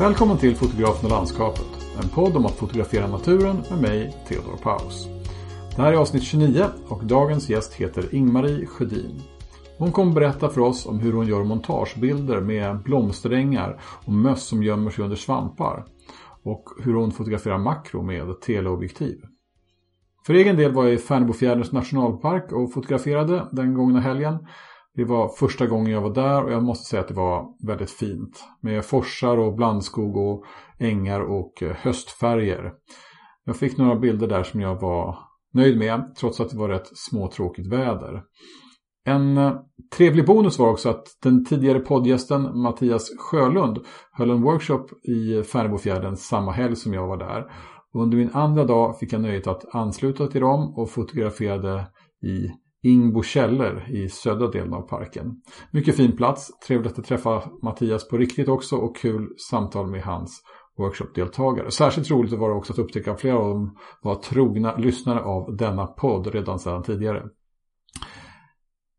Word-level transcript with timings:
Välkommen 0.00 0.38
till 0.38 0.56
Fotografen 0.56 1.04
och 1.04 1.10
landskapet. 1.10 1.86
En 2.02 2.08
podd 2.08 2.36
om 2.36 2.46
att 2.46 2.56
fotografera 2.56 3.06
naturen 3.06 3.62
med 3.70 3.80
mig, 3.80 4.16
Theodor 4.28 4.56
Paus. 4.62 5.08
Det 5.76 5.82
här 5.82 5.92
är 5.92 5.96
avsnitt 5.96 6.22
29 6.22 6.64
och 6.88 7.04
dagens 7.04 7.48
gäst 7.48 7.74
heter 7.74 8.14
Ingmarie 8.14 8.66
Sjödin. 8.66 9.22
Hon 9.78 9.92
kommer 9.92 10.12
berätta 10.12 10.48
för 10.48 10.60
oss 10.60 10.86
om 10.86 10.98
hur 10.98 11.12
hon 11.12 11.26
gör 11.26 11.44
montagebilder 11.44 12.40
med 12.40 12.82
blomsterängar 12.82 13.80
och 14.04 14.12
möss 14.12 14.42
som 14.42 14.62
gömmer 14.62 14.90
sig 14.90 15.04
under 15.04 15.16
svampar. 15.16 15.84
Och 16.42 16.64
hur 16.82 16.94
hon 16.94 17.12
fotograferar 17.12 17.58
makro 17.58 18.02
med 18.02 18.40
teleobjektiv. 18.40 19.22
För 20.26 20.34
egen 20.34 20.56
del 20.56 20.72
var 20.72 20.84
jag 20.84 20.94
i 20.94 20.98
Färnebofjärdens 20.98 21.72
nationalpark 21.72 22.52
och 22.52 22.72
fotograferade 22.72 23.48
den 23.52 23.74
gångna 23.74 24.00
helgen. 24.00 24.38
Det 25.00 25.04
var 25.04 25.28
första 25.28 25.66
gången 25.66 25.92
jag 25.92 26.00
var 26.00 26.14
där 26.14 26.44
och 26.44 26.52
jag 26.52 26.62
måste 26.62 26.84
säga 26.84 27.00
att 27.00 27.08
det 27.08 27.14
var 27.14 27.66
väldigt 27.66 27.90
fint. 27.90 28.44
Med 28.60 28.84
forsar 28.84 29.38
och 29.38 29.54
blandskog 29.54 30.16
och 30.16 30.44
ängar 30.78 31.20
och 31.20 31.62
eh, 31.62 31.76
höstfärger. 31.76 32.72
Jag 33.44 33.56
fick 33.56 33.76
några 33.78 33.96
bilder 33.96 34.26
där 34.26 34.42
som 34.42 34.60
jag 34.60 34.80
var 34.80 35.18
nöjd 35.54 35.78
med 35.78 36.14
trots 36.16 36.40
att 36.40 36.50
det 36.50 36.56
var 36.56 36.68
rätt 36.68 36.90
småtråkigt 36.94 37.72
väder. 37.72 38.22
En 39.04 39.38
eh, 39.38 39.52
trevlig 39.96 40.26
bonus 40.26 40.58
var 40.58 40.68
också 40.68 40.88
att 40.88 41.06
den 41.22 41.44
tidigare 41.44 41.80
poddgästen 41.80 42.62
Mattias 42.62 43.10
Sjölund 43.18 43.78
höll 44.12 44.30
en 44.30 44.42
workshop 44.42 44.86
i 45.02 45.42
Färnebofjärden 45.42 46.16
samma 46.16 46.52
helg 46.52 46.76
som 46.76 46.94
jag 46.94 47.06
var 47.06 47.16
där. 47.16 47.52
Under 47.94 48.18
min 48.18 48.30
andra 48.32 48.64
dag 48.64 48.98
fick 48.98 49.12
jag 49.12 49.20
nöjet 49.20 49.46
att 49.46 49.74
ansluta 49.74 50.26
till 50.26 50.40
dem 50.40 50.74
och 50.76 50.90
fotograferade 50.90 51.86
i 52.22 52.50
Ingbo 52.82 53.22
källor 53.22 53.82
i 53.88 54.08
södra 54.08 54.46
delen 54.46 54.74
av 54.74 54.82
parken. 54.82 55.42
Mycket 55.72 55.96
fin 55.96 56.16
plats, 56.16 56.50
trevligt 56.66 56.98
att 56.98 57.04
träffa 57.04 57.42
Mattias 57.62 58.08
på 58.08 58.16
riktigt 58.16 58.48
också 58.48 58.76
och 58.76 58.96
kul 58.96 59.28
samtal 59.50 59.90
med 59.90 60.02
hans 60.02 60.42
workshopdeltagare. 60.78 61.70
Särskilt 61.70 62.10
roligt 62.10 62.32
var 62.32 62.48
det 62.48 62.54
också 62.54 62.72
att 62.72 62.78
upptäcka 62.78 63.12
att 63.12 63.20
flera 63.20 63.38
av 63.38 63.48
dem 63.48 63.76
var 64.02 64.14
trogna 64.14 64.76
lyssnare 64.76 65.20
av 65.20 65.56
denna 65.56 65.86
podd 65.86 66.26
redan 66.26 66.58
sedan 66.58 66.82
tidigare. 66.82 67.22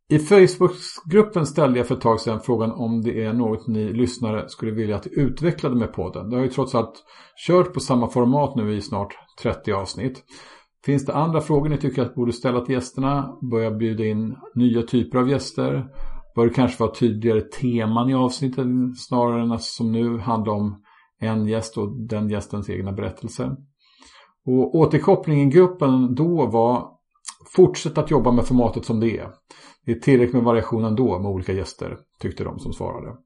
I 0.10 0.20
Facebookgruppen 0.20 1.46
ställde 1.46 1.78
jag 1.78 1.88
för 1.88 1.96
ett 1.96 2.02
tag 2.02 2.20
sedan 2.20 2.40
frågan 2.40 2.72
om 2.72 3.02
det 3.02 3.24
är 3.24 3.34
något 3.34 3.68
ni 3.68 3.94
lyssnare 3.94 4.50
skulle 4.50 4.72
vilja 4.72 4.96
att 4.96 5.08
utvecklade 5.08 5.76
med 5.76 5.94
podden. 5.94 6.30
Det 6.30 6.36
har 6.36 6.44
ju 6.44 6.50
trots 6.50 6.76
allt 6.76 7.04
kört 7.48 7.74
på 7.74 7.80
samma 7.80 8.10
format 8.10 8.56
nu 8.56 8.76
i 8.76 8.82
snart 8.82 9.14
30 9.42 9.72
avsnitt. 9.72 10.24
Finns 10.86 11.06
det 11.06 11.14
andra 11.14 11.42
frågor 11.42 11.70
ni 11.70 11.78
tycker 11.78 12.02
att 12.02 12.16
borde 12.16 12.34
ställa 12.34 12.62
till 12.62 12.76
gästerna? 12.76 13.38
Börja 13.52 13.72
bjuda 13.72 14.06
in 14.06 14.36
nya 14.56 14.82
typer 14.82 15.20
av 15.20 15.30
gäster? 15.30 15.88
Bör 16.36 16.46
det 16.46 16.54
kanske 16.54 16.84
vara 16.84 16.96
tydligare 16.96 17.42
teman 17.42 18.10
i 18.10 18.14
avsnitten 18.14 18.96
snarare 18.96 19.42
än 19.42 19.52
att 19.52 19.64
som 19.64 19.92
nu 19.92 20.18
handla 20.18 20.52
om 20.52 20.84
en 21.20 21.48
gäst 21.48 21.78
och 21.78 22.08
den 22.08 22.30
gästens 22.30 22.70
egna 22.70 22.92
berättelse? 22.92 23.56
Och 24.46 24.76
återkopplingen 24.76 25.48
i 25.48 25.52
gruppen 25.52 26.16
då 26.16 26.46
var 26.46 26.90
fortsätt 27.56 27.98
att 27.98 28.12
jobba 28.12 28.32
med 28.32 28.46
formatet 28.46 28.86
som 28.86 29.00
det 29.00 29.18
är. 29.18 29.30
Det 29.86 29.92
är 29.92 30.00
tillräckligt 30.00 30.34
med 30.34 30.44
variation 30.44 30.86
ändå 30.86 31.20
med 31.20 31.32
olika 31.32 31.54
gäster, 31.54 31.98
tyckte 32.20 32.44
de 32.44 32.60
som 32.60 32.74
svarade. 32.74 33.18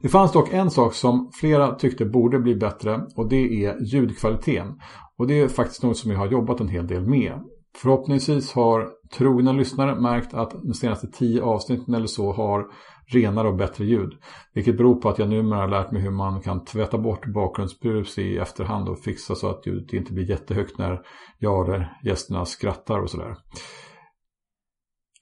Det 0.00 0.08
fanns 0.08 0.32
dock 0.32 0.52
en 0.52 0.70
sak 0.70 0.94
som 0.94 1.30
flera 1.34 1.74
tyckte 1.74 2.04
borde 2.04 2.38
bli 2.38 2.54
bättre 2.54 3.06
och 3.16 3.28
det 3.28 3.64
är 3.64 3.92
ljudkvaliteten. 3.92 4.80
Och 5.18 5.26
det 5.26 5.40
är 5.40 5.48
faktiskt 5.48 5.82
något 5.82 5.96
som 5.96 6.10
jag 6.10 6.18
har 6.18 6.26
jobbat 6.26 6.60
en 6.60 6.68
hel 6.68 6.86
del 6.86 7.08
med. 7.08 7.32
Förhoppningsvis 7.76 8.52
har 8.52 8.88
trogna 9.18 9.52
lyssnare 9.52 10.00
märkt 10.00 10.34
att 10.34 10.50
de 10.50 10.74
senaste 10.74 11.06
tio 11.06 11.42
avsnitten 11.42 11.94
eller 11.94 12.06
så 12.06 12.32
har 12.32 12.66
renare 13.06 13.48
och 13.48 13.56
bättre 13.56 13.84
ljud. 13.84 14.12
Vilket 14.54 14.76
beror 14.76 14.94
på 14.94 15.08
att 15.08 15.18
jag 15.18 15.28
numera 15.28 15.60
har 15.60 15.68
lärt 15.68 15.92
mig 15.92 16.02
hur 16.02 16.10
man 16.10 16.40
kan 16.40 16.64
tvätta 16.64 16.98
bort 16.98 17.26
bakgrundsbrus 17.26 18.18
i 18.18 18.38
efterhand 18.38 18.88
och 18.88 18.98
fixa 18.98 19.34
så 19.34 19.48
att 19.48 19.66
ljudet 19.66 19.92
inte 19.92 20.12
blir 20.12 20.30
jättehögt 20.30 20.78
när 20.78 21.00
jag 21.38 21.68
eller 21.68 21.98
gästerna 22.04 22.44
skrattar 22.44 22.98
och 22.98 23.10
sådär. 23.10 23.36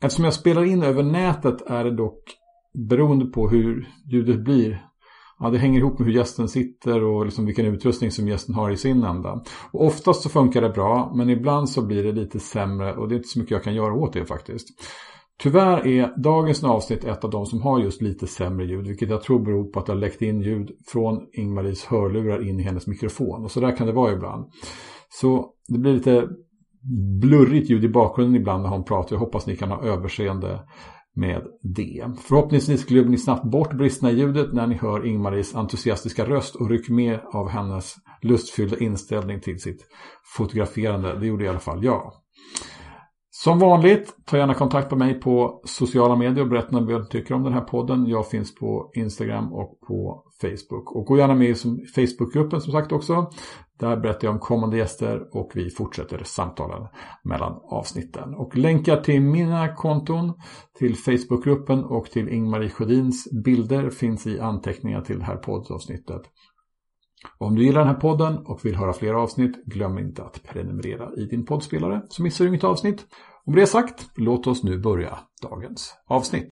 Eftersom 0.02 0.24
jag 0.24 0.34
spelar 0.34 0.64
in 0.64 0.82
över 0.82 1.02
nätet 1.02 1.70
är 1.70 1.84
det 1.84 1.96
dock 1.96 2.39
beroende 2.74 3.24
på 3.24 3.48
hur 3.48 3.88
ljudet 4.12 4.44
blir. 4.44 4.86
Ja, 5.38 5.50
det 5.50 5.58
hänger 5.58 5.80
ihop 5.80 5.98
med 5.98 6.08
hur 6.08 6.14
gästen 6.14 6.48
sitter 6.48 7.04
och 7.04 7.24
liksom 7.24 7.46
vilken 7.46 7.66
utrustning 7.66 8.10
som 8.10 8.28
gästen 8.28 8.54
har 8.54 8.70
i 8.70 8.76
sin 8.76 9.04
ända. 9.04 9.42
Och 9.70 9.86
oftast 9.86 10.22
så 10.22 10.28
funkar 10.28 10.62
det 10.62 10.68
bra, 10.68 11.12
men 11.14 11.30
ibland 11.30 11.68
så 11.68 11.86
blir 11.86 12.04
det 12.04 12.12
lite 12.12 12.40
sämre 12.40 12.96
och 12.96 13.08
det 13.08 13.14
är 13.14 13.16
inte 13.16 13.28
så 13.28 13.38
mycket 13.38 13.52
jag 13.52 13.64
kan 13.64 13.74
göra 13.74 13.94
åt 13.94 14.12
det 14.12 14.24
faktiskt. 14.24 14.68
Tyvärr 15.42 15.86
är 15.86 16.22
dagens 16.22 16.64
avsnitt 16.64 17.04
ett 17.04 17.24
av 17.24 17.30
de 17.30 17.46
som 17.46 17.62
har 17.62 17.80
just 17.80 18.02
lite 18.02 18.26
sämre 18.26 18.66
ljud, 18.66 18.86
vilket 18.86 19.10
jag 19.10 19.22
tror 19.22 19.38
beror 19.38 19.64
på 19.64 19.80
att 19.80 19.86
det 19.86 19.92
har 19.92 19.98
läckt 19.98 20.22
in 20.22 20.42
ljud 20.42 20.70
från 20.86 21.26
Ingmaris 21.32 21.84
hörlurar 21.84 22.48
in 22.48 22.60
i 22.60 22.62
hennes 22.62 22.86
mikrofon. 22.86 23.44
Och 23.44 23.50
så 23.50 23.60
där 23.60 23.76
kan 23.76 23.86
det 23.86 23.92
vara 23.92 24.12
ibland. 24.12 24.46
Så 25.08 25.50
det 25.68 25.78
blir 25.78 25.92
lite 25.92 26.28
blurrigt 27.20 27.70
ljud 27.70 27.84
i 27.84 27.88
bakgrunden 27.88 28.40
ibland 28.40 28.62
när 28.62 28.70
hon 28.70 28.84
pratar. 28.84 29.16
Jag 29.16 29.20
hoppas 29.20 29.46
ni 29.46 29.56
kan 29.56 29.70
ha 29.70 29.82
överseende 29.82 30.60
med 31.16 31.42
det. 31.62 32.04
Förhoppningsvis 32.22 32.86
glömmer 32.86 33.10
ni 33.10 33.18
snabbt 33.18 33.44
bort 33.44 33.72
bristerna 33.72 34.10
i 34.10 34.14
ljudet 34.14 34.52
när 34.52 34.66
ni 34.66 34.74
hör 34.74 35.06
Ingmaris 35.06 35.54
entusiastiska 35.54 36.24
röst 36.24 36.54
och 36.54 36.70
rycker 36.70 36.92
med 36.92 37.20
av 37.32 37.48
hennes 37.48 37.94
lustfyllda 38.22 38.78
inställning 38.78 39.40
till 39.40 39.60
sitt 39.60 39.86
fotograferande. 40.36 41.18
Det 41.18 41.26
gjorde 41.26 41.44
i 41.44 41.48
alla 41.48 41.58
fall 41.58 41.84
jag. 41.84 42.12
Som 43.42 43.58
vanligt, 43.58 44.16
ta 44.24 44.36
gärna 44.36 44.54
kontakt 44.54 44.90
med 44.90 44.98
mig 44.98 45.20
på 45.20 45.62
sociala 45.64 46.16
medier 46.16 46.44
och 46.44 46.50
berätta 46.50 46.80
vad 46.80 47.00
du 47.00 47.04
tycker 47.04 47.34
om 47.34 47.42
den 47.42 47.52
här 47.52 47.60
podden. 47.60 48.06
Jag 48.06 48.28
finns 48.28 48.54
på 48.54 48.90
Instagram 48.94 49.52
och 49.52 49.80
på 49.88 50.24
Facebook. 50.40 50.92
Och 50.92 51.06
gå 51.06 51.18
gärna 51.18 51.34
med 51.34 51.48
i 51.48 51.54
Facebookgruppen 51.94 52.60
som 52.60 52.72
sagt 52.72 52.92
också. 52.92 53.30
Där 53.78 53.96
berättar 53.96 54.28
jag 54.28 54.34
om 54.34 54.40
kommande 54.40 54.76
gäster 54.76 55.36
och 55.36 55.50
vi 55.54 55.70
fortsätter 55.70 56.22
samtalen 56.24 56.88
mellan 57.24 57.52
avsnitten. 57.70 58.34
Och 58.34 58.56
länkar 58.56 58.96
till 58.96 59.20
mina 59.20 59.74
konton, 59.74 60.32
till 60.78 60.96
Facebookgruppen 60.96 61.84
och 61.84 62.10
till 62.10 62.28
Ingmarie 62.28 62.70
Sjödins 62.70 63.28
bilder 63.44 63.90
finns 63.90 64.26
i 64.26 64.40
anteckningar 64.40 65.00
till 65.00 65.18
det 65.18 65.24
här 65.24 65.36
poddavsnittet. 65.36 66.22
Om 67.38 67.54
du 67.54 67.64
gillar 67.64 67.80
den 67.80 67.94
här 67.94 68.00
podden 68.00 68.38
och 68.38 68.64
vill 68.64 68.76
höra 68.76 68.92
fler 68.92 69.14
avsnitt, 69.14 69.64
glöm 69.64 69.98
inte 69.98 70.22
att 70.22 70.42
prenumerera 70.42 71.14
i 71.16 71.24
din 71.24 71.46
poddspelare 71.46 72.02
så 72.08 72.22
missar 72.22 72.44
du 72.44 72.48
inget 72.48 72.64
avsnitt. 72.64 73.06
Och 73.46 73.52
med 73.52 73.62
det 73.62 73.66
sagt, 73.66 74.10
låt 74.16 74.46
oss 74.46 74.64
nu 74.64 74.78
börja 74.78 75.18
dagens 75.42 75.94
avsnitt. 76.08 76.48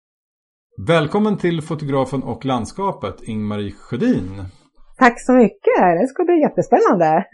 Välkommen 0.87 1.37
till 1.37 1.63
fotografen 1.63 2.23
och 2.23 2.45
landskapet, 2.45 3.23
Ingmarie 3.23 3.73
Sjödin. 3.73 4.43
Tack 4.99 5.21
så 5.21 5.33
mycket, 5.33 6.01
det 6.01 6.07
ska 6.07 6.25
bli 6.25 6.41
jättespännande. 6.41 7.25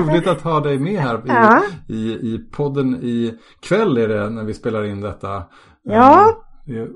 Roligt 0.00 0.26
att 0.26 0.40
ha 0.40 0.60
dig 0.60 0.78
med 0.78 1.00
här 1.00 1.14
i, 1.14 1.22
ja. 1.26 1.62
i, 1.88 2.12
i 2.12 2.48
podden 2.52 2.94
i 2.94 3.38
kväll 3.60 3.98
är 3.98 4.08
det 4.08 4.30
när 4.30 4.44
vi 4.44 4.54
spelar 4.54 4.84
in 4.84 5.00
detta. 5.00 5.42
Ja. 5.82 6.28
Eh, 6.28 6.34
det 6.66 6.78
är 6.78 6.88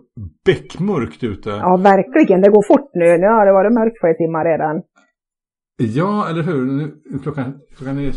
bäckmörkt 0.45 1.25
ute. 1.25 1.51
Ja, 1.51 1.77
verkligen. 1.77 2.41
Det 2.41 2.51
går 2.51 2.63
fort 2.63 2.91
nu. 2.95 3.19
Nu 3.19 3.27
har 3.27 3.47
det 3.47 3.53
varit 3.53 3.75
mörkt 3.75 4.01
för 4.01 4.09
ett 4.09 4.19
timmar 4.19 4.45
redan. 4.45 4.83
Ja, 5.77 6.29
eller 6.31 6.43
hur? 6.43 6.65
Nu, 6.67 6.95
klockan, 7.23 7.61
klockan 7.77 7.99
är 7.99 8.13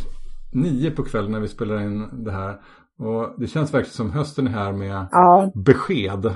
nio 0.53 0.91
på 0.91 1.03
kvällen 1.03 1.31
när 1.31 1.39
vi 1.39 1.47
spelar 1.47 1.81
in 1.81 2.23
det 2.23 2.31
här. 2.31 2.59
Och 2.99 3.33
det 3.37 3.47
känns 3.47 3.73
verkligen 3.73 3.93
som 3.93 4.11
hösten 4.11 4.47
är 4.47 4.51
här 4.51 4.71
med 4.71 5.07
ja. 5.11 5.51
besked. 5.55 6.35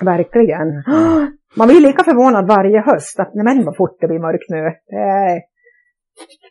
Verkligen. 0.00 0.68
Man 1.56 1.68
blir 1.68 1.80
lika 1.80 2.04
förvånad 2.04 2.46
varje 2.46 2.80
höst 2.80 3.20
att 3.20 3.34
men 3.34 3.64
vad 3.64 3.76
fort 3.76 3.96
det 4.00 4.06
blir 4.06 4.18
mörkt 4.18 4.48
nu. 4.48 4.66
Eh, 4.66 5.36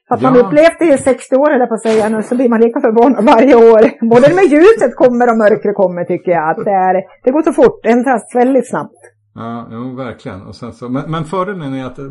att 0.10 0.22
ja. 0.22 0.32
man 0.32 0.40
upplevt 0.40 0.80
det 0.80 0.94
i 0.94 0.98
60 0.98 1.36
år 1.36 1.52
eller 1.52 1.66
på 1.66 1.74
att 1.74 1.82
säga 1.82 2.10
nu 2.10 2.24
så 2.24 2.36
blir 2.36 2.50
man 2.50 2.62
lika 2.62 2.82
förvånad 2.82 3.26
varje 3.26 3.56
år. 3.56 4.10
Både 4.10 4.36
med 4.36 4.44
ljuset 4.44 4.96
kommer 4.96 5.32
och 5.32 5.38
mörkret 5.38 5.76
kommer 5.76 6.04
tycker 6.04 6.32
jag. 6.32 6.50
Att 6.50 6.66
det, 6.66 6.72
är, 6.72 7.04
det 7.24 7.32
går 7.32 7.42
så 7.42 7.54
fort, 7.54 7.80
det 7.84 7.90
ändras 7.90 8.36
väldigt 8.36 8.70
snabbt. 8.70 9.02
Ja, 9.36 9.68
jo, 9.72 9.96
verkligen. 9.96 10.42
Och 10.42 10.56
sen 10.56 10.74
så, 10.74 10.90
men, 10.90 11.12
men 11.12 11.26
fördelen 11.26 11.74
är 11.74 11.86
att 11.86 12.00
eh, 12.00 12.06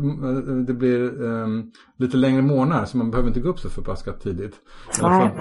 det 0.67 0.73
blir 0.73 1.21
um, 1.23 1.71
lite 1.97 2.17
längre 2.17 2.41
månader 2.41 2.85
så 2.85 2.97
man 2.97 3.11
behöver 3.11 3.27
inte 3.27 3.39
gå 3.39 3.49
upp 3.49 3.59
så 3.59 3.69
förbaskat 3.69 4.21
tidigt. 4.21 4.55
Nej. 5.01 5.31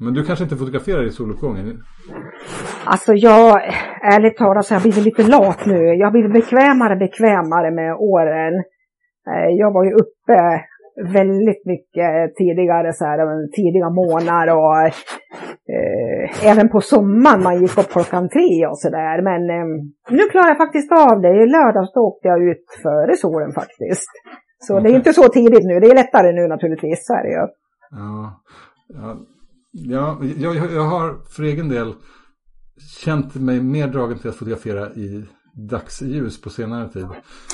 Men 0.00 0.14
du 0.14 0.24
kanske 0.24 0.44
inte 0.44 0.56
fotograferar 0.56 1.06
i 1.06 1.10
soluppgången? 1.10 1.82
Alltså 2.84 3.12
jag, 3.14 3.62
ärligt 4.14 4.36
talat 4.36 4.66
så 4.66 4.74
har 4.74 4.80
jag 4.80 4.82
blivit 4.82 5.04
lite 5.04 5.30
lat 5.30 5.66
nu. 5.66 5.94
Jag 5.94 6.06
har 6.06 6.12
blivit 6.12 6.32
bekvämare 6.32 6.96
bekvämare 6.96 7.70
med 7.70 7.94
åren. 7.94 8.54
Eh, 9.30 9.50
jag 9.62 9.72
var 9.72 9.84
ju 9.84 9.92
uppe 9.92 10.38
väldigt 11.18 11.66
mycket 11.66 12.36
tidigare, 12.36 12.92
så 12.92 13.04
här, 13.04 13.18
tidiga 13.56 13.90
månader 13.90 14.56
och 14.56 14.78
eh, 15.74 16.50
även 16.50 16.68
på 16.68 16.80
sommaren 16.80 17.42
man 17.42 17.60
gick 17.62 17.78
upp 17.78 17.90
klockan 17.90 18.28
tre 18.28 18.66
och 18.66 18.78
sådär. 18.78 19.22
Men 19.22 19.42
eh, 19.56 19.66
nu 20.10 20.22
klarar 20.30 20.48
jag 20.48 20.56
faktiskt 20.56 20.92
av 20.92 21.20
det. 21.20 21.34
I 21.42 21.46
lördags 21.46 21.92
då 21.94 22.00
åkte 22.00 22.28
jag 22.28 22.42
ut 22.50 22.64
före 22.82 23.16
solen 23.16 23.52
faktiskt. 23.52 24.10
Så 24.58 24.74
okay. 24.74 24.82
det 24.82 24.94
är 24.94 24.96
inte 24.96 25.12
så 25.12 25.28
tidigt 25.28 25.64
nu. 25.64 25.80
Det 25.80 25.86
är 25.86 25.94
lättare 25.94 26.32
nu 26.32 26.48
naturligtvis, 26.48 26.98
så 27.06 27.14
är 27.14 27.22
det 27.22 27.30
ju. 27.30 27.46
Ja, 27.90 28.42
ja, 28.88 29.16
ja 29.84 30.18
jag, 30.36 30.56
jag 30.56 30.84
har 30.84 31.18
för 31.30 31.42
egen 31.42 31.68
del 31.68 31.94
känt 33.04 33.34
mig 33.34 33.62
mer 33.62 33.88
dragen 33.88 34.18
till 34.18 34.30
att 34.30 34.36
fotografera 34.36 34.90
i 34.94 35.24
dagsljus 35.70 36.40
på 36.40 36.50
senare 36.50 36.88
tid. 36.88 37.06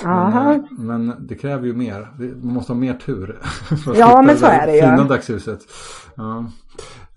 Men, 0.05 0.33
eh, 0.55 0.63
men 0.71 1.27
det 1.27 1.35
kräver 1.35 1.67
ju 1.67 1.75
mer. 1.75 2.09
Man 2.43 2.55
måste 2.55 2.73
ha 2.73 2.81
mer 2.81 2.95
tur. 2.95 3.39
för 3.85 3.91
att 3.93 3.99
Ja, 3.99 4.23
men 4.23 4.37
så 4.39 4.47
är 4.47 4.67
det 4.67 4.75
ju. 4.75 4.81
Fina 4.81 5.05
dagsljuset. 5.05 5.61
Ja. 6.17 6.47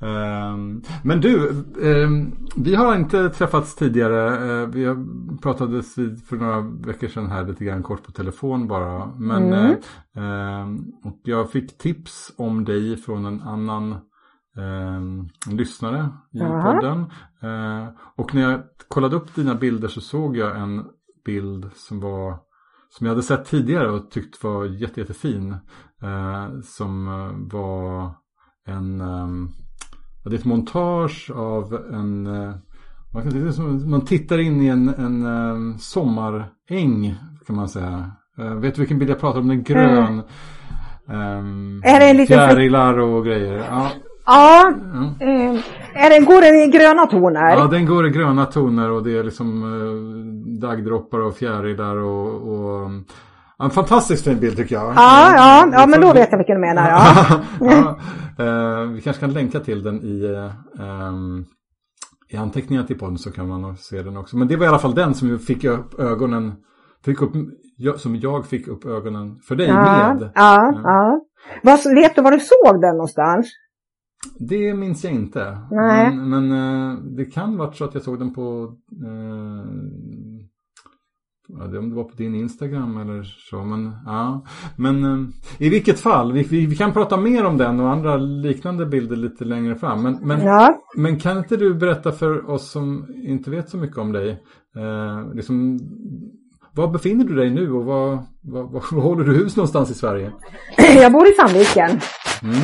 Ehm, 0.02 0.82
men 1.04 1.22
du, 1.22 1.50
ehm, 1.84 2.32
vi 2.56 2.76
har 2.76 2.96
inte 2.96 3.30
träffats 3.30 3.76
tidigare. 3.76 4.52
Eh, 4.62 4.68
vi 4.68 4.96
pratades 5.42 5.98
vid 5.98 6.24
för 6.26 6.36
några 6.36 6.62
veckor 6.62 7.08
sedan 7.08 7.28
här 7.32 7.48
lite 7.48 7.66
grann 7.66 7.84
kort 7.84 8.04
på 8.04 8.12
telefon 8.12 8.68
bara. 8.68 9.06
Men 9.18 9.44
Mm. 9.54 9.76
eh, 10.18 10.24
ehm, 10.24 10.78
och 11.04 11.20
jag 11.24 11.52
fick 11.52 11.78
tips 11.78 12.32
om 12.38 12.66
dig 12.66 12.98
från 12.98 13.26
en 13.26 13.42
annan 13.42 13.96
ehm, 14.58 15.28
lyssnare 15.58 16.10
i 16.34 16.38
Jaha. 16.40 16.74
podden. 16.74 17.00
Eh, 17.42 17.90
och 18.16 18.36
när 18.36 18.42
jag 18.42 18.62
kollade 18.88 19.16
upp 19.16 19.36
dina 19.36 19.56
bilder 19.56 19.88
så 19.88 20.02
såg 20.02 20.38
jag 20.38 20.58
en 20.58 20.86
bild 21.26 21.70
som 21.76 22.00
var 22.00 22.40
som 22.90 23.06
jag 23.06 23.12
hade 23.12 23.24
sett 23.24 23.46
tidigare 23.46 23.92
och 23.92 24.12
tyckt 24.12 24.44
var 24.44 24.66
jätte, 24.66 25.00
jättefin. 25.00 25.52
Eh, 26.02 26.60
som 26.64 27.08
eh, 27.08 27.58
var 27.58 28.16
en 28.68 29.02
ehm, 29.02 29.50
det 30.24 30.36
är 30.36 30.40
ett 30.40 30.46
montage 30.46 31.32
av 31.36 31.74
en 31.94 32.28
eh, 32.28 32.56
man, 33.14 33.24
kan, 33.24 33.90
man 33.90 34.06
tittar 34.06 34.38
in 34.40 34.62
i 34.62 34.68
en, 34.68 34.90
en 34.90 35.26
eh, 35.26 35.78
sommaräng 35.78 37.16
kan 37.48 37.56
man 37.56 37.70
säga. 37.70 38.12
Eh, 38.38 38.54
vet 38.54 38.76
du 38.76 38.82
vilken 38.82 39.00
bild 39.00 39.12
jag 39.12 39.20
pratar 39.20 39.40
om? 39.40 39.48
Den 39.48 39.64
grön. 39.64 40.24
Ehm, 41.08 41.82
Är 41.86 42.00
det 42.00 42.10
en 42.10 42.18
liten 42.18 42.38
Fjärilar 42.38 43.00
och 43.00 43.26
grejer. 43.26 43.58
Ja, 43.58 43.92
Ja, 44.26 44.72
ja. 44.94 45.26
eh, 45.26 45.62
är 46.06 46.10
det, 46.10 46.26
går 46.26 46.42
den 46.42 46.56
i 46.56 46.68
gröna 46.68 47.06
toner? 47.06 47.50
Ja, 47.50 47.68
den 47.68 47.86
går 47.86 48.08
i 48.08 48.10
gröna 48.10 48.46
toner 48.46 48.92
och 48.92 49.04
det 49.04 49.18
är 49.18 49.24
liksom 49.24 49.64
eh, 49.64 50.60
daggdroppar 50.62 51.20
och 51.20 51.36
fjärilar 51.36 51.96
och, 51.96 52.28
och 52.52 52.92
ja, 53.58 53.66
en 53.66 53.72
fantastiskt 53.72 54.24
fin 54.24 54.40
bild 54.40 54.58
tycker 54.58 54.76
jag. 54.76 54.94
Ja, 54.96 55.34
ja, 55.36 55.70
ja, 55.74 55.88
men 55.88 56.02
då 56.02 56.14
vet 56.14 56.32
jag 56.32 56.38
vilken 56.38 56.56
du 56.56 56.62
menar. 56.62 56.90
Ja. 56.90 57.26
ja, 57.60 57.98
eh, 58.46 58.82
vi 58.90 59.02
kanske 59.02 59.20
kan 59.20 59.34
länka 59.34 59.60
till 59.60 59.84
den 59.84 60.02
i, 60.04 60.26
eh, 60.80 61.12
i 62.30 62.38
anteckningarna 62.38 62.88
till 62.88 63.00
podden 63.00 63.18
så 63.18 63.32
kan 63.32 63.48
man 63.48 63.78
se 63.78 64.02
den 64.02 64.18
också. 64.18 64.38
Men 64.38 64.48
det 64.48 64.56
var 64.56 64.66
i 64.66 64.70
alla 64.70 64.80
fall 64.80 64.96
den 64.96 65.14
som 65.14 65.40
fick 65.40 65.64
upp 65.64 66.00
ögonen, 66.00 66.54
fick 67.06 67.22
upp, 67.22 67.32
som 67.98 68.16
jag 68.16 68.46
fick 68.46 68.68
upp 68.68 68.86
ögonen 68.86 69.40
för 69.48 69.56
dig 69.56 69.68
Ja, 69.68 69.76
med. 70.14 70.30
ja, 70.36 70.82
ja. 70.84 71.22
Vad, 71.64 71.80
vet 71.96 72.16
du 72.16 72.22
var 72.22 72.32
du 72.32 72.40
såg 72.40 72.82
den 72.82 72.92
någonstans? 72.92 73.48
Det 74.40 74.74
minns 74.74 75.04
jag 75.04 75.14
inte. 75.14 75.58
Nej. 75.72 76.16
Men, 76.16 76.30
men 76.50 76.52
eh, 76.92 76.98
det 77.04 77.26
kan 77.26 77.58
varit 77.58 77.76
så 77.76 77.84
att 77.86 77.94
jag 77.94 78.04
såg 78.04 78.20
den 78.20 78.34
på 78.34 78.74
eh, 79.06 79.66
ja, 81.48 81.68
det- 81.68 81.80
om 81.80 81.90
det 81.90 81.96
var 81.96 82.04
på 82.04 82.16
din 82.16 82.36
Instagram 82.36 82.98
eller 82.98 83.24
så. 83.24 83.64
Men, 83.64 83.92
ja. 84.06 84.46
men 84.78 85.04
eh, 85.04 85.28
i 85.58 85.70
vilket 85.70 86.00
fall, 86.00 86.32
vi, 86.34 86.44
vi, 86.44 86.66
vi 86.66 86.76
kan 86.76 86.94
prata 86.94 87.18
mer 87.18 87.46
om 87.46 87.58
den 87.58 87.80
och 87.80 87.90
andra 87.92 88.18
liknande 88.18 88.86
bilder 88.86 89.16
lite 89.16 89.46
längre 89.46 89.76
fram. 89.76 90.04
Men, 90.04 90.18
men, 90.22 90.42
Ja. 90.42 90.80
men 90.98 91.20
kan 91.20 91.38
inte 91.38 91.58
du 91.58 91.74
berätta 91.76 92.12
för 92.12 92.50
oss 92.50 92.72
som 92.72 93.06
inte 93.24 93.50
vet 93.52 93.70
så 93.70 93.78
mycket 93.78 93.98
om 93.98 94.12
dig. 94.12 94.30
Eh, 94.78 95.34
liksom, 95.34 95.80
var 96.74 96.88
befinner 96.88 97.26
du 97.26 97.36
dig 97.36 97.50
nu 97.50 97.72
och 97.72 97.86
var, 97.86 98.10
var, 98.42 98.64
var, 98.64 98.84
var 98.96 99.02
håller 99.02 99.24
du 99.24 99.34
hus 99.34 99.56
någonstans 99.58 99.92
i 99.92 99.94
Sverige? 99.94 100.32
Jag 100.96 101.12
bor 101.12 101.28
i 101.28 101.32
Sandviken 101.32 102.00
Mm. 102.44 102.58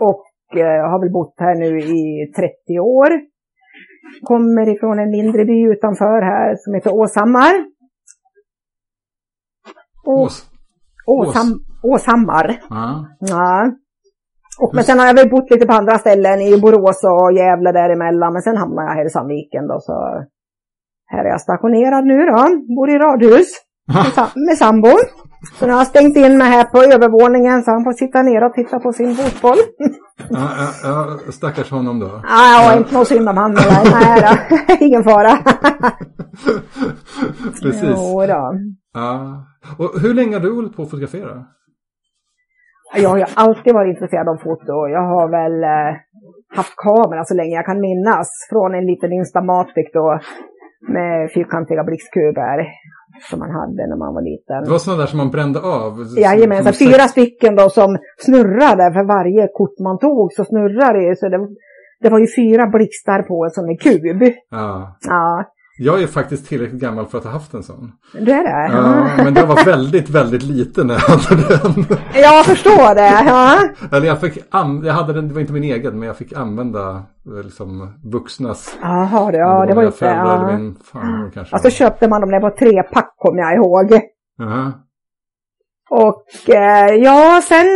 och 0.00 0.24
har 0.90 1.00
väl 1.00 1.12
bott 1.12 1.34
här 1.38 1.54
nu 1.54 1.78
i 1.80 2.32
30 2.36 2.78
år. 2.80 3.10
Kommer 4.22 4.68
ifrån 4.68 4.98
en 4.98 5.10
mindre 5.10 5.44
by 5.44 5.62
utanför 5.62 6.22
här 6.22 6.56
som 6.56 6.74
heter 6.74 6.94
Åshammar. 6.94 7.52
Ås. 10.06 10.46
Åsham, 11.06 11.46
Åshammar. 11.82 12.60
Ja. 12.70 13.06
Ja. 13.20 13.72
Och, 14.60 14.74
men 14.74 14.84
sen 14.84 14.98
har 14.98 15.06
jag 15.06 15.14
väl 15.14 15.30
bott 15.30 15.50
lite 15.50 15.66
på 15.66 15.72
andra 15.72 15.98
ställen 15.98 16.40
i 16.40 16.60
Borås 16.60 17.04
och 17.04 17.32
Gävle 17.32 17.72
däremellan. 17.72 18.32
Men 18.32 18.42
sen 18.42 18.56
hamnade 18.56 18.88
jag 18.88 18.94
här 18.94 19.06
i 19.06 19.10
Sandviken 19.10 19.66
då 19.68 19.76
så 19.80 19.92
här 21.06 21.24
är 21.24 21.28
jag 21.28 21.40
stationerad 21.40 22.04
nu 22.06 22.18
då. 22.26 22.38
Bor 22.76 22.90
i 22.90 22.98
radhus 22.98 23.48
med, 23.94 24.12
sam- 24.14 24.44
med 24.48 24.58
sambo. 24.58 24.88
Så 25.58 25.66
nu 25.66 25.72
har 25.72 25.80
jag 25.80 25.86
stängt 25.86 26.16
in 26.16 26.38
mig 26.38 26.48
här 26.48 26.64
på 26.64 26.78
övervåningen 26.78 27.62
så 27.62 27.70
han 27.70 27.84
får 27.84 27.92
sitta 27.92 28.22
ner 28.22 28.44
och 28.44 28.54
titta 28.54 28.80
på 28.80 28.92
sin 28.92 29.14
fotboll. 29.14 29.58
Ja, 30.30 30.48
ja, 30.58 30.68
ja, 30.84 31.32
stackars 31.32 31.70
honom 31.70 31.98
då. 32.00 32.20
Jag 32.22 32.70
har 32.70 32.76
inte 32.78 32.94
något 32.94 33.08
synd 33.08 33.28
om 33.28 33.36
han. 33.36 33.50
eller? 33.50 33.90
Nej 34.00 34.22
då, 34.22 34.74
ingen 34.86 35.04
fara. 35.04 35.38
Precis. 37.62 37.96
Jo 37.96 38.26
då. 38.26 38.54
Ja. 38.94 39.46
Och 39.78 40.00
hur 40.02 40.14
länge 40.14 40.34
har 40.36 40.40
du 40.40 40.54
hållit 40.54 40.76
på 40.76 40.82
att 40.82 40.90
fotografera? 40.90 41.44
Jag 42.94 43.08
har 43.08 43.18
ju 43.18 43.24
alltid 43.34 43.74
varit 43.74 43.94
intresserad 43.94 44.28
av 44.28 44.36
foto. 44.36 44.88
Jag 44.96 45.06
har 45.14 45.28
väl 45.38 45.56
eh, 45.64 45.96
haft 46.56 46.74
kamera 46.76 47.24
så 47.24 47.34
länge 47.34 47.54
jag 47.54 47.66
kan 47.66 47.80
minnas. 47.80 48.28
Från 48.50 48.74
en 48.74 48.86
liten 48.86 49.12
Instamatic 49.12 49.90
då 49.92 50.18
med 50.88 51.30
fyrkantiga 51.34 51.84
blixtkuber 51.84 52.58
som 53.30 53.38
man 53.38 53.50
hade 53.50 53.86
när 53.86 53.96
man 53.96 54.14
var 54.14 54.22
liten. 54.22 54.64
Det 54.64 54.70
var 54.70 54.78
sådana 54.78 55.00
där 55.00 55.06
som 55.06 55.18
man 55.18 55.30
brände 55.30 55.60
av? 55.60 55.92
Jajamensan, 56.18 56.72
fyra 56.72 57.08
stycken 57.08 57.56
då 57.56 57.70
som 57.70 57.98
snurrade 58.18 58.92
för 58.92 59.04
varje 59.04 59.48
kort 59.48 59.78
man 59.78 59.98
tog 59.98 60.32
så 60.32 60.44
snurrade 60.44 61.08
det. 61.08 61.16
Så 61.16 61.28
det, 61.28 61.38
det 62.00 62.08
var 62.08 62.18
ju 62.18 62.26
fyra 62.36 62.66
blixtar 62.66 63.22
på 63.22 63.44
en 63.44 63.50
sån 63.50 63.68
här 63.68 63.76
kub. 63.76 64.34
Ja. 64.50 64.96
Ja, 65.08 65.44
Jag 65.82 66.02
är 66.02 66.06
faktiskt 66.06 66.48
tillräckligt 66.48 66.80
gammal 66.80 67.06
för 67.06 67.18
att 67.18 67.24
ha 67.24 67.30
haft 67.30 67.54
en 67.54 67.62
sån. 67.62 67.92
du 68.12 68.32
är 68.32 68.44
det? 68.44 68.76
Ja, 68.76 69.24
men 69.24 69.34
jag 69.34 69.46
var 69.46 69.64
väldigt, 69.64 70.10
väldigt 70.10 70.42
liten 70.42 70.86
när 70.86 70.94
jag 70.94 71.00
hade 71.00 71.42
den. 71.48 71.98
Jag 72.14 72.44
förstår 72.44 72.94
det. 72.94 73.24
Ja. 73.26 73.58
Eller 73.92 74.06
jag 74.06 74.20
fick 74.20 74.36
jag 74.84 74.92
hade 74.92 75.12
den, 75.12 75.28
det 75.28 75.34
var 75.34 75.40
inte 75.40 75.52
min 75.52 75.64
egen, 75.64 75.98
men 75.98 76.06
jag 76.06 76.16
fick 76.16 76.32
använda 76.32 76.90
eh, 77.26 77.44
liksom 77.44 77.98
vuxnas. 78.04 78.76
Jaha, 78.82 79.30
det, 79.30 79.38
ja, 79.38 79.66
det 79.66 79.74
var 79.74 79.82
inte... 79.82 79.98
föräldrar 79.98 80.50
Ja. 80.50 80.58
min 80.58 80.76
farmor 80.92 81.30
kanske. 81.34 81.56
Och 81.56 81.62
så 81.62 81.70
köpte 81.70 82.08
man 82.08 82.20
dem, 82.20 82.30
det 82.30 82.40
var 82.40 82.50
tre 82.50 82.82
pack 82.82 83.14
kommer 83.16 83.38
jag 83.38 83.54
ihåg. 83.54 84.00
Jaha. 84.38 84.72
Och 85.90 86.54
eh, 86.54 86.94
ja, 86.94 87.40
sen 87.44 87.66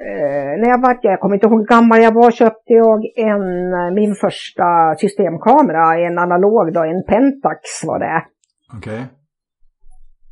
eh, 0.00 0.60
när 0.60 0.68
jag 0.68 0.80
var, 0.82 0.98
jag 1.02 1.20
kommer 1.20 1.34
inte 1.34 1.46
ihåg 1.46 1.58
hur 1.58 1.66
gammal 1.66 2.02
jag 2.02 2.14
var, 2.14 2.30
köpte 2.30 2.72
jag 2.72 3.00
en, 3.16 3.74
eh, 3.74 3.90
min 3.94 4.14
första 4.14 4.94
systemkamera, 4.98 5.98
en 6.06 6.18
analog 6.18 6.72
då, 6.72 6.82
en 6.82 7.04
Pentax 7.04 7.60
var 7.84 7.98
det. 7.98 8.22
Okej. 8.76 9.02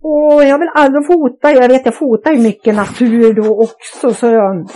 Och 0.04 0.44
jag 0.44 0.58
vill 0.58 0.70
aldrig 0.74 1.06
fota, 1.06 1.50
jag 1.50 1.68
vet 1.68 1.86
jag 1.86 1.94
fotar 1.94 2.32
ju 2.32 2.42
mycket 2.42 2.74
natur 2.74 3.34
då 3.34 3.48
också 3.66 4.14
så 4.14 4.26
jag, 4.26 4.66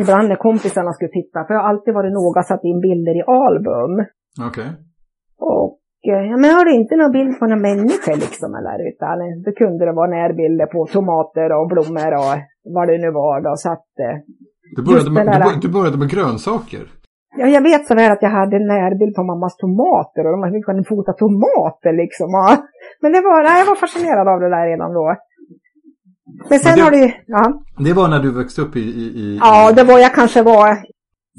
ibland 0.00 0.28
när 0.28 0.36
kompisarna 0.36 0.92
skulle 0.92 1.10
titta, 1.10 1.44
för 1.44 1.54
jag 1.54 1.60
har 1.60 1.68
alltid 1.68 1.94
varit 1.94 2.12
noga 2.12 2.42
satt 2.42 2.64
in 2.64 2.80
bilder 2.80 3.14
i 3.20 3.24
album. 3.26 3.92
Okej. 4.48 4.68
Och 5.38 5.78
eh, 6.12 6.24
ja, 6.30 6.36
men 6.36 6.50
jag 6.50 6.58
hade 6.58 6.70
inte 6.80 6.96
någon 6.96 7.12
bild 7.12 7.38
på 7.38 7.46
någon 7.46 7.62
människa 7.70 8.12
liksom 8.24 8.50
eller 8.58 8.78
utan 8.90 9.18
det 9.44 9.52
kunde 9.52 9.84
det 9.84 9.92
vara 9.92 10.10
närbilder 10.10 10.66
på 10.66 10.86
tomater 10.86 11.48
och 11.58 11.68
blommor 11.72 12.12
och 12.22 12.34
vad 12.74 12.88
det 12.88 12.98
nu 12.98 13.10
var 13.10 13.40
då 13.40 13.52
så 13.56 13.68
att 13.72 13.88
eh, 14.06 14.16
Du 14.76 14.82
började, 14.82 15.10
med, 15.10 15.26
det 15.26 15.60
du, 15.62 15.68
började 15.68 15.98
med 15.98 16.10
grönsaker. 16.14 16.84
Ja, 17.38 17.46
jag 17.46 17.62
vet 17.62 17.86
så 17.86 17.94
väl 17.94 18.12
att 18.12 18.22
jag 18.22 18.30
hade 18.30 18.56
en 18.56 18.66
närbild 18.66 19.14
på 19.16 19.22
mammas 19.22 19.56
tomater 19.56 20.22
och 20.26 20.32
de 20.32 20.42
hade 20.42 20.60
kunnat 20.60 20.88
fota 20.88 21.12
tomater 21.12 21.92
liksom. 22.02 22.28
Ja. 22.30 22.56
Men 23.02 23.12
det 23.12 23.20
var, 23.20 23.42
nej, 23.42 23.58
jag 23.60 23.66
var 23.66 23.74
fascinerad 23.84 24.28
av 24.28 24.40
det 24.40 24.50
där 24.56 24.66
redan 24.72 24.92
då. 25.00 25.06
Men 26.50 26.58
sen 26.58 26.76
det- 26.76 26.82
har 26.84 26.90
det 26.90 27.14
ja, 27.26 27.44
Det 27.86 27.92
var 27.92 28.08
när 28.08 28.20
du 28.26 28.30
växte 28.40 28.62
upp 28.62 28.76
i... 28.76 28.80
i, 29.02 29.04
i 29.24 29.38
ja, 29.42 29.72
det 29.76 29.84
var, 29.84 29.98
jag 29.98 30.14
kanske 30.14 30.42
var, 30.42 30.68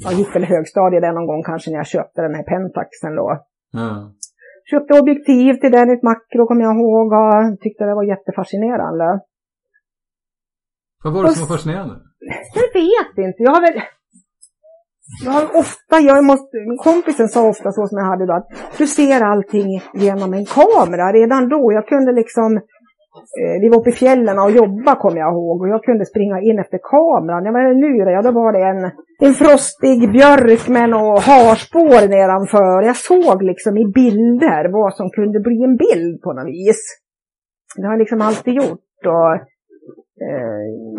jag 0.04 0.12
gick 0.12 0.34
väl 0.34 0.44
högstadiet 0.44 1.02
där 1.02 1.12
någon 1.12 1.26
gång 1.26 1.42
kanske 1.42 1.70
när 1.70 1.76
jag 1.76 1.86
köpte 1.86 2.22
den 2.22 2.34
här 2.34 2.42
Pentaxen 2.42 3.14
då. 3.16 3.28
Ja. 3.72 4.12
Köpte 4.70 5.00
objektiv 5.00 5.52
till 5.54 5.72
den, 5.72 5.90
ett 5.90 6.02
makro 6.02 6.46
kommer 6.46 6.62
jag 6.62 6.76
ihåg 6.76 7.06
och 7.12 7.60
tyckte 7.60 7.84
det 7.84 7.94
var 7.94 8.04
jättefascinerande. 8.12 9.20
Vad 11.04 11.12
var 11.12 11.22
det 11.22 11.30
som 11.30 11.48
var 11.48 11.56
fascinerande? 11.56 11.94
Jag 12.54 12.80
vet 12.80 13.26
inte, 13.26 13.42
jag 13.42 13.50
har 13.50 13.60
väl... 13.60 13.82
Jag 15.24 15.32
har 15.32 15.44
ofta, 15.62 16.00
jag 16.00 16.24
måste, 16.24 16.56
kompisen 16.84 17.28
sa 17.28 17.48
ofta 17.48 17.72
så 17.72 17.86
som 17.86 17.98
jag 17.98 18.06
hade 18.06 18.26
då, 18.26 18.32
att 18.32 18.48
du 18.78 18.86
ser 18.86 19.20
allting 19.20 19.80
genom 19.94 20.34
en 20.34 20.46
kamera 20.58 21.12
redan 21.12 21.48
då. 21.48 21.72
Jag 21.72 21.86
kunde 21.86 22.12
liksom, 22.12 22.56
eh, 23.40 23.56
vi 23.60 23.68
var 23.68 23.80
uppe 23.80 23.90
i 23.90 23.92
fjällen 23.92 24.38
och 24.38 24.50
jobba 24.50 24.96
kommer 25.02 25.18
jag 25.18 25.32
ihåg 25.32 25.60
och 25.60 25.68
jag 25.68 25.82
kunde 25.82 26.06
springa 26.06 26.40
in 26.40 26.58
efter 26.58 26.78
kameran. 26.92 27.44
Jag 27.44 27.52
var 27.52 27.68
det 27.68 27.80
nu 27.86 28.04
då? 28.04 28.10
Ja, 28.10 28.22
då 28.22 28.30
var 28.30 28.52
det 28.52 28.64
en, 28.72 28.82
en 29.28 29.34
frostig 29.34 30.12
björk 30.12 30.68
med 30.68 30.90
några 30.90 31.20
harspår 31.20 32.08
nedanför. 32.16 32.82
Jag 32.82 32.96
såg 32.96 33.42
liksom 33.42 33.76
i 33.78 33.84
bilder 34.00 34.72
vad 34.72 34.94
som 34.94 35.10
kunde 35.10 35.40
bli 35.40 35.58
en 35.68 35.76
bild 35.76 36.22
på 36.22 36.32
något 36.32 36.46
vis. 36.46 36.82
Det 37.76 37.86
har 37.86 37.92
jag 37.92 37.98
liksom 38.04 38.20
alltid 38.20 38.54
gjort. 38.54 39.00
Och, 39.06 39.32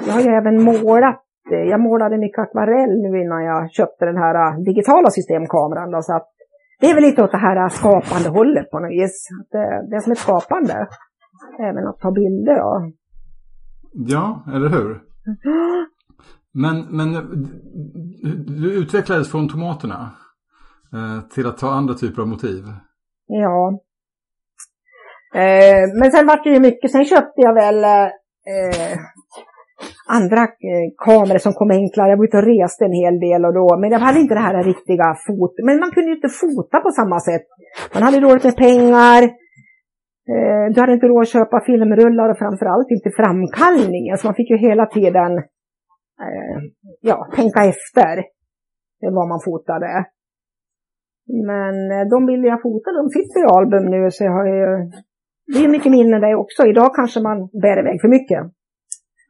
jag 0.07 0.13
har 0.13 0.21
ju 0.21 0.27
även 0.27 0.63
målat. 0.63 1.21
eh, 1.51 1.59
Jag 1.59 1.79
målade 1.79 2.17
mycket 2.17 2.39
akvarell 2.39 2.89
nu 3.01 3.21
innan 3.21 3.43
jag 3.43 3.71
köpte 3.71 4.05
den 4.05 4.17
här 4.17 4.35
eh, 4.35 4.59
digitala 4.63 5.09
systemkameran. 5.09 5.91
Då, 5.91 6.01
så 6.01 6.13
att 6.15 6.29
det 6.79 6.89
är 6.89 6.93
väl 6.95 7.03
lite 7.03 7.23
åt 7.23 7.31
det 7.31 7.37
här 7.37 7.69
skapande 7.69 8.29
hållet 8.29 8.71
på 8.71 8.79
något 8.79 8.91
vis. 8.91 9.27
Det, 9.51 9.87
det 9.89 9.95
är 9.95 9.99
som 9.99 10.11
ett 10.11 10.17
skapande. 10.17 10.87
Även 11.59 11.87
att 11.87 11.99
ta 11.99 12.11
bilder 12.11 12.55
då. 12.55 12.91
Ja, 13.91 14.43
eller 14.55 14.69
hur? 14.69 15.01
Men, 16.53 16.85
men 16.97 17.13
du 18.59 18.73
utvecklades 18.73 19.31
från 19.31 19.49
tomaterna 19.49 20.11
eh, 20.93 21.29
till 21.29 21.47
att 21.47 21.57
ta 21.57 21.71
andra 21.71 21.93
typer 21.93 22.21
av 22.21 22.27
motiv. 22.27 22.63
Ja. 23.27 23.79
Eh, 25.35 25.83
men 25.99 26.11
sen 26.11 26.27
vart 26.27 26.43
det 26.43 26.49
ju 26.49 26.59
mycket, 26.59 26.91
sen 26.91 27.05
köpte 27.05 27.41
jag 27.41 27.53
väl 27.53 27.83
eh, 28.53 28.97
andra 30.17 30.41
eh, 30.41 30.87
kameror 31.05 31.37
som 31.37 31.53
kom 31.53 31.71
enklare. 31.71 32.09
Jag 32.09 32.17
var 32.17 32.25
ute 32.25 32.37
och 32.37 32.49
reste 32.55 32.85
en 32.85 32.99
hel 33.03 33.19
del 33.19 33.45
och 33.45 33.53
då, 33.53 33.77
men 33.79 33.91
jag 33.91 33.99
hade 33.99 34.19
inte 34.19 34.33
det 34.33 34.47
här 34.47 34.63
riktiga 34.63 35.15
fot. 35.27 35.55
Men 35.65 35.79
man 35.79 35.91
kunde 35.91 36.09
ju 36.09 36.15
inte 36.15 36.29
fota 36.29 36.79
på 36.79 36.91
samma 36.91 37.19
sätt. 37.19 37.45
Man 37.93 38.03
hade 38.03 38.19
dåligt 38.19 38.43
med 38.43 38.57
pengar. 38.57 39.21
Eh, 40.33 40.65
du 40.73 40.81
hade 40.81 40.93
inte 40.93 41.07
råd 41.07 41.21
att 41.21 41.35
köpa 41.37 41.61
filmrullar 41.65 42.29
och 42.29 42.37
framförallt 42.37 42.91
inte 42.91 43.09
framkallningen. 43.21 44.17
Så 44.17 44.27
man 44.27 44.35
fick 44.35 44.49
ju 44.49 44.57
hela 44.57 44.85
tiden 44.85 45.31
eh, 46.25 46.57
ja, 47.01 47.17
tänka 47.35 47.59
efter 47.73 48.23
vad 49.17 49.27
man 49.27 49.41
fotade. 49.45 50.05
Men 51.51 51.75
eh, 51.91 52.05
de 52.13 52.25
bilder 52.25 52.49
jag 52.49 52.61
fotade, 52.61 52.97
de 52.97 53.09
sitter 53.09 53.39
i 53.43 53.51
album 53.57 53.85
nu 53.85 54.11
så 54.11 54.23
jag 54.23 54.31
har 54.31 54.47
ju 54.47 54.91
det 55.53 55.65
är 55.65 55.67
mycket 55.67 55.91
minnen 55.91 56.21
det 56.21 56.35
också. 56.35 56.65
Idag 56.65 56.95
kanske 56.95 57.21
man 57.21 57.49
bär 57.61 57.79
iväg 57.79 58.01
för 58.01 58.07
mycket 58.07 58.39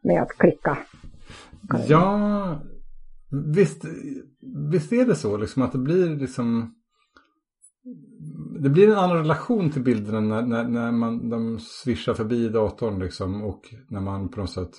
med 0.03 0.21
att 0.21 0.37
klicka. 0.37 0.77
Ja, 1.87 2.61
visst, 3.55 3.85
visst 4.71 4.93
är 4.93 5.05
det 5.05 5.15
så 5.15 5.37
liksom 5.37 5.61
att 5.61 5.71
det 5.71 5.77
blir 5.77 6.09
liksom 6.09 6.75
det 8.59 8.69
blir 8.69 8.87
en 8.87 8.97
annan 8.97 9.17
relation 9.17 9.71
till 9.71 9.83
bilderna 9.83 10.19
när, 10.19 10.41
när, 10.41 10.63
när 10.63 10.91
man, 10.91 11.29
de 11.29 11.59
svischar 11.59 12.13
förbi 12.13 12.49
datorn 12.49 12.99
liksom 12.99 13.43
och 13.43 13.61
när 13.89 14.01
man 14.01 14.29
på 14.29 14.39
något 14.39 14.49
sätt 14.49 14.71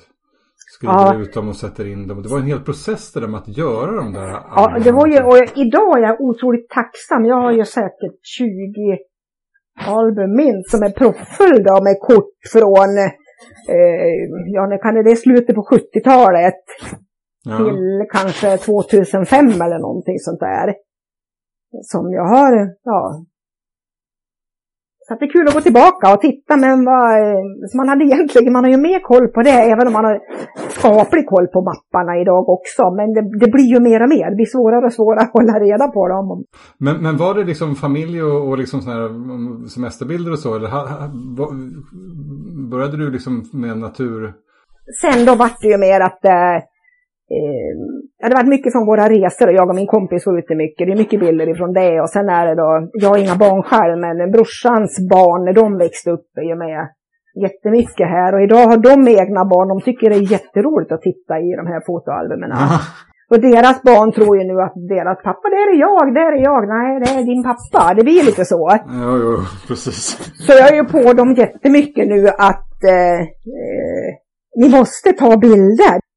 skriver 0.57 0.95
ja. 0.95 1.21
ut 1.21 1.33
dem 1.33 1.49
och 1.49 1.57
sätter 1.57 1.87
in 1.87 2.09
dem. 2.09 2.23
Det 2.23 2.29
var 2.29 2.39
en 2.39 2.47
hel 2.47 2.61
process 2.61 3.13
det 3.13 3.21
där 3.21 3.29
med 3.29 3.41
att 3.41 3.57
göra 3.57 3.97
de 3.97 4.13
där. 4.13 4.29
Ja, 4.29 4.79
det 4.85 4.93
var 4.93 5.07
ju, 5.07 5.23
och 5.23 5.37
idag 5.59 5.99
är 5.99 6.03
jag 6.03 6.21
otroligt 6.21 6.69
tacksam. 6.69 7.25
Jag 7.25 7.37
har 7.37 7.53
ju 7.53 7.65
säkert 7.65 8.19
20 8.23 8.99
album 9.87 10.37
minst 10.37 10.71
som 10.71 10.83
är 10.83 10.91
proppfulla 10.91 11.83
med 11.83 12.01
kort 12.01 12.35
från, 12.53 12.99
eh, 13.69 14.21
ja 14.47 14.67
när 14.67 14.83
kan 14.83 14.95
det, 14.95 15.03
det 15.03 15.11
är 15.11 15.17
slutet 15.17 15.55
på 15.55 15.63
70-talet 15.63 16.65
ja. 17.45 17.57
till 17.57 18.07
kanske 18.13 18.57
2005 18.57 19.47
eller 19.47 19.79
någonting 19.79 20.19
sånt 20.19 20.41
där. 20.41 20.75
Som 21.83 22.13
jag 22.13 22.25
har, 22.25 22.75
ja, 22.83 23.25
så 25.11 25.17
det 25.21 25.27
är 25.27 25.33
kul 25.33 25.49
att 25.49 25.55
gå 25.55 25.61
tillbaka 25.61 26.15
och 26.15 26.21
titta, 26.21 26.57
men 26.57 26.85
vad, 26.85 27.11
man 27.77 27.89
hade 27.89 28.05
egentligen, 28.05 28.53
man 28.53 28.65
har 28.65 28.71
ju 28.71 28.77
mer 28.77 29.01
koll 29.01 29.29
på 29.29 29.43
det, 29.43 29.51
även 29.73 29.87
om 29.87 29.93
man 29.93 30.05
har 30.05 30.21
skaplig 30.69 31.27
koll 31.27 31.47
på 31.47 31.61
mapparna 31.71 32.21
idag 32.21 32.49
också. 32.49 32.83
Men 32.91 33.07
det, 33.15 33.23
det 33.43 33.51
blir 33.51 33.69
ju 33.75 33.81
mer 33.81 34.03
och 34.03 34.09
mer, 34.09 34.31
det 34.31 34.37
blir 34.37 34.47
svårare 34.47 34.87
och 34.87 34.93
svårare 34.93 35.21
att 35.21 35.33
hålla 35.33 35.53
reda 35.53 35.89
på 35.89 36.09
dem. 36.09 36.45
Men, 36.79 36.97
men 37.03 37.17
var 37.17 37.35
det 37.35 37.45
liksom 37.45 37.75
familj 37.75 38.23
och, 38.23 38.49
och 38.49 38.59
liksom 38.59 38.81
mm, 38.81 39.69
semesterbilder 39.69 40.33
och 40.33 40.39
så, 40.39 40.55
eller 40.55 40.69
ha, 40.69 40.81
ha, 40.89 41.09
började 42.71 42.97
du 42.97 43.11
liksom 43.11 43.45
med 43.53 43.79
natur? 43.79 44.33
Sen 45.01 45.27
då 45.27 45.35
vart 45.35 45.61
det 45.61 45.69
ju 45.69 45.79
mer 45.79 46.01
att 46.01 46.25
eh, 46.25 46.57
eh, 47.39 47.73
det 48.19 48.35
har 48.35 48.43
varit 48.43 48.55
mycket 48.57 48.73
från 48.73 48.87
våra 48.87 49.09
resor 49.09 49.47
och 49.49 49.55
jag 49.55 49.69
och 49.69 49.75
min 49.75 49.87
kompis 49.87 50.27
var 50.27 50.39
ute 50.39 50.55
mycket. 50.55 50.87
Det 50.87 50.93
är 50.93 51.03
mycket 51.05 51.21
bilder 51.21 51.49
ifrån 51.49 51.73
det 51.73 52.01
och 52.01 52.11
sen 52.11 52.29
är 52.29 52.47
det 52.47 52.55
då, 52.55 52.89
jag 52.93 53.09
har 53.09 53.19
inga 53.19 53.37
barn 53.37 53.63
själv 53.63 53.99
men 53.99 54.31
brorsans 54.31 55.09
barn 55.11 55.45
när 55.45 55.53
de 55.53 55.79
växte 55.79 56.11
upp 56.11 56.29
är 56.37 56.49
ju 56.53 56.57
med 56.57 56.89
jättemycket 57.45 58.09
här 58.09 58.35
och 58.35 58.43
idag 58.43 58.67
har 58.71 58.77
de 58.77 59.09
egna 59.09 59.45
barn. 59.45 59.69
De 59.69 59.81
tycker 59.81 60.11
det 60.11 60.17
är 60.17 60.33
jätteroligt 60.33 60.93
att 60.93 61.03
titta 61.03 61.35
i 61.39 61.51
de 61.61 61.67
här 61.67 61.81
fotoalbumen. 61.87 62.51
Och 63.31 63.41
deras 63.41 63.83
barn 63.83 64.13
tror 64.13 64.39
ju 64.39 64.45
nu 64.45 64.61
att 64.61 64.75
deras 64.89 65.19
pappa, 65.23 65.49
det 65.49 65.57
är 65.57 65.81
jag, 65.87 66.15
det 66.15 66.21
är 66.21 66.37
jag, 66.49 66.63
nej 66.69 67.01
det 67.01 67.11
är 67.21 67.25
din 67.33 67.43
pappa. 67.43 67.95
Det 67.95 68.05
blir 68.05 68.25
lite 68.25 68.45
så. 68.45 68.71
Ja, 68.71 69.11
jo, 69.23 69.37
precis. 69.69 69.99
Så 70.47 70.53
jag 70.53 70.69
är 70.73 70.77
ju 70.77 70.85
på 70.85 71.13
dem 71.13 71.35
jättemycket 71.35 72.09
nu 72.09 72.29
att 72.29 72.85
eh, 72.85 73.21
eh, 73.61 74.09
ni 74.57 74.69
måste 74.79 75.13
ta 75.13 75.37
bilder. 75.37 76.10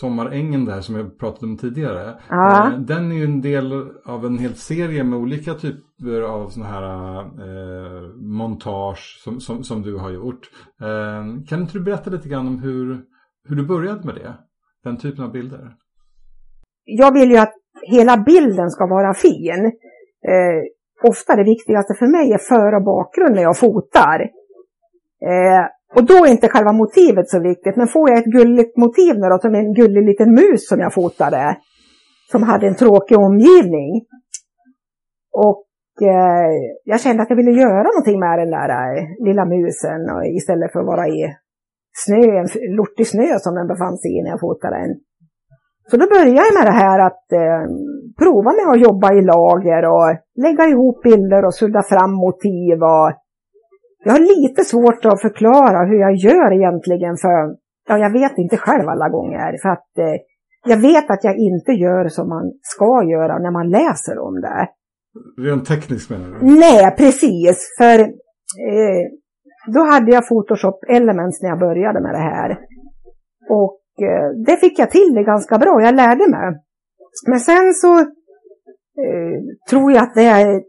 Sommarängen 0.00 0.64
där 0.64 0.80
som 0.80 0.96
jag 0.96 1.18
pratade 1.18 1.46
om 1.46 1.56
tidigare. 1.56 2.18
Ja. 2.28 2.72
Eh, 2.72 2.78
den 2.78 3.12
är 3.12 3.16
ju 3.16 3.24
en 3.24 3.40
del 3.40 3.72
av 4.04 4.26
en 4.26 4.38
hel 4.38 4.54
serie 4.54 5.04
med 5.04 5.18
olika 5.18 5.54
typer 5.54 6.22
av 6.22 6.48
sådana 6.48 6.70
här 6.70 7.20
eh, 7.20 8.02
montage 8.16 9.20
som, 9.24 9.40
som, 9.40 9.64
som, 9.64 9.82
du 9.82 9.96
har 9.96 10.10
gjort. 10.10 10.50
Eh, 10.80 11.44
kan 11.48 11.60
inte 11.60 11.72
du 11.72 11.80
berätta 11.80 12.10
lite 12.10 12.28
grann 12.28 12.46
om 12.46 12.58
hur, 12.58 13.04
hur 13.48 13.56
du 13.56 13.66
började 13.66 14.06
med 14.06 14.14
det? 14.14 14.34
Den 14.84 14.96
typen 14.96 15.24
av 15.24 15.32
bilder. 15.32 15.74
Jag 16.84 17.12
vill 17.14 17.30
ju 17.30 17.36
att 17.36 17.54
hela 17.82 18.16
bilden 18.16 18.70
ska 18.70 18.86
vara 18.86 19.14
fin. 19.14 19.64
Eh, 20.28 21.08
ofta 21.10 21.36
det 21.36 21.44
viktigaste 21.44 21.94
för 21.94 22.06
mig 22.06 22.32
är 22.32 22.38
för 22.38 22.74
och 22.74 22.84
bakgrund 22.84 23.34
när 23.34 23.42
jag 23.42 23.58
fotar. 23.58 24.20
Eh, 25.22 25.77
och 25.94 26.04
då 26.04 26.14
är 26.14 26.30
inte 26.30 26.48
själva 26.48 26.72
motivet 26.72 27.28
så 27.28 27.40
viktigt, 27.40 27.76
men 27.76 27.88
får 27.88 28.10
jag 28.10 28.18
ett 28.18 28.32
gulligt 28.38 28.76
motiv 28.76 29.14
nu 29.18 29.28
då, 29.28 29.38
som 29.38 29.54
en 29.54 29.74
gullig 29.74 30.04
liten 30.06 30.30
mus 30.34 30.68
som 30.68 30.80
jag 30.80 30.94
fotade, 30.94 31.56
som 32.30 32.42
hade 32.42 32.66
en 32.66 32.74
tråkig 32.74 33.18
omgivning. 33.18 33.90
Och 35.32 35.66
eh, 36.02 36.50
jag 36.84 37.00
kände 37.00 37.22
att 37.22 37.30
jag 37.30 37.36
ville 37.36 37.60
göra 37.64 37.82
någonting 37.82 38.20
med 38.20 38.38
den 38.38 38.50
där 38.50 38.70
eh, 38.78 39.04
lilla 39.26 39.44
musen 39.44 40.00
och, 40.14 40.26
istället 40.26 40.72
för 40.72 40.80
att 40.80 40.86
vara 40.86 41.08
i 41.08 41.20
snö, 42.04 42.22
en 42.40 42.48
lortig 42.76 43.06
snö 43.06 43.38
som 43.38 43.54
den 43.54 43.66
befann 43.66 43.98
sig 43.98 44.10
i 44.18 44.22
när 44.22 44.30
jag 44.30 44.40
fotade 44.40 44.76
den. 44.78 44.94
Så 45.90 45.96
då 45.96 46.06
började 46.12 46.30
jag 46.30 46.54
med 46.58 46.66
det 46.70 46.78
här 46.84 46.98
att 47.08 47.26
eh, 47.32 47.62
prova 48.22 48.50
med 48.58 48.66
att 48.72 48.84
jobba 48.88 49.08
i 49.18 49.20
lager 49.22 49.82
och 49.94 50.08
lägga 50.44 50.64
ihop 50.72 51.02
bilder 51.02 51.44
och 51.44 51.54
sudda 51.54 51.82
fram 51.82 52.12
motiv 52.26 52.76
och 52.94 53.08
jag 54.04 54.12
har 54.12 54.20
lite 54.20 54.64
svårt 54.64 55.04
att 55.04 55.20
förklara 55.20 55.86
hur 55.88 56.00
jag 56.00 56.14
gör 56.14 56.52
egentligen 56.52 57.16
för, 57.16 57.56
ja 57.88 57.98
jag 57.98 58.12
vet 58.12 58.38
inte 58.38 58.56
själv 58.56 58.88
alla 58.88 59.08
gånger. 59.08 59.58
För 59.62 59.68
att 59.68 59.98
eh, 59.98 60.20
jag 60.66 60.76
vet 60.76 61.10
att 61.10 61.24
jag 61.24 61.36
inte 61.38 61.72
gör 61.72 62.08
som 62.08 62.28
man 62.28 62.52
ska 62.62 63.04
göra 63.04 63.38
när 63.38 63.50
man 63.50 63.70
läser 63.70 64.18
om 64.18 64.40
det. 64.40 64.68
Rent 65.42 65.66
tekniskt 65.68 66.10
menar 66.10 66.28
du? 66.28 66.46
Nej, 66.46 66.96
precis. 66.96 67.74
För 67.78 67.98
eh, 68.00 69.02
då 69.74 69.80
hade 69.80 70.12
jag 70.12 70.28
Photoshop 70.28 70.84
Elements 70.88 71.42
när 71.42 71.48
jag 71.48 71.58
började 71.58 72.00
med 72.00 72.14
det 72.14 72.24
här. 72.32 72.58
Och 73.48 73.80
eh, 74.02 74.28
det 74.46 74.56
fick 74.56 74.78
jag 74.78 74.90
till 74.90 75.14
det 75.14 75.22
ganska 75.22 75.58
bra, 75.58 75.82
jag 75.82 75.94
lärde 75.94 76.30
mig. 76.30 76.62
Men 77.26 77.40
sen 77.40 77.74
så 77.74 77.98
eh, 79.04 79.38
tror 79.70 79.92
jag 79.92 80.02
att 80.02 80.14
det 80.14 80.24
är 80.24 80.62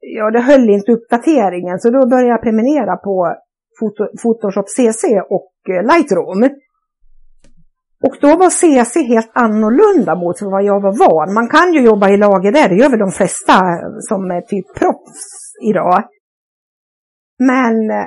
ja, 0.00 0.30
det 0.30 0.40
höll 0.40 0.70
inte 0.70 0.92
uppdateringen 0.92 1.78
så 1.78 1.90
då 1.90 2.06
började 2.06 2.28
jag 2.28 2.42
prenumerera 2.42 2.96
på 2.96 3.34
Photoshop 4.22 4.68
CC 4.68 5.04
och 5.30 5.52
eh, 5.68 5.82
Lightroom. 5.82 6.50
Och 8.04 8.16
då 8.20 8.36
var 8.36 8.50
CC 8.50 9.08
helt 9.08 9.30
annorlunda 9.34 10.14
mot 10.14 10.42
vad 10.42 10.64
jag 10.64 10.80
var 10.80 10.98
van. 10.98 11.34
Man 11.34 11.48
kan 11.48 11.72
ju 11.72 11.80
jobba 11.80 12.08
i 12.08 12.16
lager 12.16 12.52
där, 12.52 12.68
det 12.68 12.74
gör 12.74 12.90
väl 12.90 12.98
de 12.98 13.10
flesta 13.10 13.52
eh, 13.52 13.88
som 13.98 14.30
är 14.30 14.40
typ 14.40 14.74
proffs 14.78 15.54
idag. 15.62 16.04
Men 17.38 17.90
eh, 17.90 18.06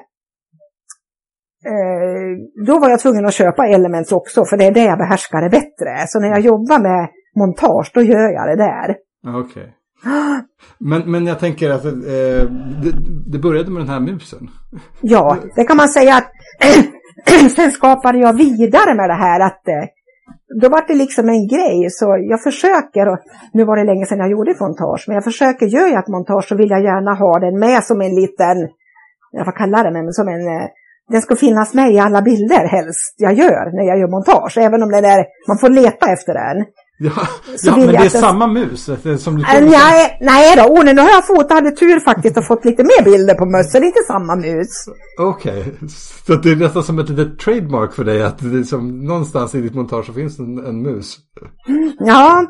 då 2.67 2.79
var 2.79 2.89
jag 2.89 2.99
tvungen 2.99 3.25
att 3.25 3.33
köpa 3.33 3.67
Elements 3.67 4.11
också, 4.11 4.45
för 4.45 4.57
det 4.57 4.65
är 4.65 4.71
det 4.71 4.83
jag 4.83 4.97
behärskar 4.97 5.41
det 5.41 5.49
bättre. 5.49 6.07
Så 6.07 6.19
när 6.19 6.27
jag 6.27 6.39
jobbar 6.39 6.79
med 6.79 7.09
montage, 7.35 7.91
då 7.93 8.01
gör 8.01 8.31
jag 8.31 8.47
det 8.47 8.55
där. 8.63 8.95
Okej. 9.27 9.41
Okay. 9.41 9.69
Men, 10.77 11.11
men 11.11 11.27
jag 11.27 11.39
tänker 11.39 11.69
att 11.69 11.85
eh, 11.85 11.91
det, 12.83 12.91
det, 13.27 13.39
började 13.39 13.71
med 13.71 13.81
den 13.81 13.89
här 13.89 13.99
musen. 13.99 14.49
Ja, 15.01 15.37
det 15.55 15.63
kan 15.63 15.77
man 15.77 15.89
säga 15.89 16.15
att 16.15 16.31
sen 17.55 17.71
skapade 17.71 18.17
jag 18.17 18.33
vidare 18.33 18.95
med 18.95 19.09
det 19.09 19.13
här 19.13 19.39
att 19.39 19.67
eh, 19.67 19.85
då 20.61 20.69
var 20.69 20.87
det 20.87 20.95
liksom 20.95 21.29
en 21.29 21.47
grej 21.47 21.89
så 21.89 22.05
jag 22.29 22.43
försöker, 22.43 23.07
och 23.09 23.19
nu 23.53 23.63
var 23.63 23.77
det 23.77 23.83
länge 23.83 24.05
sedan 24.05 24.19
jag 24.19 24.31
gjorde 24.31 24.55
montage, 24.59 25.03
men 25.07 25.15
jag 25.15 25.23
försöker, 25.23 25.65
gör 25.65 25.87
jag 25.87 25.99
ett 25.99 26.07
montage 26.07 26.47
så 26.47 26.55
vill 26.55 26.69
jag 26.69 26.83
gärna 26.83 27.13
ha 27.13 27.39
den 27.39 27.59
med 27.59 27.83
som 27.83 28.01
en 28.01 28.15
liten, 28.15 28.57
jag 29.31 29.45
får 29.45 29.57
kalla 29.57 29.83
det 29.83 29.91
men 29.91 30.13
som 30.13 30.27
en, 30.27 30.47
eh, 30.47 30.67
den 31.09 31.21
ska 31.21 31.35
finnas 31.35 31.73
med 31.73 31.91
i 31.91 31.99
alla 31.99 32.21
bilder 32.21 32.67
helst 32.67 33.15
jag 33.17 33.33
gör 33.33 33.71
när 33.77 33.83
jag 33.83 33.99
gör 33.99 34.07
montage, 34.07 34.57
även 34.57 34.83
om 34.83 34.91
den 34.91 35.05
är, 35.05 35.25
man 35.47 35.57
får 35.57 35.69
leta 35.69 36.11
efter 36.11 36.33
den. 36.33 36.65
Ja, 37.03 37.11
ja 37.63 37.77
men 37.77 37.87
det 37.87 37.95
är 37.95 38.09
samma 38.09 38.47
mus 38.47 38.85
som 39.23 39.35
du 39.35 39.43
tog. 39.43 39.63
Nej, 39.63 40.17
nej 40.21 40.55
då, 40.57 40.63
oh, 40.63 40.83
nu 40.83 41.01
har 41.01 41.09
jag 41.09 41.27
fått, 41.27 41.51
hade 41.51 41.71
tur 41.71 41.99
faktiskt 41.99 42.37
och 42.37 42.47
fått 42.47 42.65
lite 42.65 42.83
mer 42.83 43.03
bilder 43.03 43.33
på 43.33 43.45
möss, 43.45 43.71
det 43.71 43.77
är 43.77 43.83
inte 43.83 44.03
samma 44.07 44.35
mus. 44.35 44.69
Okej, 45.19 45.61
okay. 45.61 45.87
så 46.25 46.35
det 46.35 46.51
är 46.51 46.55
nästan 46.55 46.83
som 46.83 46.99
ett 46.99 47.09
litet 47.09 47.39
trademark 47.39 47.93
för 47.93 48.03
dig 48.03 48.23
att 48.23 48.37
det 48.39 48.63
som 48.63 49.05
någonstans 49.05 49.55
i 49.55 49.61
ditt 49.61 49.75
montage 49.75 50.05
så 50.05 50.13
finns 50.13 50.39
en, 50.39 50.65
en 50.65 50.81
mus. 50.81 51.17
Ja, 51.99 52.45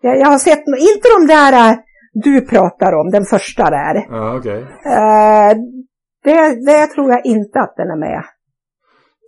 jag, 0.00 0.18
jag, 0.18 0.26
har 0.26 0.38
sett, 0.38 0.64
inte 0.66 1.08
de 1.18 1.26
där 1.26 1.70
äh, 1.70 1.76
du 2.12 2.40
pratar 2.40 2.92
om, 2.92 3.10
den 3.10 3.24
första 3.24 3.70
där. 3.70 4.06
Ja, 4.10 4.36
okej. 4.36 4.60
Eh, 4.86 5.56
det, 6.24 6.66
det 6.66 6.86
tror 6.86 7.10
jag 7.10 7.26
inte 7.26 7.60
att 7.60 7.74
den 7.76 7.90
är 7.90 8.00
med. 8.00 8.24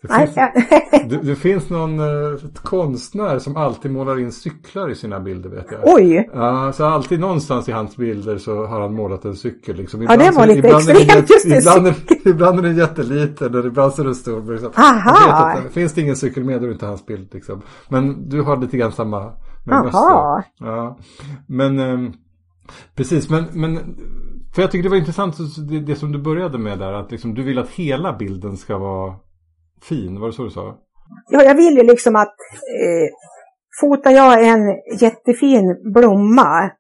Det, 0.03 0.09
Nej, 0.09 0.27
finns, 0.27 1.11
det, 1.11 1.17
det 1.17 1.37
finns 1.37 1.71
någon 1.71 2.01
eh, 2.01 2.39
konstnär 2.63 3.39
som 3.39 3.57
alltid 3.57 3.91
målar 3.91 4.21
in 4.21 4.33
cyklar 4.33 4.91
i 4.91 4.95
sina 4.95 5.21
bilder 5.21 5.51
vet 5.51 5.67
jag. 5.71 5.81
Oj! 5.85 6.31
Ja, 6.35 6.73
så 6.73 6.85
alltid 6.85 7.21
någonstans 7.21 7.69
i 7.69 7.73
hans 7.73 7.97
bilder 7.97 8.39
så 8.39 8.67
har 8.67 8.81
han 8.81 8.95
målat 8.95 9.25
en 9.25 9.37
cykel. 9.37 9.77
Liksom. 9.77 10.03
Ja, 10.03 10.17
det 10.17 10.31
var 10.31 10.47
lite 10.47 10.59
ibland 10.59 10.89
är 10.89 10.95
det 10.95 11.01
extremt, 11.01 11.31
just 11.31 11.49
det, 11.49 11.59
ibland, 11.59 11.87
är, 11.87 11.95
ibland 12.29 12.59
är 12.59 12.63
den 12.63 12.77
jätteliten 12.77 13.55
och 13.55 13.67
ibland 13.67 13.93
så 13.93 14.03
är 14.03 14.05
den 14.05 14.15
stor. 14.15 14.53
Liksom. 14.53 14.71
Aha. 14.77 15.59
Inte, 15.59 15.73
finns 15.73 15.95
det 15.95 16.01
ingen 16.01 16.17
cykel 16.17 16.45
med 16.45 16.61
då 16.61 16.67
är 16.67 16.73
inte 16.73 16.87
hans 16.87 17.07
bild. 17.07 17.35
Liksom. 17.35 17.63
Men 17.89 18.29
du 18.29 18.43
har 18.43 18.57
lite 18.57 18.77
grann 18.77 18.93
samma 18.93 19.33
med 19.65 19.75
Aha. 19.75 19.85
mössor. 19.85 20.45
Ja. 20.69 20.99
Men 21.47 21.79
ehm, 21.79 22.13
precis, 22.95 23.31
men, 23.31 23.45
men 23.53 23.79
för 24.55 24.63
jag 24.63 24.71
tycker 24.71 24.83
det 24.83 24.89
var 24.89 24.97
intressant 24.97 25.37
det, 25.69 25.81
det 25.81 25.97
som 25.97 26.13
du 26.13 26.19
började 26.19 26.59
med 26.59 26.79
där. 26.79 26.93
Att 26.93 27.11
liksom, 27.11 27.35
du 27.35 27.43
vill 27.43 27.59
att 27.59 27.71
hela 27.71 28.13
bilden 28.13 28.57
ska 28.57 28.79
vara 28.79 29.15
fin. 29.85 30.21
Var 30.21 30.27
det 30.27 30.33
så 30.33 30.45
du 30.45 30.51
sa? 30.51 30.79
Ja, 31.31 31.43
jag 31.43 31.55
vill 31.55 31.77
ju 31.77 31.83
liksom 31.83 32.17
att 32.17 32.37
eh, 32.85 33.09
fotar 33.81 34.11
jag 34.11 34.49
en 34.49 34.61
jättefin 35.01 35.93
blomma 35.95 36.71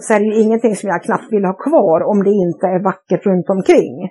så 0.00 0.14
är 0.14 0.20
det 0.20 0.26
ju 0.26 0.42
ingenting 0.42 0.76
som 0.76 0.88
jag 0.88 1.02
knappt 1.02 1.32
vill 1.32 1.44
ha 1.44 1.52
kvar 1.52 2.02
om 2.10 2.24
det 2.24 2.30
inte 2.30 2.66
är 2.66 2.84
vackert 2.84 3.26
runt 3.26 3.50
omkring. 3.50 4.10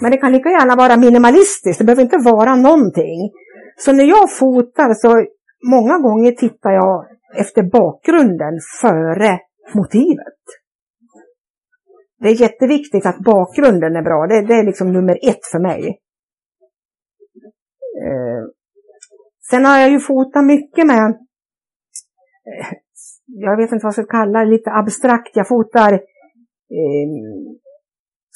Men 0.00 0.10
det 0.10 0.16
kan 0.16 0.32
lika 0.32 0.48
gärna 0.48 0.76
vara 0.76 0.96
minimalistiskt, 0.96 1.78
det 1.78 1.84
behöver 1.84 2.02
inte 2.02 2.18
vara 2.18 2.56
någonting. 2.56 3.30
Så 3.78 3.92
när 3.92 4.04
jag 4.04 4.36
fotar 4.36 4.94
så 4.94 5.26
många 5.70 5.98
gånger 5.98 6.32
tittar 6.32 6.70
jag 6.70 7.06
efter 7.36 7.62
bakgrunden 7.62 8.54
före 8.80 9.38
motivet. 9.74 10.40
Det 12.20 12.28
är 12.28 12.40
jätteviktigt 12.40 13.06
att 13.06 13.18
bakgrunden 13.18 13.96
är 13.96 14.02
bra, 14.02 14.26
det, 14.26 14.46
det 14.46 14.54
är 14.54 14.64
liksom 14.64 14.92
nummer 14.92 15.18
ett 15.22 15.46
för 15.52 15.58
mig. 15.58 15.98
Eh, 18.06 18.42
sen 19.50 19.64
har 19.64 19.78
jag 19.78 19.90
ju 19.90 20.00
fotat 20.00 20.44
mycket 20.44 20.86
med, 20.86 21.06
eh, 22.48 22.68
jag 23.26 23.56
vet 23.56 23.72
inte 23.72 23.84
vad 23.84 23.94
jag 23.96 24.04
ska 24.04 24.16
kalla 24.18 24.38
det, 24.38 24.50
lite 24.50 24.70
abstrakt. 24.70 25.36
Jag 25.36 25.48
fotar, 25.48 25.92
eh, 25.92 27.08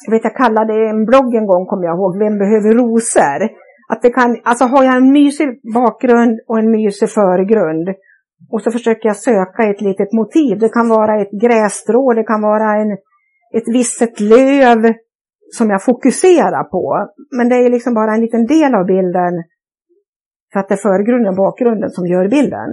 jag 0.06 0.12
vet 0.12 0.24
jag 0.24 0.36
kallade 0.36 0.88
en 0.88 1.04
blogg 1.04 1.34
en 1.34 1.46
gång, 1.46 1.66
kommer 1.66 1.84
jag 1.84 1.96
ihåg, 1.96 2.18
Vem 2.18 2.38
behöver 2.38 2.74
rosor? 2.74 3.48
Att 3.88 4.02
det 4.02 4.10
kan, 4.10 4.40
alltså 4.44 4.64
har 4.64 4.84
jag 4.84 4.96
en 4.96 5.12
mysig 5.12 5.60
bakgrund 5.74 6.40
och 6.46 6.58
en 6.58 6.70
mysig 6.70 7.10
förgrund 7.10 7.88
och 8.50 8.62
så 8.62 8.70
försöker 8.70 9.08
jag 9.08 9.16
söka 9.16 9.62
ett 9.62 9.80
litet 9.80 10.12
motiv. 10.12 10.58
Det 10.58 10.68
kan 10.68 10.88
vara 10.88 11.22
ett 11.22 11.30
grässtrå, 11.30 12.12
det 12.12 12.24
kan 12.24 12.42
vara 12.42 12.80
en, 12.80 12.92
ett 13.54 13.68
visset 13.74 14.20
löv 14.20 14.92
som 15.52 15.70
jag 15.70 15.84
fokuserar 15.84 16.64
på. 16.64 17.08
Men 17.36 17.48
det 17.48 17.56
är 17.56 17.70
liksom 17.70 17.94
bara 17.94 18.14
en 18.14 18.20
liten 18.20 18.46
del 18.46 18.74
av 18.74 18.86
bilden 18.86 19.44
för 20.52 20.60
att 20.60 20.68
det 20.68 20.74
är 20.74 20.76
förgrunden 20.76 21.28
och 21.30 21.36
bakgrunden 21.36 21.90
som 21.90 22.06
gör 22.06 22.28
bilden. 22.28 22.68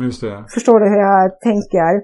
Just 0.00 0.20
det. 0.20 0.44
Förstår 0.48 0.80
du 0.80 0.88
hur 0.88 0.98
jag 0.98 1.40
tänker? 1.40 2.02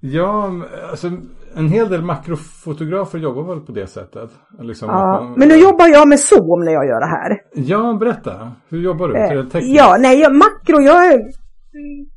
Ja, 0.00 0.50
alltså 0.90 1.10
en 1.56 1.68
hel 1.68 1.88
del 1.88 2.02
makrofotografer 2.02 3.18
jobbar 3.18 3.42
väl 3.42 3.60
på 3.60 3.72
det 3.72 3.86
sättet. 3.86 4.30
Liksom 4.60 4.88
Ja. 4.88 5.06
man- 5.06 5.32
Men 5.38 5.48
nu 5.48 5.54
jobbar 5.54 5.88
jag 5.88 6.08
med 6.08 6.20
zoom 6.20 6.64
när 6.64 6.72
jag 6.72 6.86
gör 6.86 7.00
det 7.00 7.06
här. 7.06 7.38
Ja, 7.54 7.96
berätta. 8.00 8.52
Hur 8.68 8.80
jobbar 8.80 9.08
du? 9.08 9.14
Det 9.14 9.20
Eh, 9.20 9.42
tekniskt? 9.44 9.76
Ja, 9.78 9.96
nej, 10.00 10.20
jag, 10.20 10.34
makro, 10.34 10.80
jag 10.80 11.20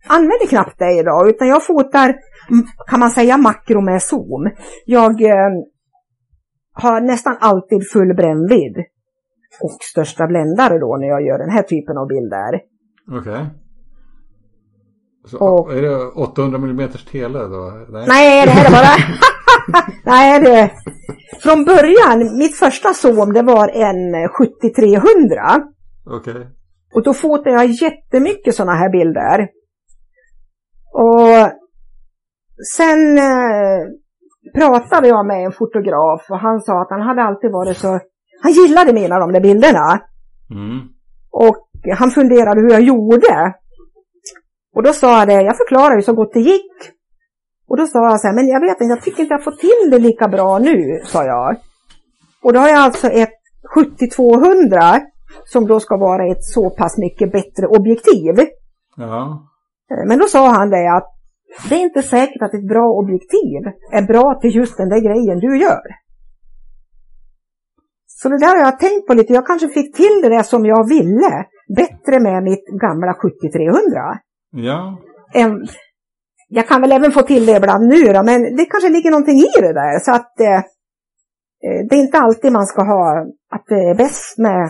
använder 0.10 0.48
knappt 0.48 0.79
det 0.79 0.91
idag, 1.00 1.29
utan 1.29 1.48
jag 1.48 1.65
fotar, 1.65 2.15
kan 2.89 3.00
man 3.00 3.10
säga 3.10 3.38
makro 3.38 3.81
med 3.81 4.01
zoom. 4.01 4.50
Jag 4.86 5.22
eh, 5.22 5.50
har 6.74 7.01
nästan 7.01 7.38
alltid 7.39 7.89
full 7.93 8.15
brännvidd 8.15 8.75
och 9.61 9.77
största 9.81 10.27
bländare 10.27 10.79
då 10.79 10.98
när 10.98 11.07
jag 11.07 11.22
gör 11.25 11.37
den 11.37 11.50
här 11.50 11.63
typen 11.63 11.98
av 11.98 12.07
bilder. 12.07 12.61
Okej. 13.20 13.46
Så, 15.25 15.37
Och- 15.37 15.74
Är 15.74 15.81
det 15.81 16.05
800 16.05 16.57
mm 16.57 16.89
tele 17.11 17.39
då? 17.39 17.85
Nej. 17.89 18.05
Nej, 18.07 18.46
det 18.46 18.51
här 18.51 18.66
är 18.66 18.72
bara... 18.72 18.96
Nej, 20.05 20.42
det... 20.42 20.72
Från 21.44 21.66
början, 21.66 22.37
mitt 22.37 22.55
första 22.55 22.94
zoom, 22.94 23.33
det 23.33 23.42
var 23.42 23.68
en 23.68 24.29
7300. 24.29 25.63
Okej. 26.05 26.48
Och 26.96 27.03
då 27.03 27.13
fotade 27.13 27.51
jag 27.51 27.66
jättemycket 27.66 28.55
sådana 28.55 28.74
här 28.74 28.89
bilder. 28.89 29.48
Och 30.94 31.51
sen 32.77 33.18
eh, 33.18 33.79
pratade 34.55 35.07
jag 35.07 35.25
med 35.25 35.46
en 35.46 35.51
fotograf 35.51 36.22
och 36.29 36.39
han 36.39 36.61
sa 36.61 36.81
att 36.81 36.89
han 36.89 37.01
hade 37.01 37.24
alltid 37.24 37.51
varit 37.51 37.77
så... 37.77 38.00
Han 38.44 38.51
gillade 38.51 38.94
mina 38.94 39.20
de 39.20 39.32
där 39.32 39.42
bilderna. 39.42 40.01
Mm. 40.51 40.79
Och 41.32 41.68
han 41.98 42.12
funderade 42.12 42.62
hur 42.62 42.72
jag 42.72 42.82
gjorde. 42.82 43.53
Och 44.75 44.84
då 44.84 44.94
sa 44.94 45.20
jag 45.20 45.27
det, 45.27 45.42
jag 45.42 45.58
förklarade 45.58 45.96
ju 45.96 46.01
så 46.01 46.14
gott 46.14 46.34
det 46.34 46.40
gick. 46.40 46.74
Och 47.70 47.77
då 47.77 47.88
sa 47.88 48.10
jag 48.10 48.20
så 48.22 48.27
här, 48.27 48.36
men 48.36 48.48
jag 48.48 48.62
vet 48.62 48.82
inte, 48.82 48.94
jag 48.96 49.01
tycker 49.01 49.22
inte 49.22 49.34
jag 49.34 49.44
får 49.44 49.51
till 49.51 49.92
det 49.92 50.00
lika 50.00 50.27
bra 50.27 50.60
nu, 50.60 51.00
sa 51.06 51.25
jag. 51.25 51.56
Och 52.44 52.53
då 52.53 52.60
har 52.60 52.70
jag 52.70 52.77
alltså 52.77 53.08
ett 53.08 53.40
7200 53.75 55.01
som 55.46 55.68
då 55.68 55.79
ska 55.79 55.98
vara 55.98 56.32
ett 56.32 56.44
så 56.44 56.70
pass 56.70 56.98
mycket 56.98 57.32
bättre 57.32 57.68
objektiv. 57.68 58.48
Ja. 58.98 59.48
Eh, 59.92 60.08
Men 60.08 60.20
då 60.20 60.25
sa 60.25 60.48
han 60.48 60.70
det 60.70 60.96
att 60.98 61.10
det 61.70 61.75
är 61.75 61.79
inte 61.79 62.01
säkert 62.01 62.42
att 62.42 62.53
ett 62.53 62.68
bra 62.68 62.88
objektiv 63.01 63.62
är 63.92 64.01
bra 64.01 64.40
till 64.42 64.56
just 64.56 64.77
den 64.77 64.90
där 64.90 65.00
grejen 65.00 65.40
du 65.40 65.58
gör. 65.58 66.02
Så 68.24 68.29
det 68.29 68.38
där 68.38 68.48
har 68.57 68.66
jag 68.66 68.79
tänkt 68.79 69.07
på 69.07 69.14
lite. 69.14 69.33
Jag 69.33 69.48
kanske 69.48 69.68
fick 69.68 69.96
till 69.96 70.20
det 70.22 70.29
där 70.29 70.44
som 70.44 70.66
jag 70.66 70.88
ville 70.90 71.46
bättre 71.75 72.20
med 72.20 72.44
mitt 72.44 72.66
gamla 72.81 73.14
7300. 73.14 74.18
Ja. 74.55 74.98
Än- 75.33 75.68
Jag 76.50 76.68
kan 76.68 76.81
väl 76.81 76.92
även 76.92 77.12
få 77.12 77.22
till 77.22 77.46
det 77.46 77.57
ibland 77.57 77.88
nu 77.88 78.03
då, 78.14 78.24
men 78.24 78.55
det 78.55 78.66
kanske 78.66 78.90
ligger 78.90 79.12
någonting 79.12 79.38
i 79.40 79.62
det 79.62 79.74
där. 79.74 80.00
Så 80.00 80.12
att 80.12 80.40
eh, 80.40 80.55
eh, 81.66 81.79
det 81.90 81.96
är 81.96 82.00
inte 82.00 82.18
alltid 82.18 82.51
man 82.51 82.66
ska 82.68 82.81
ha 82.83 83.25
att 83.55 83.66
det 83.68 83.75
är 83.90 83.96
bäst 83.96 84.38
med 84.38 84.70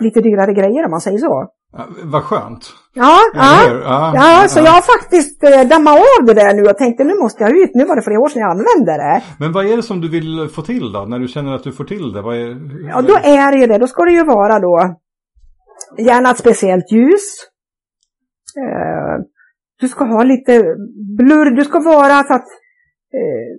lite 0.00 0.20
dyrare 0.20 0.52
grejer 0.52 0.84
om 0.84 0.90
man 0.90 1.00
säger 1.00 1.18
så. 1.18 1.48
Vad 2.02 2.22
skönt. 2.22 2.72
Ja, 2.94 3.18
ja. 3.34 3.82
Ja, 3.84 4.12
Ja, 4.14 4.48
så 4.48 4.58
jag 4.58 4.72
har 4.72 4.98
faktiskt 4.98 5.44
eh, 5.44 5.68
dammat 5.68 5.98
av 6.20 6.26
det 6.26 6.34
där 6.34 6.54
nu 6.54 6.62
och 6.62 6.78
tänkte 6.78 7.04
nu 7.04 7.14
måste 7.14 7.44
jag 7.44 7.56
ut. 7.56 7.70
Nu 7.74 7.84
var 7.84 7.96
det 7.96 8.02
flera 8.02 8.20
år 8.20 8.28
sedan 8.28 8.42
jag 8.42 8.50
använde 8.50 8.92
det. 8.92 9.22
Men 9.38 9.52
vad 9.52 9.66
är 9.66 9.76
det 9.76 9.82
som 9.82 10.00
du 10.00 10.08
vill 10.08 10.48
få 10.48 10.62
till 10.62 10.92
då? 10.92 11.04
När 11.04 11.18
du 11.18 11.28
känner 11.28 11.54
att 11.54 11.64
du 11.64 11.72
får 11.72 11.84
till 11.84 12.12
det? 12.12 12.22
Vad 12.22 12.36
är... 12.36 12.56
Ja, 12.88 13.02
då 13.02 13.14
är 13.14 13.52
det 13.52 13.58
ju 13.58 13.66
det. 13.66 13.78
Då 13.78 13.86
ska 13.86 14.04
det 14.04 14.12
ju 14.12 14.24
vara 14.24 14.58
då 14.58 14.94
gärna 15.98 16.30
ett 16.30 16.38
speciellt 16.38 16.92
ljus. 16.92 17.26
Eh, 18.56 19.24
du 19.80 19.88
ska 19.88 20.04
ha 20.04 20.22
lite 20.24 20.64
blurr. 21.16 21.50
Du 21.50 21.64
ska 21.64 21.80
vara 21.80 22.22
så 22.24 22.34
att 22.34 22.48
eh, 23.18 23.50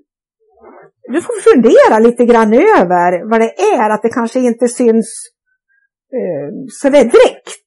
du 1.13 1.21
får 1.21 1.53
fundera 1.53 1.99
lite 1.99 2.25
grann 2.25 2.53
över 2.53 3.29
vad 3.29 3.41
det 3.41 3.53
är. 3.75 3.89
Att 3.89 4.01
det 4.01 4.09
kanske 4.09 4.39
inte 4.39 4.67
syns 4.67 5.07
eh, 6.13 6.49
så 6.71 6.89
det 6.89 6.97
är 6.97 7.03
direkt. 7.03 7.65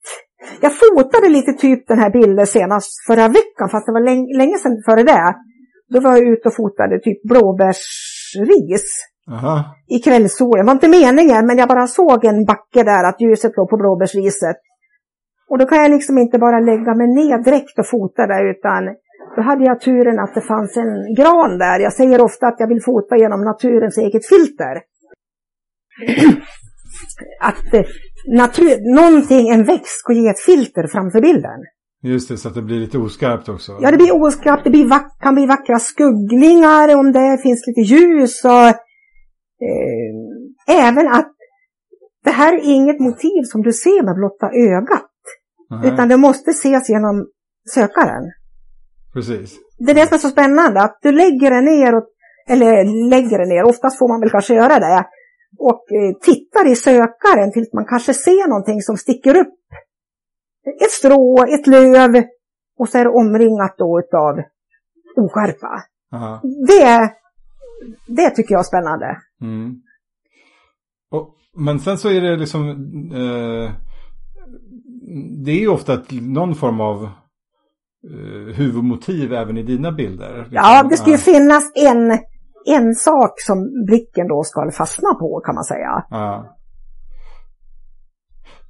Jag 0.61 0.72
fotade 0.79 1.29
lite 1.29 1.53
typ 1.53 1.88
den 1.88 1.98
här 1.98 2.11
bilden 2.11 2.46
senast 2.46 3.07
förra 3.07 3.29
veckan, 3.29 3.68
fast 3.70 3.87
det 3.87 3.92
var 3.92 4.01
länge, 4.01 4.37
länge 4.37 4.59
sedan 4.59 4.83
före 4.87 5.03
det. 5.03 5.35
Då 5.88 6.01
var 6.01 6.11
jag 6.11 6.27
ute 6.27 6.48
och 6.48 6.57
fotade 6.57 6.98
typ 6.98 7.22
blåbärsris 7.22 8.88
Aha. 9.31 9.74
i 9.88 9.98
kvällssolen. 9.98 10.66
Det 10.66 10.66
var 10.66 10.72
inte 10.72 10.88
meningen, 10.88 11.46
men 11.46 11.59
jag 11.59 11.68
bara 11.68 11.87
såg 11.87 12.24
en 12.24 12.44
backe 12.44 12.83
där, 12.83 13.05
att 13.05 13.20
ljuset 13.20 13.57
låg 13.57 13.70
på 13.70 13.77
blåbärsriset. 13.77 14.57
Och 15.51 15.59
då 15.59 15.66
kan 15.66 15.79
jag 15.79 15.90
liksom 15.90 16.18
inte 16.18 16.38
bara 16.38 16.61
lägga 16.61 16.94
mig 16.94 17.07
ner 17.07 17.38
direkt 17.38 17.79
och 17.79 17.88
fota 17.88 18.27
där, 18.27 18.51
utan 18.51 18.85
då 19.37 19.42
hade 19.42 19.64
jag 19.64 19.81
turen 19.81 20.18
att 20.18 20.35
det 20.35 20.40
fanns 20.40 20.77
en 20.77 21.14
gran 21.14 21.59
där. 21.59 21.81
Jag 21.81 21.92
säger 21.92 22.20
ofta 22.20 22.46
att 22.46 22.61
jag 22.61 22.68
vill 22.68 22.83
fota 22.83 23.16
genom 23.16 23.44
naturens 23.44 23.98
eget 23.98 24.29
filter. 24.29 24.83
att 27.40 27.74
eh, 27.74 27.85
natur, 28.37 28.95
någonting, 28.95 29.49
en 29.49 29.64
växt, 29.64 29.99
ska 29.99 30.12
ge 30.12 30.29
ett 30.29 30.41
filter 30.41 30.87
framför 30.87 31.21
bilden. 31.21 31.61
Just 32.03 32.29
det, 32.29 32.37
så 32.37 32.49
att 32.49 32.55
det 32.55 32.62
blir 32.62 32.81
lite 32.81 32.99
oskarpt 32.99 33.49
också. 33.49 33.79
Ja, 33.81 33.91
det 33.91 33.97
blir 33.97 34.23
oskarpt, 34.23 34.64
det 34.64 34.71
blir 34.71 34.88
kan 35.21 35.35
bli 35.35 35.47
vackra 35.47 35.79
skuggningar 35.79 36.97
om 36.97 37.12
det 37.12 37.38
finns 37.43 37.67
lite 37.67 37.81
ljus 37.81 38.45
och 38.45 38.69
eh, 39.67 40.87
även 40.87 41.09
att 41.09 41.33
det 42.25 42.31
här 42.31 42.55
är 42.55 42.61
inget 42.64 43.01
motiv 43.01 43.43
som 43.45 43.62
du 43.62 43.73
ser 43.73 44.03
med 44.03 44.14
blotta 44.14 44.47
ögat, 44.47 45.11
Aha. 45.73 45.87
utan 45.87 46.09
det 46.09 46.17
måste 46.17 46.51
ses 46.51 46.88
genom 46.88 47.27
sökaren. 47.75 48.25
Precis. 49.12 49.59
Det 49.79 49.91
är 49.91 49.95
det 49.95 50.07
som 50.07 50.14
är 50.14 50.19
så 50.19 50.29
spännande, 50.29 50.83
att 50.83 50.99
du 51.03 51.12
lägger 51.12 51.51
det 51.51 51.61
ner, 51.61 51.95
och, 51.95 52.05
eller 52.49 52.85
lägger 53.11 53.38
det 53.38 53.47
ner, 53.47 53.64
oftast 53.64 53.99
får 53.99 54.09
man 54.09 54.21
väl 54.21 54.31
kanske 54.31 54.55
göra 54.55 54.79
det, 54.79 55.05
och 55.59 55.92
eh, 55.92 56.14
tittar 56.21 56.73
i 56.73 56.77
sökaren 56.77 57.53
tills 57.53 57.73
man 57.73 57.85
kanske 57.85 58.14
ser 58.14 58.49
någonting 58.49 58.83
som 58.83 58.97
sticker 58.97 59.37
upp. 59.37 59.55
Ett 60.83 60.90
strå, 60.90 61.44
ett 61.55 61.66
löv, 61.66 62.25
och 62.79 62.88
så 62.88 62.99
är 62.99 63.05
det 63.05 63.11
omringat 63.11 63.75
då 63.79 64.01
utav 64.01 64.42
oskärpa. 65.16 65.83
Aha. 66.12 66.40
Det, 66.42 67.12
det 68.07 68.31
tycker 68.31 68.55
jag 68.55 68.61
är 68.61 68.64
spännande. 68.64 69.18
Mm. 69.42 69.81
Och, 71.11 71.35
men 71.57 71.81
sen 71.81 71.99
så 71.99 72.09
är 72.11 72.21
det 72.21 72.37
liksom, 72.37 72.68
eh, 73.14 73.71
det 75.44 75.51
är 75.51 75.61
ju 75.61 75.68
ofta 75.68 76.03
någon 76.11 76.55
form 76.55 76.81
av 76.81 77.05
eh, 78.05 78.55
huvudmotiv 78.55 79.33
även 79.33 79.57
i 79.57 79.62
dina 79.62 79.92
bilder. 79.92 80.37
Liksom. 80.37 80.55
Ja, 80.55 80.83
det 80.90 80.97
ska 80.97 81.11
ju 81.11 81.18
finnas 81.18 81.73
en, 81.75 82.18
en 82.66 82.94
sak 82.94 83.40
som 83.40 83.85
blicken 83.87 84.29
då 84.29 84.42
ska 84.44 84.71
fastna 84.71 85.14
på 85.14 85.40
kan 85.40 85.55
man 85.55 85.64
säga. 85.64 86.05
Ja. 86.11 86.55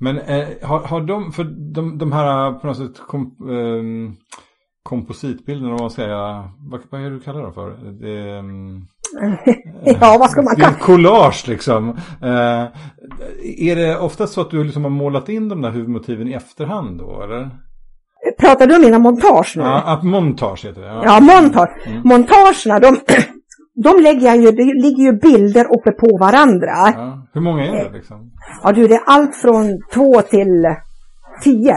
Men 0.01 0.18
eh, 0.18 0.48
har, 0.62 0.81
har 0.81 1.01
de, 1.01 1.33
för 1.33 1.44
de, 1.74 1.98
de 1.98 2.12
här 2.12 2.53
på 2.53 2.66
något 2.66 2.77
sätt 2.77 3.01
kom, 3.07 3.20
eh, 3.51 4.14
kompositbilderna, 4.83 5.70
vad 5.70 5.81
man 5.81 5.90
ska 5.90 6.03
säga, 6.03 6.51
vad, 6.70 6.81
vad 6.90 7.01
är 7.01 7.05
det 7.05 7.11
du 7.11 7.20
kallar 7.20 7.42
dem 7.42 7.53
för? 7.53 7.70
Det, 8.01 8.38
um, 8.38 8.87
ja, 10.01 10.16
vad 10.20 10.31
ska 10.31 10.42
man 10.42 10.55
det 10.57 10.64
är 10.64 10.72
collage 10.72 11.48
liksom. 11.48 11.88
Eh, 12.22 12.66
är 13.68 13.77
det 13.77 13.98
ofta 13.98 14.27
så 14.27 14.40
att 14.40 14.51
du 14.51 14.64
liksom 14.64 14.85
har 14.85 14.90
målat 14.90 15.29
in 15.29 15.48
de 15.48 15.62
där 15.62 15.70
huvudmotiven 15.70 16.29
i 16.29 16.33
efterhand 16.33 16.98
då, 16.98 17.22
eller? 17.22 17.51
Pratar 18.40 18.66
du 18.66 18.77
om 18.77 18.83
mina 18.83 18.98
montage 18.98 19.57
nu? 19.57 19.62
Ja, 19.62 20.01
montage 20.03 20.64
heter 20.64 20.81
det. 20.81 20.87
Ja, 20.87 21.03
ja 21.05 21.20
montage. 21.20 21.70
Mm. 21.87 22.03
Montagerna, 22.05 22.79
de, 22.79 22.96
de 23.85 24.03
lägger 24.03 24.27
jag 24.27 24.37
ju, 24.37 24.51
det 24.51 24.64
ligger 24.64 25.03
ju 25.03 25.12
bilder 25.12 25.64
uppe 25.77 25.91
på 25.93 26.19
varandra. 26.21 26.77
Ja. 26.97 27.27
Hur 27.35 27.41
många 27.41 27.64
är 27.64 27.85
det 27.85 27.91
liksom? 27.91 28.31
Ja 28.62 28.73
du, 28.73 28.87
det 28.87 28.95
är 28.95 29.03
allt 29.07 29.37
från 29.37 29.83
två 29.95 30.23
till 30.23 30.67
tio. 31.43 31.77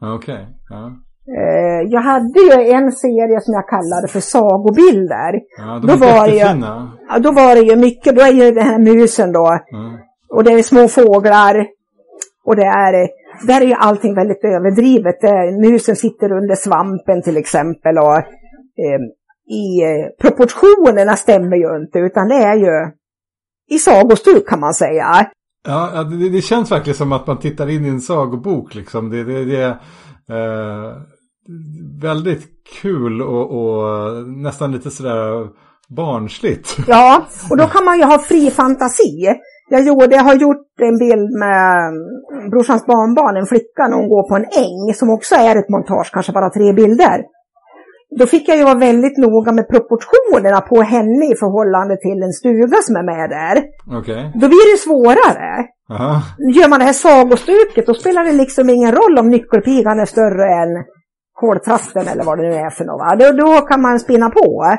Okej. 0.00 0.34
Okay. 0.34 0.44
Ja. 0.68 0.92
Eh, 1.38 1.82
jag 1.88 2.00
hade 2.00 2.40
ju 2.40 2.72
en 2.72 2.92
serie 2.92 3.40
som 3.40 3.54
jag 3.54 3.68
kallade 3.68 4.08
för 4.08 4.20
sagobilder. 4.20 5.32
Ja, 5.58 5.78
de 5.78 5.86
då 5.86 5.96
var 5.96 6.26
det 6.26 6.36
ju, 6.36 7.22
Då 7.22 7.32
var 7.32 7.54
det 7.54 7.60
ju 7.60 7.76
mycket, 7.76 8.16
då 8.16 8.22
är 8.22 8.32
ju 8.32 8.50
den 8.50 8.66
här 8.66 8.78
musen 8.78 9.32
då. 9.32 9.58
Mm. 9.72 9.98
Och 10.28 10.44
det 10.44 10.52
är 10.52 10.62
små 10.62 10.88
fåglar. 10.88 11.66
Och 12.44 12.56
det 12.56 12.64
är, 12.64 13.08
där 13.46 13.60
är 13.60 13.66
ju 13.66 13.74
allting 13.74 14.14
väldigt 14.14 14.44
överdrivet. 14.44 15.18
Musen 15.60 15.96
sitter 15.96 16.32
under 16.32 16.54
svampen 16.54 17.22
till 17.22 17.36
exempel. 17.36 17.98
Och 17.98 18.16
eh, 18.16 19.00
i 19.50 19.82
eh, 19.82 20.08
proportionerna 20.20 21.16
stämmer 21.16 21.56
ju 21.56 21.76
inte 21.76 21.98
utan 21.98 22.28
det 22.28 22.34
är 22.34 22.56
ju 22.56 22.92
i 23.70 23.78
sagostuk 23.78 24.48
kan 24.48 24.60
man 24.60 24.74
säga. 24.74 25.26
Ja, 25.66 26.04
det, 26.04 26.28
det, 26.28 26.42
känns 26.42 26.72
verkligen 26.72 26.96
som 26.96 27.12
att 27.12 27.26
man 27.26 27.38
tittar 27.38 27.70
in 27.70 27.84
i 27.84 27.88
en 27.88 28.00
sagobok 28.00 28.74
liksom. 28.74 29.10
Det, 29.10 29.24
det, 29.24 29.44
det 29.44 29.64
eh, 30.28 30.96
väldigt 32.02 32.48
kul 32.82 33.22
och, 33.22 33.50
och, 33.50 34.28
nästan 34.28 34.72
lite 34.72 34.90
sådär 34.90 35.48
barnsligt. 35.88 36.76
Ja, 36.86 37.26
och 37.50 37.56
då 37.56 37.66
kan 37.66 37.84
man 37.84 37.98
ju 37.98 38.04
ha 38.04 38.18
fri 38.18 38.50
fantasi. 38.50 39.28
Jag, 39.70 39.86
gjorde, 39.86 40.16
jag 40.16 40.22
har 40.22 40.34
gjort 40.34 40.66
en 40.80 40.98
bild 40.98 41.30
med 41.38 41.88
mm, 41.88 42.50
brorsans 42.50 42.86
barnbarn, 42.86 43.36
en 43.36 43.46
flicka, 43.46 43.88
när 43.88 43.96
hon 43.96 44.08
går 44.08 44.28
på 44.28 44.36
en 44.36 44.46
äng 44.64 44.94
som 44.94 45.10
också 45.10 45.34
är 45.34 45.56
ett 45.56 45.68
montage, 45.68 46.10
kanske 46.12 46.32
bara 46.32 46.50
tre 46.50 46.72
bilder. 46.72 47.20
Då 48.18 48.26
fick 48.26 48.48
jag 48.48 48.56
ju 48.56 48.64
vara 48.64 48.78
väldigt 48.78 49.18
noga 49.18 49.52
med 49.52 49.68
proportionerna 49.68 50.60
på 50.60 50.82
henne 50.82 51.24
i 51.32 51.34
förhållande 51.34 51.96
till 51.96 52.22
en 52.22 52.32
stuga 52.32 52.78
som 52.82 52.96
är 52.96 53.02
med 53.02 53.30
där. 53.30 53.56
Okay. 53.98 54.22
Då 54.34 54.48
blir 54.48 54.72
det 54.72 54.78
svårare. 54.78 55.66
Aha. 55.90 56.22
Gör 56.56 56.68
man 56.68 56.78
det 56.78 56.84
här 56.84 56.92
sagostuket 56.92 57.86
då 57.86 57.94
spelar 57.94 58.24
det 58.24 58.32
liksom 58.32 58.70
ingen 58.70 58.92
roll 58.92 59.18
om 59.18 59.30
nyckelpigan 59.30 60.00
är 60.00 60.04
större 60.04 60.46
än 60.62 60.84
koltrasten 61.32 62.08
eller 62.08 62.24
vad 62.24 62.38
det 62.38 62.48
nu 62.48 62.54
är 62.54 62.70
för 62.70 62.84
något. 62.84 63.20
Då, 63.20 63.44
då 63.44 63.60
kan 63.60 63.82
man 63.82 64.00
spinna 64.00 64.30
på. 64.30 64.76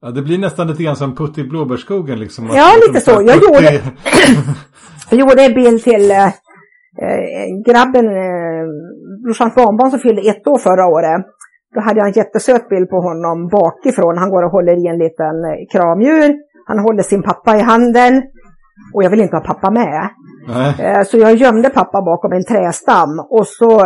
Ja, 0.00 0.10
det 0.10 0.22
blir 0.22 0.38
nästan 0.38 0.66
lite 0.66 0.82
grann 0.82 0.96
som 0.96 1.16
Putt 1.16 1.38
i 1.38 1.44
blåbärsskogen 1.44 2.18
liksom. 2.18 2.50
Ja, 2.54 2.68
lite 2.86 3.00
så. 3.00 3.10
Jag 3.10 3.36
gjorde, 3.36 3.72
jag 5.10 5.20
gjorde 5.20 5.42
en 5.42 5.54
bild 5.54 5.82
till 5.82 6.10
eh, 6.10 6.30
grabben, 7.66 8.06
eh, 8.06 8.64
brorsans 9.24 9.54
barnbarn 9.54 9.90
som 9.90 10.00
fyllde 10.00 10.22
ett 10.22 10.46
år 10.46 10.58
förra 10.58 10.86
året. 10.86 11.26
Då 11.74 11.80
hade 11.80 11.98
jag 12.00 12.06
en 12.06 12.12
jättesöt 12.12 12.68
bild 12.68 12.90
på 12.90 13.00
honom 13.00 13.48
bakifrån. 13.48 14.18
Han 14.18 14.30
går 14.30 14.42
och 14.42 14.50
håller 14.50 14.72
i 14.84 14.86
en 14.86 14.98
liten 14.98 15.44
eh, 15.44 15.66
kramdjur. 15.72 16.34
Han 16.66 16.78
håller 16.78 17.02
sin 17.02 17.22
pappa 17.22 17.56
i 17.56 17.60
handen. 17.60 18.22
Och 18.94 19.02
jag 19.02 19.10
vill 19.10 19.20
inte 19.20 19.36
ha 19.36 19.44
pappa 19.44 19.70
med. 19.70 20.08
Nej. 20.48 20.74
Eh, 20.78 21.02
så 21.02 21.18
jag 21.18 21.34
gömde 21.34 21.70
pappa 21.70 22.02
bakom 22.02 22.32
en 22.32 22.44
trästam. 22.44 23.26
Och 23.30 23.46
så 23.46 23.80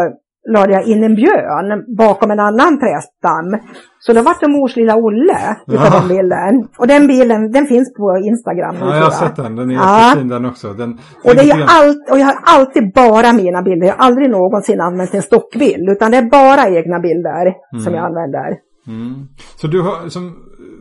lade 0.50 0.72
jag 0.72 0.86
in 0.86 1.04
en 1.04 1.14
björn 1.14 1.96
bakom 1.96 2.30
en 2.30 2.40
annan 2.40 2.80
trästam. 2.80 3.58
Så 3.98 4.12
då 4.12 4.22
vart 4.22 4.40
det 4.40 4.48
mors 4.48 4.76
lilla 4.76 4.96
Olle 4.96 5.56
utav 5.66 5.90
den 5.90 6.08
bilden. 6.08 6.68
Och 6.78 6.86
den 6.86 7.06
bilden 7.06 7.52
den 7.52 7.66
finns 7.66 7.94
på 7.94 8.18
Instagram. 8.24 8.76
Ja, 8.80 8.96
jag 8.96 9.04
har 9.04 9.10
sett 9.10 9.36
den. 9.36 9.56
Den 9.56 9.70
är 9.70 9.74
ja. 9.74 10.08
jättefin 10.08 10.28
den 10.28 10.44
också. 10.44 10.72
Den, 10.72 10.98
och, 11.24 11.34
det 11.34 11.50
är 11.50 11.66
allt, 11.68 12.10
och 12.10 12.18
jag 12.18 12.26
har 12.26 12.38
alltid 12.42 12.92
bara 12.94 13.32
mina 13.32 13.62
bilder. 13.62 13.86
Jag 13.86 13.94
har 13.94 14.06
aldrig 14.06 14.30
någonsin 14.30 14.80
använt 14.80 15.14
en 15.14 15.22
stockbild. 15.22 15.88
Utan 15.88 16.10
det 16.10 16.16
är 16.16 16.30
bara 16.30 16.68
egna 16.78 17.00
bilder 17.00 17.44
mm. 17.72 17.84
som 17.84 17.94
jag 17.94 18.04
använder. 18.04 18.56
Mm. 18.86 19.28
Så 19.56 19.66
du 19.66 19.80
har, 19.80 20.08
som, 20.08 20.36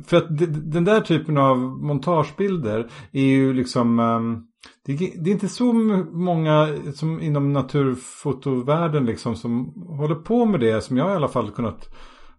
för 0.08 0.18
att 0.18 0.28
den 0.72 0.86
där 0.86 1.02
typen 1.02 1.38
av 1.38 1.58
montagebilder 1.58 2.88
är 3.12 3.26
ju 3.26 3.54
liksom 3.54 4.00
um, 4.00 4.44
det, 4.86 4.96
det, 4.96 5.30
är 5.30 5.34
inte 5.34 5.48
så 5.48 5.74
många 6.14 6.68
som 6.94 7.22
inom 7.22 7.54
naturfotovärlden 7.54 9.06
liksom 9.06 9.36
som 9.36 9.74
håller 9.98 10.16
på 10.16 10.46
med 10.46 10.60
det 10.60 10.82
som 10.82 10.98
jag 10.98 11.12
i 11.12 11.16
alla 11.16 11.28
fall 11.28 11.52
kunnat 11.52 11.90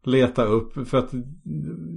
leta 0.05 0.44
upp. 0.44 0.88
För 0.88 0.98
att 0.98 1.12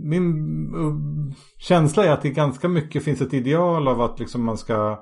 min 0.03 1.35
känsla 1.57 2.05
är 2.05 2.11
att 2.11 2.21
det 2.21 2.29
ganska 2.29 2.67
mycket 2.67 3.03
finns 3.03 3.21
ett 3.21 3.33
ideal 3.33 3.87
av 3.87 4.01
att 4.01 4.19
liksom 4.19 4.43
man 4.43 4.57
ska 4.57 4.99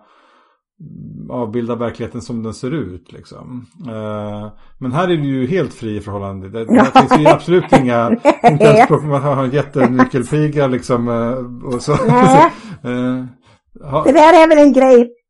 avbilda 1.30 1.76
verkligheten 1.76 2.22
som 2.22 2.44
den 2.44 2.54
ser 2.54 2.72
ut. 2.72 3.12
Liksom. 3.12 3.66
Uh, 3.88 4.52
men 4.78 4.92
här 4.92 5.04
är 5.04 5.18
du 5.18 5.28
ju 5.28 5.48
helt 5.48 5.74
fri 5.74 5.98
i 5.98 6.02
förhållande. 6.02 6.50
Det, 6.50 6.66
det 6.66 6.92
finns 7.00 7.20
ju 7.20 7.28
absolut 7.28 7.74
inga, 7.80 8.10
inte 8.52 8.64
ens 8.64 8.90
man 8.90 9.22
har 9.22 9.44
en 9.44 9.52
jättenyckelpiga 9.52 10.68
liksom. 10.68 11.08
Uh, 11.08 11.74
och 11.74 11.82
så. 11.82 11.92
uh, 11.92 12.00
det 14.04 14.12
där 14.12 14.44
är 14.44 14.48
väl 14.48 14.58
en 14.58 14.74
grej 14.74 15.23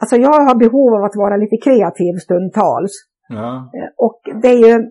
Alltså 0.00 0.16
jag 0.16 0.40
har 0.46 0.54
behov 0.54 0.94
av 0.94 1.04
att 1.04 1.16
vara 1.16 1.36
lite 1.36 1.56
kreativ 1.56 2.14
stundtals. 2.24 2.92
Ja. 3.28 3.70
Eh, 3.76 3.90
och 3.96 4.20
det 4.42 4.48
är 4.48 4.68
ju 4.68 4.90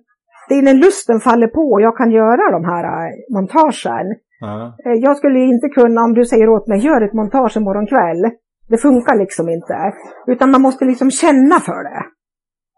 det 0.50 0.56
är 0.56 0.62
när 0.62 0.74
lusten 0.74 1.20
faller 1.20 1.48
på 1.48 1.82
jag 1.82 1.98
kan 1.98 2.12
göra 2.12 2.52
de 2.52 2.65
här 2.65 2.84
eh, 2.84 3.12
montagen. 3.34 4.08
Ja. 4.39 4.76
Eh, 4.86 4.98
jag 5.06 5.17
skulle 5.17 5.39
inte 5.39 5.67
kunna, 5.70 6.02
om 6.02 6.13
du 6.13 6.26
säger 6.26 6.50
åt 6.50 6.67
mig, 6.67 6.80
gör 6.80 7.02
ett 7.02 7.13
montage 7.13 7.58
imorgon 7.58 7.88
kväll. 7.88 8.32
Det 8.67 8.78
funkar 8.78 9.15
liksom 9.15 9.50
inte. 9.50 9.93
Utan 10.28 10.52
man 10.52 10.62
måste 10.62 10.86
liksom 10.86 11.12
känna 11.12 11.60
för 11.60 11.84
det. 11.84 12.06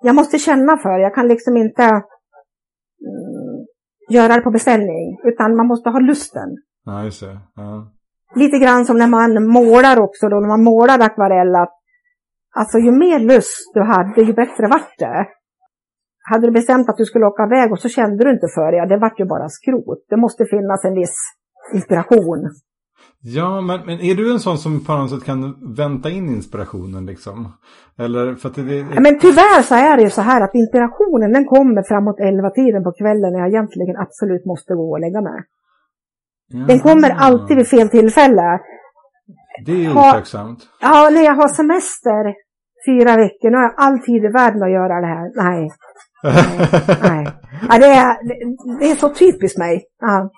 Jag 0.02 0.15
måste 0.15 0.38
känna 0.38 0.78
för 0.78 0.98
det. 0.98 1.04
Jag 1.04 1.15
kan 1.15 1.28
liksom 1.28 1.58
inte 1.58 1.84
mm, 1.84 2.02
göra 4.10 4.36
det 4.36 4.42
på 4.42 4.52
beställning. 4.52 5.20
Utan 5.24 5.56
man 5.56 5.68
måste 5.68 5.89
ha 5.89 6.00
lusten. 6.00 6.50
Ja, 6.86 7.04
just 7.04 7.22
det. 7.22 7.39
Ja. 7.56 7.92
Lite 8.36 8.58
grann 8.58 8.86
som 8.86 8.98
när 8.98 9.08
man 9.08 9.48
målar 9.48 10.00
också 10.00 10.30
då, 10.30 10.39
när 10.39 10.48
man 10.48 10.63
målar 10.63 11.00
akvarell. 11.00 11.56
Att 11.56 11.79
Alltså 12.55 12.77
ju 12.77 12.91
mer 12.91 13.19
lust 13.19 13.71
du 13.73 13.81
hade, 13.81 14.21
ju 14.21 14.33
bättre 14.33 14.67
vart 14.67 14.97
det. 14.97 15.27
Hade 16.29 16.47
du 16.47 16.51
bestämt 16.51 16.89
att 16.89 16.97
du 16.97 17.05
skulle 17.05 17.25
åka 17.25 17.43
iväg 17.43 17.71
och 17.71 17.79
så 17.79 17.89
kände 17.89 18.23
du 18.23 18.29
inte 18.31 18.47
för 18.55 18.71
det, 18.71 18.77
ja, 18.77 18.85
det 18.85 18.97
vart 18.97 19.19
ju 19.19 19.25
bara 19.25 19.49
skrot. 19.49 20.05
Det 20.09 20.17
måste 20.17 20.45
finnas 20.45 20.85
en 20.85 20.95
viss 20.95 21.15
inspiration. 21.73 22.49
Ja, 23.21 23.62
men, 23.62 23.85
men 23.85 23.99
är 23.99 24.15
du 24.15 24.31
en 24.31 24.39
sån 24.39 24.57
som 24.57 24.85
på 24.85 24.93
något 24.93 25.09
sätt 25.09 25.23
kan 25.23 25.73
vänta 25.75 26.09
in 26.09 26.29
inspirationen 26.29 27.05
liksom? 27.05 27.38
Eller 27.97 28.35
för 28.35 28.49
att 28.49 28.55
det, 28.55 28.63
det... 28.63 28.77
Ja, 28.95 29.01
men 29.01 29.19
tyvärr 29.19 29.62
så 29.62 29.75
är 29.75 29.97
det 29.97 30.03
ju 30.03 30.09
så 30.09 30.21
här 30.21 30.41
att 30.41 30.55
inspirationen 30.55 31.33
den 31.33 31.45
kommer 31.45 31.83
framåt 31.83 32.19
elva 32.19 32.49
tiden 32.49 32.83
på 32.83 32.91
kvällen 32.91 33.33
när 33.33 33.39
jag 33.39 33.49
egentligen 33.49 33.97
absolut 33.97 34.45
måste 34.45 34.73
gå 34.73 34.91
och 34.91 34.99
lägga 34.99 35.21
mig. 35.21 35.39
Ja. 36.51 36.65
Den 36.67 36.79
kommer 36.79 37.09
alltid 37.09 37.57
vid 37.57 37.67
fel 37.67 37.89
tillfälle. 37.89 38.59
Det 39.65 39.86
är 39.86 39.91
otacksamt. 39.91 40.60
Ja, 40.82 41.10
när 41.10 41.22
jag 41.22 41.36
har 41.36 41.48
semester 41.48 42.34
fyra 42.86 43.17
veckor, 43.17 43.50
nu 43.50 43.58
har 43.58 43.63
jag 43.63 43.74
all 43.78 44.00
tid 44.00 44.26
i 44.26 44.28
världen 44.28 44.63
att 44.63 44.72
göra 44.72 45.02
det 45.02 45.08
här. 45.08 45.28
Nej. 45.43 45.72
Nej. 47.10 47.28
Ja, 47.69 47.80
det, 47.80 47.86
är, 47.86 48.15
det 48.80 48.91
är 48.91 48.95
så 48.95 49.10
typiskt 49.10 49.58
mig. 49.58 49.84
Ja. 50.00 50.30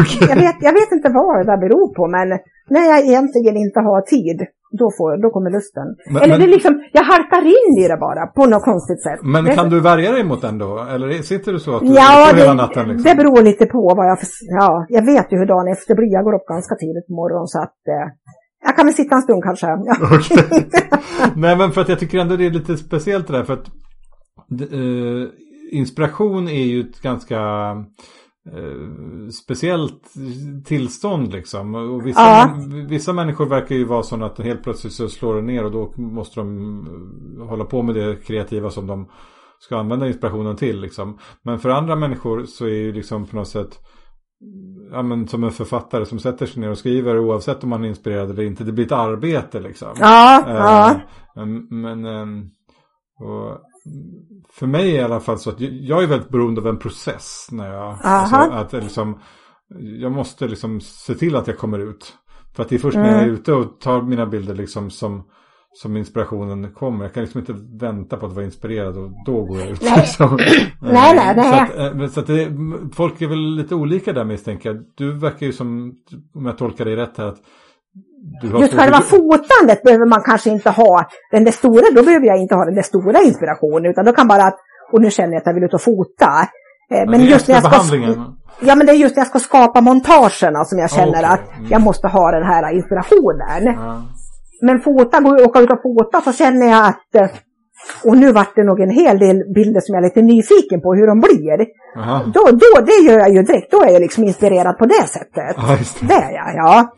Okay. 0.00 0.28
Jag, 0.28 0.36
vet, 0.36 0.56
jag 0.60 0.72
vet 0.72 0.92
inte 0.92 1.08
vad 1.08 1.38
det 1.38 1.52
där 1.52 1.56
beror 1.56 1.94
på, 1.94 2.08
men 2.08 2.28
när 2.68 2.84
jag 2.90 2.98
egentligen 3.00 3.56
inte 3.56 3.80
har 3.80 4.00
tid, 4.00 4.46
då, 4.70 4.90
får, 4.98 5.22
då 5.22 5.30
kommer 5.30 5.50
lusten. 5.50 5.86
Men, 6.06 6.22
Eller 6.22 6.34
men, 6.34 6.40
det 6.40 6.46
är 6.46 6.54
liksom, 6.56 6.74
jag 6.92 7.04
halkar 7.04 7.44
in 7.56 7.84
i 7.84 7.88
det 7.88 7.96
bara, 7.96 8.26
på 8.26 8.46
något 8.46 8.64
konstigt 8.64 9.02
sätt. 9.02 9.20
Men 9.22 9.44
det, 9.44 9.54
kan 9.54 9.70
du 9.70 9.80
värja 9.80 10.10
dig 10.12 10.24
mot 10.24 10.42
den 10.42 10.58
då? 10.58 10.86
Eller 10.94 11.12
sitter 11.22 11.52
du 11.52 11.58
så 11.58 11.76
att 11.76 11.82
du 11.82 11.94
ja, 11.94 12.32
det, 12.32 12.40
hela 12.40 12.54
natten? 12.54 12.88
Liksom? 12.88 13.04
det 13.10 13.14
beror 13.20 13.42
lite 13.42 13.66
på 13.66 13.82
vad 13.96 14.06
jag... 14.10 14.18
Ja, 14.60 14.86
jag 14.88 15.04
vet 15.06 15.32
ju 15.32 15.36
hur 15.38 15.46
dagen 15.46 15.68
efter 15.68 15.94
blir. 15.94 16.12
Jag 16.12 16.24
går 16.24 16.34
upp 16.34 16.46
ganska 16.46 16.74
tidigt 16.74 17.06
på 17.06 17.12
morgonen, 17.12 17.46
så 17.46 17.58
att... 17.58 17.80
Eh, 17.88 18.06
jag 18.66 18.76
kan 18.76 18.86
väl 18.86 18.94
sitta 18.94 19.14
en 19.14 19.22
stund 19.22 19.42
kanske. 19.42 19.66
Ja. 19.66 19.96
Nej, 21.36 21.56
men 21.56 21.70
för 21.72 21.80
att 21.80 21.88
jag 21.88 21.98
tycker 21.98 22.18
ändå 22.18 22.36
det 22.36 22.46
är 22.46 22.50
lite 22.50 22.76
speciellt 22.76 23.26
det 23.26 23.32
där. 23.32 23.44
För 23.44 23.52
att 23.52 23.66
uh, 24.72 25.28
inspiration 25.70 26.48
är 26.48 26.64
ju 26.64 26.80
ett 26.80 27.02
ganska 27.02 27.38
eh, 28.52 29.28
speciellt 29.28 30.02
tillstånd 30.64 31.32
liksom. 31.32 31.74
Och 31.74 32.06
vissa, 32.06 32.20
Ja. 32.20 32.54
vissa 32.88 33.12
människor 33.12 33.46
verkar 33.46 33.74
ju 33.74 33.84
vara 33.84 34.02
sådana 34.02 34.26
att 34.26 34.38
helt 34.38 34.62
plötsligt 34.62 34.92
så 34.92 35.08
slår 35.08 35.34
det 35.34 35.42
ner 35.42 35.64
och 35.64 35.72
då 35.72 35.92
måste 35.96 36.40
de 36.40 36.80
eh, 37.40 37.46
hålla 37.48 37.64
på 37.64 37.82
med 37.82 37.94
det 37.94 38.24
kreativa 38.26 38.70
som 38.70 38.86
de 38.86 39.08
ska 39.58 39.76
använda 39.78 40.06
inspirationen 40.06 40.56
till 40.56 40.80
liksom. 40.80 41.18
Men 41.44 41.58
för 41.58 41.68
andra 41.70 41.96
människor 41.96 42.44
så 42.44 42.64
är 42.64 42.70
ju 42.74 42.92
liksom 42.92 43.26
på 43.26 43.36
något 43.36 43.48
sätt 43.48 43.78
Ja 44.92 45.02
men 45.02 45.28
som 45.28 45.44
en 45.44 45.50
författare 45.50 46.06
som 46.06 46.18
sätter 46.18 46.46
sig 46.46 46.60
ner 46.62 46.70
och 46.70 46.78
skriver 46.78 47.18
oavsett 47.18 47.64
om 47.64 47.70
man 47.70 47.84
är 47.84 47.88
inspirerad 47.88 48.30
eller 48.30 48.42
inte. 48.42 48.64
Det 48.64 48.72
blir 48.72 48.86
ett 48.86 48.92
arbete 48.92 49.60
liksom. 49.60 49.88
Ja, 50.00 50.44
Eh, 50.48 50.54
ja. 50.54 51.00
men- 51.70 52.04
ehm, 52.04 52.42
och 53.20 53.58
för 54.52 54.66
mig 54.66 54.90
i 54.90 55.00
alla 55.00 55.20
fall 55.20 55.38
så 55.38 55.50
att 55.50 55.60
jag- 55.60 56.02
är 56.02 56.06
väldigt 56.06 56.28
beroende 56.28 56.60
av 56.60 56.66
en 56.66 56.78
process. 56.78 57.48
När 57.52 57.72
jag, 57.72 57.98
alltså, 58.02 58.36
att 58.36 58.72
liksom, 58.72 59.18
jag 60.00 60.12
måste 60.12 60.48
liksom 60.48 60.80
se 60.80 61.14
till 61.14 61.36
att 61.36 61.46
jag 61.46 61.58
kommer 61.58 61.78
ut. 61.78 62.12
För 62.54 62.62
att 62.62 62.68
det 62.68 62.74
är 62.74 62.78
först 62.78 62.96
när 62.96 63.12
jag 63.12 63.22
är 63.22 63.26
ute 63.26 63.52
och 63.52 63.80
tar 63.80 64.02
mina 64.02 64.26
bilder 64.26 64.54
liksom 64.54 64.90
som, 64.90 65.24
som 65.72 65.96
inspirationen 65.96 66.72
kommer. 66.74 67.04
Jag 67.04 67.14
kan 67.14 67.22
liksom 67.22 67.40
inte 67.40 67.54
vänta 67.86 68.16
på 68.16 68.26
att 68.26 68.32
vara 68.32 68.44
inspirerad 68.44 68.96
och 68.96 69.10
då 69.26 69.44
går 69.44 69.60
jag 69.60 69.68
ut. 69.70 69.82
Nej. 69.82 69.92
Liksom. 69.96 70.36
Nej, 70.80 71.14
nej, 71.16 71.34
Så 71.34 71.50
nej. 71.50 71.60
att, 71.88 72.00
eh, 72.00 72.06
så 72.08 72.20
att 72.20 72.26
det, 72.26 72.52
folk 72.92 73.22
är 73.22 73.26
väl 73.26 73.54
lite 73.56 73.74
olika 73.74 74.12
där 74.12 74.24
misstänker 74.24 74.68
jag. 74.74 74.84
Du 74.96 75.12
verkar 75.12 75.46
ju 75.46 75.52
som, 75.52 75.94
om 76.34 76.46
jag 76.46 76.58
tolkar 76.58 76.84
dig 76.84 76.96
rätt 76.96 77.18
här, 77.18 77.24
att 77.26 77.38
Just 78.42 78.74
själva 78.74 79.00
fotandet 79.00 79.82
behöver 79.82 80.06
man 80.06 80.22
kanske 80.22 80.50
inte 80.50 80.70
ha 80.70 81.08
den 81.30 81.44
där 81.44 81.52
stora, 81.52 81.84
då 81.94 82.02
behöver 82.02 82.26
jag 82.26 82.38
inte 82.38 82.54
ha 82.54 82.64
den 82.64 82.74
där 82.74 82.82
stora 82.82 83.20
inspirationen 83.22 83.90
utan 83.90 84.04
då 84.04 84.12
kan 84.12 84.28
bara 84.28 84.42
att, 84.42 84.58
och 84.92 85.02
nu 85.02 85.10
känner 85.10 85.32
jag 85.32 85.40
att 85.40 85.46
jag 85.46 85.54
vill 85.54 85.64
ut 85.64 85.74
och 85.74 85.82
fota. 85.82 86.48
Eh, 86.90 87.10
Men 87.10 87.20
är 87.20 87.24
just 87.24 87.48
när 87.48 87.54
jag 87.54 87.64
ska, 87.64 87.96
ja 88.60 88.74
men 88.74 88.86
det 88.86 88.92
är 88.92 88.96
just 88.96 89.16
när 89.16 89.20
jag 89.20 89.28
ska 89.28 89.38
skapa 89.38 89.80
montagerna 89.80 90.64
som 90.64 90.78
jag 90.78 90.90
känner 90.90 91.18
Okej, 91.18 91.24
att 91.24 91.56
mm. 91.56 91.70
jag 91.70 91.80
måste 91.80 92.08
ha 92.08 92.30
den 92.30 92.44
här 92.44 92.74
inspirationen. 92.74 93.64
Ja. 93.64 94.02
Men 94.62 94.80
fota, 94.80 95.20
gå 95.20 95.30
och 95.30 95.40
åka 95.40 95.60
ut 95.60 95.70
och 95.70 95.82
fota 95.82 96.20
så 96.20 96.32
känner 96.32 96.66
jag 96.66 96.86
att 96.86 97.14
eh, 97.14 97.28
och 98.04 98.16
nu 98.16 98.32
vart 98.32 98.54
det 98.56 98.64
nog 98.64 98.80
en 98.80 98.90
hel 98.90 99.18
del 99.18 99.36
bilder 99.54 99.80
som 99.80 99.94
jag 99.94 100.04
är 100.04 100.08
lite 100.08 100.22
nyfiken 100.22 100.80
på 100.80 100.94
hur 100.94 101.06
de 101.06 101.20
blir. 101.20 101.66
Jaha. 101.94 102.22
Då, 102.34 102.40
då, 102.40 102.80
det 102.86 103.10
gör 103.10 103.18
jag 103.18 103.30
ju 103.30 103.42
direkt, 103.42 103.70
då 103.70 103.82
är 103.82 103.90
jag 103.90 104.00
liksom 104.00 104.24
inspirerad 104.24 104.78
på 104.78 104.86
det 104.86 105.06
sättet. 105.08 105.56
Ja, 105.56 105.76
det. 106.00 106.06
Det 106.08 106.14
är 106.14 106.32
jag, 106.32 106.54
ja. 106.56 106.92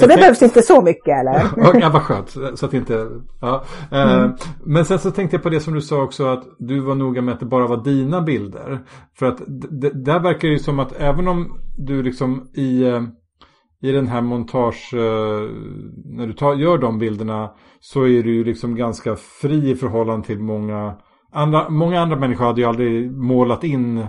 Så 0.00 0.06
det 0.06 0.16
behövs 0.16 0.42
inte 0.42 0.62
så 0.62 0.82
mycket 0.82 1.18
eller? 1.20 1.42
Ja, 1.80 1.90
vad 1.92 2.02
skönt. 2.02 2.36
Så 2.54 2.66
att 2.66 2.74
inte... 2.74 3.08
Ja. 3.40 3.64
Eh, 3.92 4.30
Men 4.64 4.84
sen 4.84 4.98
så 4.98 5.10
tänkte 5.10 5.36
jag 5.36 5.42
på 5.42 5.48
det 5.50 5.60
som 5.60 5.74
du 5.74 5.80
sa 5.80 6.02
också 6.02 6.26
att 6.26 6.44
du 6.58 6.80
var 6.80 6.94
noga 6.94 7.22
med 7.22 7.34
att 7.34 7.40
det 7.40 7.46
bara 7.46 7.66
var 7.66 7.84
dina 7.84 8.22
bilder. 8.22 8.80
För 9.18 9.26
att 9.26 9.42
där 10.04 10.20
verkar 10.20 10.48
det 10.48 10.52
ju 10.52 10.58
som 10.58 10.78
att 10.78 10.92
även 11.00 11.28
om 11.28 11.60
du 11.76 12.02
liksom 12.02 12.48
i, 12.54 12.84
eh, 12.84 13.02
i 13.82 13.92
den 13.92 14.06
här 14.06 14.20
montage, 14.20 14.94
eh, 14.94 15.50
när 16.04 16.26
du 16.26 16.32
tar, 16.32 16.54
gör 16.54 16.78
de 16.78 16.98
bilderna 16.98 17.50
så 17.80 18.02
är 18.06 18.22
du 18.22 18.34
ju 18.34 18.44
liksom 18.44 18.76
ganska 18.76 19.16
fri 19.16 19.70
i 19.70 19.74
förhållande 19.74 20.26
till 20.26 20.38
många 20.38 20.94
andra, 21.32 21.68
många 21.68 22.00
andra 22.00 22.16
människor 22.16 22.44
hade 22.44 22.60
ju 22.60 22.66
aldrig 22.66 23.12
målat 23.12 23.64
in 23.64 24.06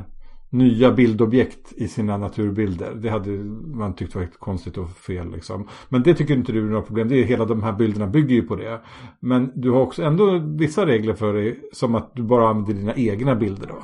nya 0.49 0.91
bildobjekt 0.91 1.73
i 1.73 1.87
sina 1.87 2.17
naturbilder. 2.17 2.91
Det 2.95 3.09
hade 3.09 3.29
man 3.75 3.93
tyckt 3.95 4.15
var 4.15 4.27
konstigt 4.39 4.77
och 4.77 4.89
fel 4.89 5.31
liksom. 5.31 5.67
Men 5.89 6.03
det 6.03 6.13
tycker 6.13 6.33
inte 6.33 6.51
du 6.51 6.59
är 6.59 6.69
några 6.69 6.81
problem. 6.81 7.07
Det 7.07 7.15
är 7.15 7.23
hela 7.23 7.45
de 7.45 7.63
här 7.63 7.73
bilderna 7.73 8.07
bygger 8.07 8.35
ju 8.35 8.41
på 8.41 8.55
det. 8.55 8.79
Men 9.19 9.51
du 9.55 9.71
har 9.71 9.81
också 9.81 10.03
ändå 10.03 10.41
vissa 10.57 10.85
regler 10.85 11.13
för 11.13 11.33
dig. 11.33 11.59
Som 11.73 11.95
att 11.95 12.11
du 12.13 12.23
bara 12.23 12.47
använder 12.47 12.73
dina 12.73 12.93
egna 12.95 13.35
bilder 13.35 13.67
då. 13.67 13.75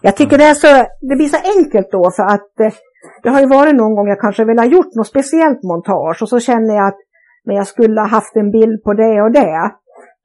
Jag 0.00 0.16
tycker 0.16 0.38
det, 0.38 0.44
är 0.44 0.54
så, 0.54 0.86
det 1.00 1.16
blir 1.16 1.28
så 1.28 1.36
enkelt 1.58 1.90
då 1.90 2.10
för 2.10 2.22
att 2.22 2.60
eh, 2.60 2.72
det 3.22 3.28
har 3.28 3.40
ju 3.40 3.46
varit 3.46 3.74
någon 3.74 3.94
gång 3.94 4.08
jag 4.08 4.20
kanske 4.20 4.44
vill 4.44 4.58
ha 4.58 4.66
gjort 4.66 4.94
något 4.94 5.06
speciellt 5.06 5.62
montage 5.62 6.22
och 6.22 6.28
så 6.28 6.40
känner 6.40 6.74
jag 6.74 6.86
att 6.88 6.98
men 7.44 7.56
jag 7.56 7.66
skulle 7.66 8.00
ha 8.00 8.08
haft 8.08 8.36
en 8.36 8.50
bild 8.50 8.82
på 8.84 8.94
det 8.94 9.22
och 9.22 9.32
det. 9.32 9.70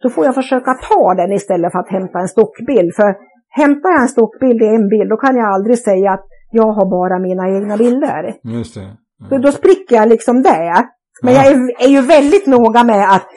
Då 0.01 0.09
får 0.09 0.25
jag 0.25 0.35
försöka 0.35 0.73
ta 0.73 1.13
den 1.13 1.31
istället 1.31 1.71
för 1.71 1.79
att 1.79 1.89
hämta 1.89 2.19
en 2.19 2.27
stockbild. 2.27 2.95
För 2.95 3.15
hämtar 3.51 3.89
jag 3.89 4.01
en 4.01 4.07
stockbild 4.07 4.61
i 4.61 4.67
en 4.67 4.89
bild 4.89 5.09
då 5.09 5.17
kan 5.17 5.35
jag 5.35 5.53
aldrig 5.53 5.77
säga 5.79 6.11
att 6.11 6.25
jag 6.51 6.71
har 6.77 6.85
bara 6.89 7.19
mina 7.19 7.49
egna 7.57 7.77
bilder. 7.77 8.33
Just 8.43 8.75
det. 8.75 8.87
Då, 9.29 9.37
då 9.37 9.51
spricker 9.51 9.95
jag 9.95 10.09
liksom 10.09 10.41
det. 10.41 10.85
Men 11.23 11.33
jag 11.33 11.45
är, 11.45 11.83
är 11.85 11.87
ju 11.87 12.01
väldigt 12.01 12.47
noga 12.47 12.83
med 12.83 13.03
att 13.15 13.27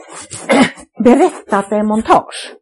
berätta 1.04 1.58
att 1.58 1.70
det 1.70 1.76
är 1.76 1.82
montage. 1.82 2.52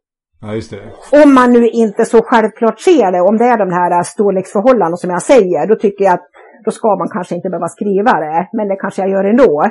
Ja, 0.40 0.54
just 0.54 0.70
det. 0.70 1.22
Om 1.24 1.34
man 1.34 1.52
nu 1.52 1.68
inte 1.68 2.04
så 2.04 2.22
självklart 2.22 2.80
ser 2.80 3.12
det, 3.12 3.20
om 3.20 3.36
det 3.36 3.44
är 3.44 3.58
de 3.58 3.72
här 3.72 4.02
storleksförhållandena 4.02 4.96
som 4.96 5.10
jag 5.10 5.22
säger, 5.22 5.66
då 5.66 5.74
tycker 5.74 6.04
jag 6.04 6.14
att 6.14 6.28
då 6.64 6.70
ska 6.70 6.88
man 6.96 7.08
kanske 7.08 7.34
inte 7.34 7.48
behöva 7.48 7.68
skriva 7.68 8.12
det, 8.12 8.48
men 8.52 8.68
det 8.68 8.76
kanske 8.76 9.02
jag 9.02 9.10
gör 9.10 9.24
ändå. 9.24 9.64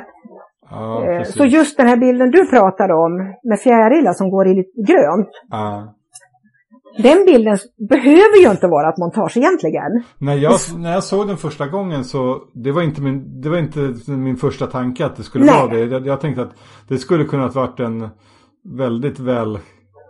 Ja, 0.70 1.04
Eh. 1.04 1.22
Så 1.22 1.44
just 1.44 1.76
den 1.76 1.86
här 1.88 1.96
bilden 1.96 2.30
du 2.30 2.46
pratar 2.46 2.92
om, 2.92 3.12
med 3.42 3.60
fjärilar 3.60 4.12
som 4.12 4.30
går 4.30 4.46
i 4.48 4.54
lite 4.54 4.92
grönt, 4.92 5.30
Ja. 5.50 5.94
Den 6.98 7.24
bilden 7.26 7.58
behöver 7.88 8.42
ju 8.44 8.50
inte 8.50 8.66
vara 8.66 8.88
ett 8.88 8.98
montage 8.98 9.36
egentligen. 9.36 10.02
När 10.18 10.34
jag, 10.34 10.52
när 10.76 10.92
jag 10.92 11.04
såg 11.04 11.26
den 11.26 11.36
första 11.36 11.66
gången 11.66 12.04
så 12.04 12.38
det 12.54 12.72
var 12.72 12.82
inte 12.82 13.00
min, 13.02 13.40
det 13.40 13.48
var 13.48 13.58
inte 13.58 13.94
min 14.12 14.36
första 14.36 14.66
tanke 14.66 15.06
att 15.06 15.16
det 15.16 15.22
skulle 15.22 15.44
Nej. 15.44 15.54
vara 15.54 15.74
det. 15.74 15.80
Jag, 15.84 16.06
jag 16.06 16.20
tänkte 16.20 16.42
att 16.42 16.52
det 16.88 16.98
skulle 16.98 17.24
kunna 17.24 17.42
ha 17.42 17.50
varit 17.50 17.80
en 17.80 18.08
väldigt 18.78 19.20
väl 19.20 19.58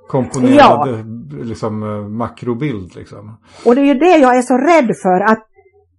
komponerad 0.08 0.88
Ja. 0.88 1.44
liksom, 1.44 1.82
eh, 1.82 2.08
makrobild. 2.08 2.96
Liksom. 2.96 3.38
Och 3.66 3.74
det 3.74 3.80
är 3.80 3.84
ju 3.84 3.94
det 3.94 4.16
jag 4.16 4.36
är 4.36 4.42
så 4.42 4.54
rädd 4.58 4.96
för, 5.02 5.20
att 5.32 5.46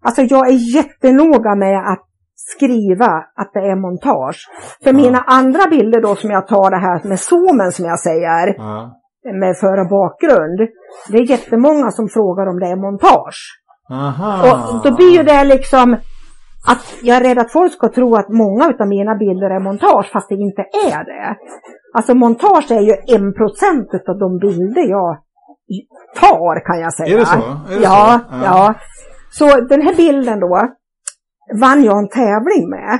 alltså 0.05 0.21
jag 0.21 0.47
är 0.47 0.75
jättenoga 0.75 1.55
med 1.55 1.77
att 1.77 2.05
skriva 2.35 3.11
att 3.35 3.51
det 3.53 3.59
är 3.59 3.75
montage. 3.75 4.37
För 4.83 4.93
mina 4.93 5.19
andra 5.19 5.69
bilder 5.69 6.01
då 6.01 6.15
som 6.15 6.29
jag 6.29 6.47
tar 6.47 6.71
det 6.71 6.77
här 6.77 7.07
med 7.09 7.19
zoomen 7.19 7.71
som 7.71 7.85
jag 7.85 7.99
säger, 7.99 8.55
Ja. 8.57 8.99
Med 9.41 9.57
för 9.57 9.79
och 9.79 9.89
bakgrund. 9.89 10.59
Det 11.09 11.17
är 11.17 11.29
jättemånga 11.29 11.91
som 11.91 12.09
frågar 12.09 12.47
om 12.47 12.59
det 12.59 12.67
är 12.67 12.75
montage. 12.75 13.59
Aha. 13.91 14.31
Och 14.73 14.83
då 14.83 14.95
blir 14.95 15.11
ju 15.17 15.23
det 15.23 15.43
liksom 15.43 15.93
att 16.67 16.83
jag 17.01 17.17
är 17.17 17.23
rädd 17.23 17.39
att 17.39 17.51
folk 17.51 17.73
ska 17.73 17.89
tro 17.89 18.15
att 18.15 18.29
många 18.29 18.73
av 18.79 18.87
mina 18.87 19.15
bilder 19.15 19.49
är 19.49 19.59
montage 19.59 20.09
fast 20.13 20.29
det 20.29 20.35
inte 20.35 20.61
är 20.61 21.03
det. 21.05 21.37
Alltså 21.93 22.15
montage 22.15 22.71
är 22.71 22.81
ju 22.81 22.95
en 23.15 23.33
procent 23.33 23.89
av 24.09 24.19
de 24.19 24.39
bilder 24.39 24.89
jag 24.89 25.17
tar 26.15 26.65
kan 26.65 26.79
jag 26.79 26.93
säga. 26.93 27.15
Är 27.15 27.19
det 27.19 27.25
så? 27.25 27.39
Är 27.39 27.75
det 27.77 27.83
ja, 27.83 28.19
så? 28.29 28.35
ja, 28.35 28.43
Ja. 28.43 28.73
Så 29.31 29.61
den 29.61 29.81
här 29.81 29.95
bilden 29.95 30.39
då 30.39 30.67
vann 31.61 31.83
jag 31.83 31.97
en 31.97 32.09
tävling 32.09 32.69
med. 32.69 32.99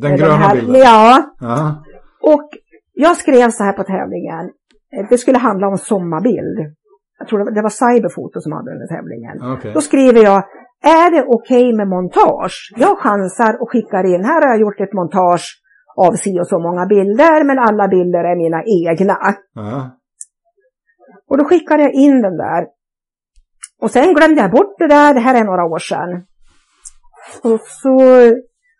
Den 0.00 0.10
Med 0.10 0.20
gröna 0.20 0.34
här, 0.34 0.54
bilden. 0.54 0.80
Ja, 0.80 1.22
Ja. 1.40 1.84
och 2.22 2.48
jag 2.92 3.16
skrev 3.16 3.50
så 3.50 3.64
här 3.64 3.72
på 3.72 3.82
tävlingen. 3.82 4.50
Eh, 4.96 5.06
Det 5.10 5.18
skulle 5.18 5.38
handla 5.38 5.68
om 5.68 5.78
sommarbild. 5.78 6.58
Jag 7.18 7.28
tror 7.28 7.50
det 7.50 7.62
var, 7.62 7.70
Cyberfoto 7.82 8.40
som 8.40 8.52
hade 8.52 8.70
den 8.70 8.80
här 8.80 8.96
tävlingen. 8.96 9.36
Okej. 9.52 9.72
Då 9.74 9.80
skriver 9.80 10.22
jag, 10.22 10.44
är 11.00 11.10
det 11.10 11.24
okej 11.28 11.72
med 11.76 11.88
montage? 11.88 12.72
Jag 12.76 12.98
chansar 12.98 13.62
och 13.62 13.70
skickar 13.70 14.04
in, 14.14 14.24
här 14.24 14.42
har 14.42 14.48
jag 14.48 14.60
gjort 14.60 14.80
ett 14.80 14.92
montage 14.92 15.46
av 15.96 16.12
si 16.12 16.40
och 16.40 16.46
så 16.46 16.58
många 16.58 16.86
bilder, 16.86 17.44
men 17.44 17.58
alla 17.58 17.88
bilder 17.88 18.24
är 18.24 18.36
mina 18.36 18.60
egna. 18.80 19.16
Ja. 19.54 19.90
Och 21.30 21.38
då 21.38 21.44
skickade 21.44 21.82
jag 21.82 21.92
in 21.92 22.22
den 22.22 22.36
där. 22.36 22.66
Och 23.82 23.90
sen 23.90 24.14
glömde 24.14 24.40
jag 24.40 24.50
bort 24.50 24.74
det 24.78 24.86
där, 24.86 25.14
det 25.14 25.20
här 25.20 25.40
är 25.40 25.44
några 25.44 25.64
år 25.64 25.78
sedan. 25.78 26.10
Och 27.42 27.60
så 27.60 27.98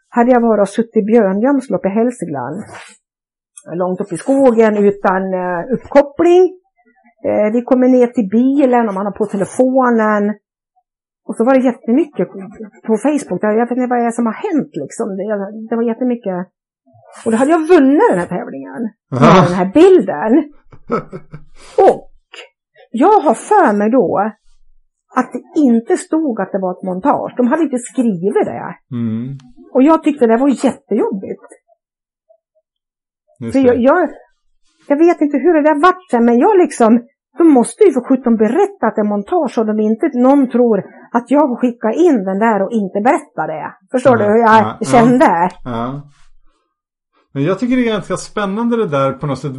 hade 0.08 0.30
jag 0.30 0.40
varit 0.40 0.62
och 0.62 0.68
suttit 0.68 1.06
björngömsle 1.06 1.76
uppe 1.76 1.88
i 1.88 1.90
Hälsingland. 1.90 2.56
Långt 3.72 4.00
upp 4.00 4.12
i 4.12 4.16
skogen 4.16 4.76
utan 4.76 5.34
eh, 5.34 5.60
uppkoppling. 5.74 6.42
Eh, 7.26 7.52
vi 7.52 7.62
kommer 7.62 7.88
ner 7.88 8.06
till 8.06 8.28
bilen 8.28 8.88
och 8.88 8.94
man 8.94 9.06
har 9.06 9.12
på 9.12 9.26
telefonen. 9.26 10.34
Och 11.26 11.36
så 11.36 11.44
var 11.44 11.54
det 11.54 11.68
jättemycket 11.70 12.28
på 12.86 12.96
Facebook. 12.96 13.40
Jag 13.42 13.66
vet 13.66 13.70
inte 13.70 13.90
vad 13.90 13.98
det 13.98 14.06
är 14.06 14.10
som 14.10 14.26
har 14.26 14.38
hänt 14.46 14.72
liksom. 14.82 15.06
Det, 15.16 15.24
det 15.68 15.76
var 15.76 15.82
jättemycket. 15.82 16.38
Och 17.24 17.30
då 17.32 17.36
hade 17.36 17.50
jag 17.50 17.68
vunnit 17.68 18.10
den 18.10 18.18
här 18.18 18.26
tävlingen. 18.36 18.82
Med 19.10 19.44
den 19.46 19.58
här 19.60 19.70
bilden. 19.80 20.32
Och 21.86 22.10
jag 22.90 23.20
har 23.26 23.34
för 23.34 23.76
mig 23.76 23.90
då 23.90 24.30
att 25.16 25.32
det 25.32 25.60
inte 25.60 25.96
stod 25.96 26.40
att 26.40 26.52
det 26.52 26.58
var 26.58 26.72
ett 26.72 26.86
montage. 26.88 27.34
De 27.36 27.46
hade 27.46 27.62
inte 27.62 27.78
skrivit 27.78 28.44
det. 28.44 28.68
Mm. 28.90 29.38
Och 29.74 29.82
jag 29.82 30.02
tyckte 30.02 30.26
det 30.26 30.36
var 30.36 30.48
jättejobbigt. 30.48 31.48
För 33.52 33.58
jag, 33.58 33.76
jag, 33.80 34.08
jag 34.88 34.98
vet 34.98 35.20
inte 35.20 35.38
hur 35.38 35.54
det 35.54 35.62
där 35.62 35.80
vart 35.82 36.10
sen, 36.10 36.24
men 36.24 36.38
jag 36.38 36.58
liksom, 36.58 37.00
de 37.38 37.48
måste 37.48 37.84
ju 37.84 37.92
för 37.92 38.00
sjutton 38.00 38.36
berätta 38.36 38.86
att 38.86 38.94
det 38.96 39.00
är 39.00 39.08
montage 39.14 39.50
så 39.50 39.64
de 39.64 39.80
inte 39.80 40.10
någon 40.14 40.50
tror 40.50 40.78
att 41.12 41.30
jag 41.30 41.58
skickar 41.60 41.92
in 42.06 42.24
den 42.24 42.38
där 42.38 42.62
och 42.62 42.72
inte 42.72 43.00
berättar 43.00 43.46
det. 43.46 43.74
Förstår 43.90 44.12
Ja, 44.12 44.26
du 44.26 44.32
hur 44.32 44.38
jag 44.38 44.48
ja, 44.48 44.76
ja. 44.80 44.86
kände? 44.86 45.50
Ja. 45.64 46.02
Men 47.32 47.44
jag 47.44 47.58
tycker 47.58 47.76
det 47.76 47.88
är 47.88 47.92
ganska 47.92 48.16
spännande 48.16 48.76
det 48.76 48.88
där 48.88 49.12
på 49.12 49.26
något 49.26 49.38
sätt 49.38 49.52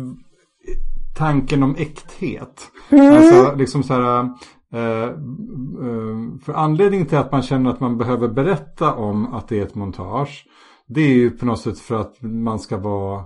tanken 1.17 1.63
om 1.63 1.75
äkthet. 1.77 2.61
Mm. 2.91 3.15
Alltså 3.15 3.55
liksom 3.55 3.83
så 3.83 3.93
här 3.93 4.29
Eh, 4.75 5.03
eh, 5.03 6.39
för 6.45 6.53
anledningen 6.53 7.07
till 7.07 7.17
att 7.17 7.31
man 7.31 7.41
känner 7.41 7.69
att 7.69 7.79
man 7.79 7.97
behöver 7.97 8.27
berätta 8.27 8.93
om 8.93 9.33
att 9.33 9.47
det 9.47 9.59
är 9.59 9.63
ett 9.63 9.75
montage. 9.75 10.45
Det 10.87 11.01
är 11.01 11.13
ju 11.13 11.29
på 11.29 11.45
något 11.45 11.59
sätt 11.59 11.79
för 11.79 11.95
att 11.95 12.21
man 12.21 12.59
ska 12.59 12.77
vara 12.77 13.23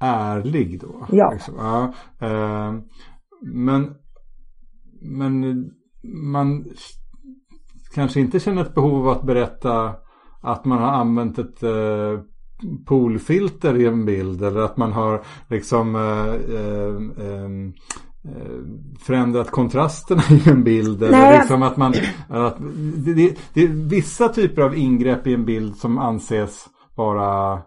ärlig 0.00 0.80
då. 0.80 1.06
Ja. 1.12 1.30
Liksom. 1.32 1.54
ja 1.58 1.92
eh, 2.20 2.72
men, 3.42 3.94
men 5.00 5.64
man 6.02 6.64
kanske 7.94 8.20
inte 8.20 8.40
känner 8.40 8.62
ett 8.62 8.74
behov 8.74 9.08
av 9.08 9.08
att 9.08 9.22
berätta 9.22 9.94
att 10.40 10.64
man 10.64 10.78
har 10.78 10.92
använt 10.92 11.38
ett 11.38 11.62
eh, 11.62 12.20
poolfilter 12.86 13.76
i 13.76 13.86
en 13.86 14.04
bild 14.04 14.42
eller 14.42 14.60
att 14.60 14.76
man 14.76 14.92
har 14.92 15.22
liksom 15.48 15.96
eh, 15.96 16.34
eh, 16.56 16.94
eh 17.24 17.48
förändrat 19.00 19.50
kontrasterna 19.50 20.22
i 20.30 20.50
en 20.50 20.64
bild. 20.64 21.02
Eller 21.02 21.38
liksom 21.38 21.62
att 21.62 21.76
man, 21.76 21.94
att 22.28 22.56
det, 23.04 23.14
det, 23.14 23.38
det, 23.54 23.62
är 23.62 23.88
vissa 23.88 24.28
typer 24.28 24.62
av 24.62 24.76
ingrepp 24.76 25.26
i 25.26 25.34
en 25.34 25.44
bild 25.44 25.76
som 25.76 25.98
anses 25.98 26.66
vara 26.94 27.62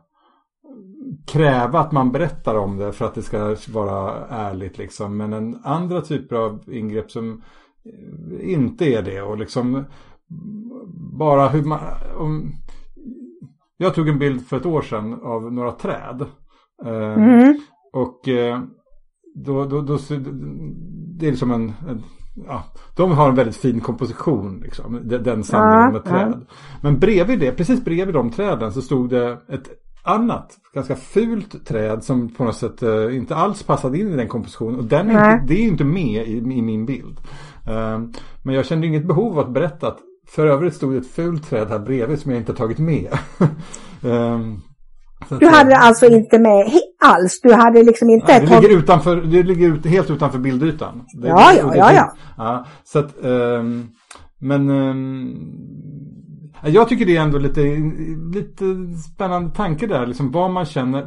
kräva 1.27 1.79
att 1.79 1.91
man 1.91 2.11
berättar 2.11 2.55
om 2.55 2.77
det 2.77 2.91
för 2.91 3.05
att 3.05 3.15
det 3.15 3.21
ska 3.21 3.55
vara 3.73 4.27
ärligt 4.27 4.77
liksom. 4.77 5.17
Men 5.17 5.33
en 5.33 5.59
andra 5.63 6.01
typer 6.01 6.35
av 6.35 6.63
ingrepp 6.67 7.11
som 7.11 7.41
inte 8.41 8.85
är 8.85 9.01
det 9.01 9.21
och 9.21 9.37
liksom 9.37 9.83
bara 11.19 11.47
hur 11.47 11.63
man... 11.63 11.79
Om, 12.17 12.51
jag 13.77 13.95
tog 13.95 14.09
en 14.09 14.19
bild 14.19 14.47
för 14.47 14.57
ett 14.57 14.65
år 14.65 14.81
sedan 14.81 15.13
av 15.13 15.53
några 15.53 15.71
träd. 15.71 16.25
Eh, 16.85 17.13
mm. 17.13 17.59
Och 17.93 18.27
eh, 18.27 18.61
då, 19.35 19.65
då, 19.65 19.81
då, 19.81 19.97
det 21.19 21.27
är 21.27 21.31
liksom 21.31 21.51
en, 21.51 21.73
en 21.89 22.03
ja, 22.47 22.63
de 22.95 23.11
har 23.11 23.29
en 23.29 23.35
väldigt 23.35 23.57
fin 23.57 23.79
komposition, 23.79 24.59
liksom, 24.63 24.99
den 25.03 25.43
samlingen 25.43 25.93
med 25.93 26.03
träd. 26.03 26.45
Men 26.81 26.99
bredvid 26.99 27.39
det, 27.39 27.51
precis 27.51 27.83
bredvid 27.83 28.15
de 28.15 28.29
träden 28.31 28.73
så 28.73 28.81
stod 28.81 29.09
det 29.09 29.37
ett 29.49 29.69
annat, 30.03 30.57
ganska 30.73 30.95
fult 30.95 31.65
träd 31.65 32.03
som 32.03 32.33
på 32.33 32.43
något 32.43 32.55
sätt 32.55 32.83
uh, 32.83 33.15
inte 33.15 33.35
alls 33.35 33.63
passade 33.63 33.99
in 33.99 34.13
i 34.13 34.15
den 34.15 34.27
kompositionen. 34.27 34.79
Och 34.79 34.85
den 34.85 35.09
är 35.09 35.33
inte, 35.33 35.45
det 35.47 35.61
är 35.61 35.67
inte 35.67 35.83
med 35.83 36.27
i, 36.27 36.37
i 36.37 36.61
min 36.61 36.85
bild. 36.85 37.19
Uh, 37.67 37.99
men 38.43 38.55
jag 38.55 38.65
kände 38.65 38.87
inget 38.87 39.07
behov 39.07 39.39
av 39.39 39.39
att 39.39 39.53
berätta 39.53 39.87
att 39.87 39.99
för 40.27 40.47
övrigt 40.47 40.75
stod 40.75 40.95
ett 40.95 41.07
fult 41.07 41.49
träd 41.49 41.69
här 41.69 41.79
bredvid 41.79 42.19
som 42.19 42.31
jag 42.31 42.41
inte 42.41 42.53
tagit 42.53 42.79
med. 42.79 43.17
um, 44.01 44.61
du 45.29 45.47
hade 45.47 45.69
det 45.69 45.77
alltså 45.77 46.05
inte 46.05 46.39
med 46.39 46.71
alls? 47.05 47.41
Du 47.41 47.53
hade 47.53 47.83
liksom 47.83 48.09
inte... 48.09 48.27
Nej, 48.27 48.47
det 48.47 48.61
ligger, 48.61 48.77
utanför, 48.77 49.15
det 49.15 49.43
ligger 49.43 49.73
ut, 49.73 49.85
helt 49.85 50.09
utanför 50.09 50.39
bildytan. 50.39 51.05
Det, 51.21 51.27
ja, 51.27 51.53
ja, 51.53 51.75
ja, 51.75 51.93
ja. 51.93 52.13
ja. 52.37 52.65
Så 52.83 52.99
att, 52.99 53.15
um, 53.21 53.89
men 54.39 54.69
um, 54.69 55.35
jag 56.63 56.89
tycker 56.89 57.05
det 57.05 57.17
är 57.17 57.21
ändå 57.21 57.37
lite, 57.37 57.61
lite 58.33 58.65
spännande 59.13 59.55
tanke 59.55 59.87
där. 59.87 60.05
Liksom 60.05 60.31
vad 60.31 60.51
man 60.51 60.65
känner, 60.65 61.05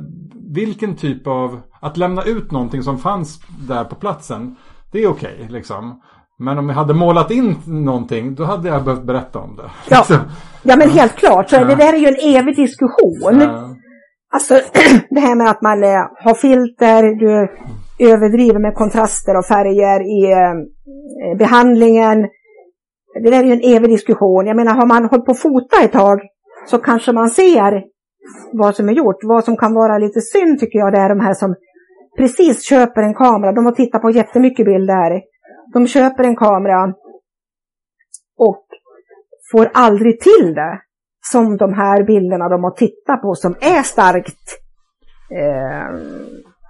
vilken 0.54 0.96
typ 0.96 1.26
av, 1.26 1.60
att 1.80 1.96
lämna 1.96 2.22
ut 2.22 2.50
någonting 2.50 2.82
som 2.82 2.98
fanns 2.98 3.40
där 3.68 3.84
på 3.84 3.94
platsen. 3.94 4.56
Det 4.92 4.98
är 4.98 5.08
okej 5.08 5.34
okay, 5.36 5.48
liksom. 5.48 6.00
Men 6.38 6.58
om 6.58 6.68
jag 6.68 6.76
hade 6.76 6.94
målat 6.94 7.30
in 7.30 7.56
någonting 7.66 8.34
då 8.34 8.44
hade 8.44 8.68
jag 8.68 8.84
behövt 8.84 9.04
berätta 9.04 9.38
om 9.38 9.56
det. 9.56 9.70
Ja, 9.88 10.04
ja 10.62 10.76
men 10.76 10.90
helt 10.90 11.16
klart. 11.16 11.50
Så 11.50 11.56
ja. 11.56 11.64
Det 11.64 11.74
där 11.74 11.92
är 11.92 11.98
ju 11.98 12.06
en 12.06 12.36
evig 12.36 12.56
diskussion. 12.56 13.40
Ja. 13.40 13.76
Alltså 14.34 14.54
det 15.10 15.20
här 15.20 15.34
med 15.34 15.50
att 15.50 15.62
man 15.62 15.84
eh, 15.84 16.04
har 16.24 16.34
filter, 16.34 17.02
du 17.02 17.48
överdriver 17.98 18.58
med 18.58 18.74
kontraster 18.74 19.36
och 19.36 19.46
färger 19.46 20.00
i 20.18 20.32
eh, 20.32 21.38
behandlingen. 21.38 22.18
Det 23.22 23.31
där 23.31 23.42
är 23.42 23.44
ju 23.44 23.53
en 23.53 23.77
evig 23.77 23.90
diskussion. 23.90 24.46
Jag 24.46 24.57
menar 24.57 24.74
har 24.74 24.87
man 24.87 25.05
hållit 25.05 25.24
på 25.24 25.33
att 25.33 25.38
fota 25.38 25.85
ett 25.85 25.92
tag 25.92 26.20
så 26.66 26.79
kanske 26.79 27.12
man 27.12 27.31
ser 27.31 27.85
vad 28.53 28.77
som 28.77 28.88
är 28.88 28.92
gjort. 28.92 29.16
Vad 29.22 29.44
som 29.44 29.57
kan 29.57 29.74
vara 29.74 29.98
lite 29.98 30.20
synd 30.20 30.61
tycker 30.61 30.79
jag 30.79 30.92
det 30.92 30.98
är 30.98 31.09
de 31.09 31.20
här 31.20 31.35
som 31.35 31.55
precis 32.16 32.68
köper 32.68 33.03
en 33.03 33.14
kamera. 33.14 33.53
De 33.53 33.64
har 33.64 33.72
tittat 33.72 34.03
på 34.03 34.11
jättemycket 34.11 34.66
bilder. 34.66 35.22
De 35.72 35.87
köper 35.87 36.24
en 36.24 36.37
kamera 36.37 36.94
och 38.38 38.64
får 39.53 39.70
aldrig 39.74 40.20
till 40.20 40.55
det 40.55 40.81
som 41.33 41.57
de 41.57 41.72
här 41.72 42.03
bilderna 42.03 42.48
de 42.48 42.64
har 42.64 42.70
tittat 42.70 43.22
på 43.22 43.35
som 43.35 43.55
är 43.61 43.83
starkt 43.83 44.61
eh, 45.31 46.00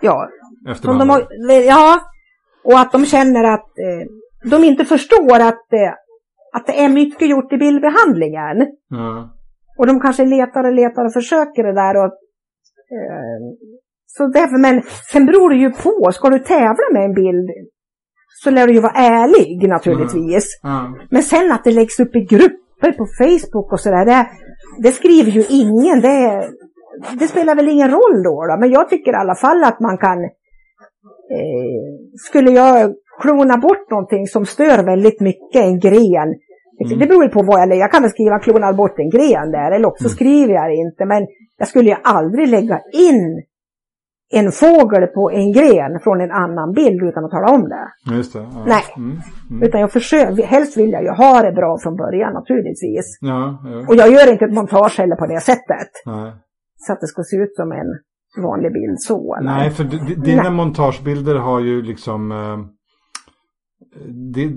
ja, 0.00 0.28
som 0.74 0.98
de 0.98 1.08
har, 1.08 1.26
ja, 1.66 2.00
och 2.64 2.78
att 2.78 2.92
de 2.92 3.06
känner 3.06 3.44
att 3.44 3.78
eh, 3.78 4.50
de 4.50 4.64
inte 4.64 4.84
förstår 4.84 5.40
att, 5.40 5.72
eh, 5.72 5.92
att 6.56 6.66
det 6.66 6.84
är 6.84 6.88
mycket 6.88 7.28
gjort 7.28 7.52
i 7.52 7.56
bildbehandlingen. 7.56 8.56
Mm. 8.98 9.28
Och 9.78 9.86
de 9.86 10.00
kanske 10.00 10.24
letar 10.24 10.64
och 10.64 10.72
letar 10.72 11.04
och 11.04 11.12
försöker 11.12 11.62
det 11.62 11.74
där 11.74 11.96
och 11.96 12.12
eh, 12.96 13.40
så 14.06 14.26
därför, 14.26 14.58
men 14.58 14.82
sen 15.12 15.26
beror 15.26 15.50
det 15.50 15.56
ju 15.56 15.70
på, 15.70 16.12
ska 16.12 16.30
du 16.30 16.38
tävla 16.38 16.86
med 16.92 17.04
en 17.04 17.14
bild 17.14 17.50
så 18.44 18.50
lär 18.50 18.66
du 18.66 18.74
ju 18.74 18.80
vara 18.80 18.92
ärlig 18.92 19.68
naturligtvis. 19.68 20.60
Mm. 20.64 20.86
Mm. 20.86 20.92
Men 21.10 21.22
sen 21.22 21.52
att 21.52 21.64
det 21.64 21.70
läggs 21.70 22.00
upp 22.00 22.16
i 22.16 22.20
grupper 22.20 22.92
på 22.92 23.06
Facebook 23.18 23.72
och 23.72 23.80
sådär, 23.80 24.04
det, 24.04 24.26
det 24.82 24.92
skriver 24.92 25.30
ju 25.30 25.44
ingen. 25.48 26.00
Det, 26.00 26.48
det, 27.18 27.28
spelar 27.28 27.54
väl 27.54 27.68
ingen 27.68 27.90
roll 27.90 28.22
då, 28.24 28.46
då, 28.46 28.56
Men 28.60 28.70
jag 28.70 28.88
tycker 28.88 29.12
i 29.12 29.16
alla 29.16 29.34
fall 29.34 29.64
att 29.64 29.80
man 29.80 29.98
kan... 29.98 30.24
Eh, 31.38 31.84
skulle 32.28 32.50
jag 32.50 32.94
klona 33.20 33.56
bort 33.56 33.90
någonting 33.90 34.26
som 34.26 34.46
stör 34.46 34.84
väldigt 34.84 35.20
mycket, 35.20 35.64
en 35.64 35.80
gren. 35.80 36.28
Mm. 36.84 36.98
Det 36.98 37.06
beror 37.06 37.24
ju 37.24 37.30
på 37.30 37.42
vad 37.42 37.60
jag 37.60 37.68
lägger. 37.68 37.80
Jag 37.80 37.92
kan 37.92 38.02
väl 38.02 38.10
skriva 38.10 38.38
klona 38.38 38.72
bort 38.72 38.98
en 38.98 39.10
gren 39.10 39.50
där, 39.50 39.70
eller 39.70 39.88
också 39.88 40.04
mm. 40.04 40.10
skriver 40.10 40.54
jag 40.54 40.70
det 40.70 40.74
inte. 40.74 41.04
Men 41.04 41.26
jag 41.58 41.68
skulle 41.68 41.90
ju 41.90 41.96
aldrig 42.02 42.48
lägga 42.48 42.80
in 42.92 43.42
en 44.32 44.52
fågel 44.52 45.06
på 45.06 45.30
en 45.30 45.52
gren 45.52 46.00
från 46.04 46.20
en 46.20 46.30
annan 46.30 46.72
bild 46.72 47.02
utan 47.02 47.24
att 47.24 47.30
tala 47.30 47.48
om 47.54 47.68
det. 47.68 48.14
Just 48.14 48.32
det. 48.32 48.38
Ja. 48.38 48.64
Nej. 48.66 48.82
Mm, 48.96 49.20
mm. 49.50 49.62
Utan 49.62 49.80
jag 49.80 49.92
försöker, 49.92 50.42
helst 50.42 50.76
vill 50.76 50.90
jag 50.90 51.02
ju 51.02 51.10
ha 51.10 51.42
det 51.42 51.52
bra 51.52 51.78
från 51.82 51.96
början 51.96 52.32
naturligtvis. 52.32 53.18
Ja, 53.20 53.62
ja. 53.64 53.84
Och 53.88 53.94
jag 53.96 54.08
gör 54.12 54.32
inte 54.32 54.44
ett 54.44 54.54
montage 54.54 54.98
heller 54.98 55.16
på 55.16 55.26
det 55.26 55.40
sättet. 55.40 55.90
Nej. 56.06 56.32
Så 56.76 56.92
att 56.92 57.00
det 57.00 57.06
ska 57.06 57.22
se 57.22 57.36
ut 57.36 57.54
som 57.56 57.72
en 57.72 57.90
vanlig 58.42 58.72
bild 58.72 59.00
så. 59.00 59.36
Eller? 59.36 59.50
Nej, 59.50 59.70
för 59.70 59.84
dina 60.24 60.42
Nej. 60.42 60.52
montagebilder 60.52 61.34
har 61.34 61.60
ju 61.60 61.82
liksom 61.82 62.32
eh, 62.32 62.58
det, 64.06 64.52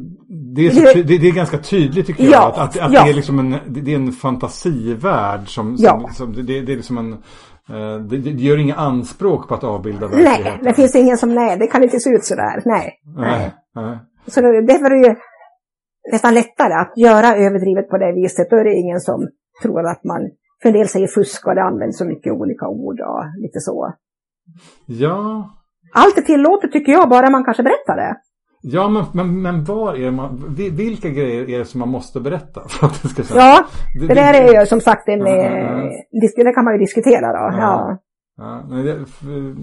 det, 0.55 0.67
är 0.67 0.71
så, 0.71 0.81
det, 0.81 1.17
det, 1.17 1.27
är 1.27 1.33
ganska 1.33 1.57
tydligt 1.57 2.07
tycker 2.07 2.23
jag. 2.23 2.33
Ja, 2.33 2.47
att, 2.47 2.57
att, 2.57 2.83
att 2.83 2.93
ja. 2.93 3.03
det 3.03 3.09
är 3.09 3.13
liksom 3.13 3.39
en, 3.39 3.55
det 3.67 3.91
är 3.91 3.95
en 3.95 4.11
fantasivärld 4.11 5.49
som, 5.49 5.77
som, 5.77 5.85
ja. 5.85 6.09
som 6.13 6.33
det, 6.33 6.61
det, 6.61 6.71
är 6.71 6.77
liksom 6.77 6.97
en 6.97 7.17
Eh, 7.69 7.99
det, 7.99 8.17
det 8.17 8.29
gör 8.29 8.57
inga 8.57 8.75
anspråk 8.75 9.47
på 9.47 9.53
att 9.53 9.63
avbilda 9.63 10.07
verkligheten? 10.07 10.43
Nej, 10.43 10.59
det 10.63 10.73
finns 10.73 10.95
ingen 10.95 11.17
som, 11.17 11.35
nej, 11.35 11.57
det 11.57 11.67
kan 11.67 11.83
inte 11.83 11.99
se 11.99 12.09
ut 12.09 12.23
sådär, 12.23 12.61
nej. 12.65 12.99
nej. 13.17 13.53
nej. 13.75 13.97
Så 14.27 14.41
det, 14.41 14.61
därför 14.61 14.85
är 14.85 15.01
det 15.01 15.07
ju 15.07 15.15
nästan 16.11 16.33
lättare 16.33 16.73
att 16.73 16.93
göra 16.95 17.35
överdrivet 17.35 17.89
på 17.89 17.97
det 17.97 18.11
viset. 18.11 18.49
Då 18.49 18.55
är 18.55 18.63
det 18.63 18.73
ingen 18.73 18.99
som 18.99 19.27
tror 19.61 19.87
att 19.87 20.03
man, 20.03 20.21
för 20.61 20.69
en 20.69 20.75
del 20.75 20.87
säger 20.87 21.07
fusk 21.07 21.47
och 21.47 21.55
det 21.55 21.63
används 21.63 21.97
så 21.97 22.05
mycket 22.05 22.33
olika 22.33 22.67
ord 22.67 22.99
och 22.99 23.23
lite 23.41 23.59
så. 23.59 23.93
Ja. 24.85 25.49
Allt 25.93 26.17
är 26.17 26.21
tillåtet 26.21 26.71
tycker 26.71 26.91
jag, 26.91 27.09
bara 27.09 27.29
man 27.29 27.43
kanske 27.43 27.63
berättar 27.63 27.95
det. 27.95 28.15
Ja, 28.61 28.89
men, 28.89 29.05
men, 29.13 29.41
men 29.41 29.63
var 29.63 29.95
är 29.95 30.11
man, 30.11 30.55
vilka 30.55 31.09
grejer 31.09 31.49
är 31.49 31.59
det 31.59 31.65
som 31.65 31.79
man 31.79 31.89
måste 31.89 32.19
berätta 32.19 32.67
för 32.67 32.87
att 32.87 33.01
det 33.01 33.07
ska 33.07 33.23
kännas? 33.23 33.43
Ja, 33.43 33.65
det, 33.99 34.07
det 34.07 34.13
där 34.13 34.33
är 34.33 34.59
ju 34.59 34.65
som 34.65 34.81
sagt 34.81 35.07
en, 35.07 35.21
mm. 35.21 35.89
det 36.35 36.53
kan 36.53 36.63
man 36.63 36.73
ju 36.73 36.79
diskutera 36.79 37.27
då. 37.27 37.57
Ja. 37.57 37.99
ja. 38.37 38.63
ja 38.69 38.75
det, 38.75 39.05
för, 39.05 39.55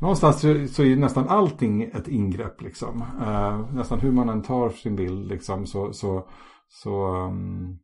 någonstans 0.00 0.40
så, 0.40 0.66
så 0.68 0.82
är 0.82 0.96
nästan 0.96 1.28
allting 1.28 1.82
ett 1.82 2.08
ingrepp 2.08 2.62
liksom. 2.62 3.04
Uh, 3.20 3.74
nästan 3.74 4.00
hur 4.00 4.12
man 4.12 4.28
än 4.28 4.42
tar 4.42 4.68
sin 4.68 4.96
bild 4.96 5.28
liksom 5.28 5.66
så, 5.66 5.92
så, 5.92 6.28
så, 6.68 7.14
um, 7.14 7.78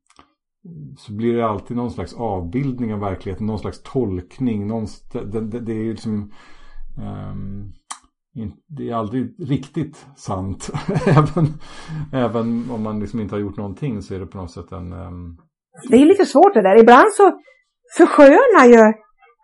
så 0.99 1.13
blir 1.13 1.37
det 1.37 1.47
alltid 1.47 1.77
någon 1.77 1.91
slags 1.91 2.15
avbildning 2.15 2.95
av 2.95 3.01
verkligheten, 3.01 3.47
någon 3.47 3.59
slags 3.59 3.83
tolkning. 3.83 4.67
Någon, 4.67 4.87
det, 5.13 5.41
det, 5.41 5.61
det 5.61 5.73
är 5.73 5.85
ju 5.85 5.91
liksom 5.91 6.33
um, 6.99 7.73
det 8.69 8.91
är 8.91 8.95
aldrig 8.95 9.35
riktigt 9.39 10.07
sant. 10.17 10.71
även, 11.07 11.47
även 12.13 12.71
om 12.71 12.83
man 12.83 13.01
liksom 13.01 13.21
inte 13.21 13.35
har 13.35 13.41
gjort 13.41 13.57
någonting 13.57 14.03
så 14.03 14.15
är 14.15 14.21
det 14.21 14.27
på 14.27 14.39
något 14.39 14.51
sätt 14.51 14.73
en... 14.73 14.93
Um... 14.93 15.37
Det 15.91 15.97
är 15.97 16.07
lite 16.07 16.27
svårt 16.27 16.55
det 16.55 16.63
där. 16.63 16.81
Ibland 16.81 17.13
så 17.13 17.33
förskönar 17.99 18.67
ju, 18.67 18.93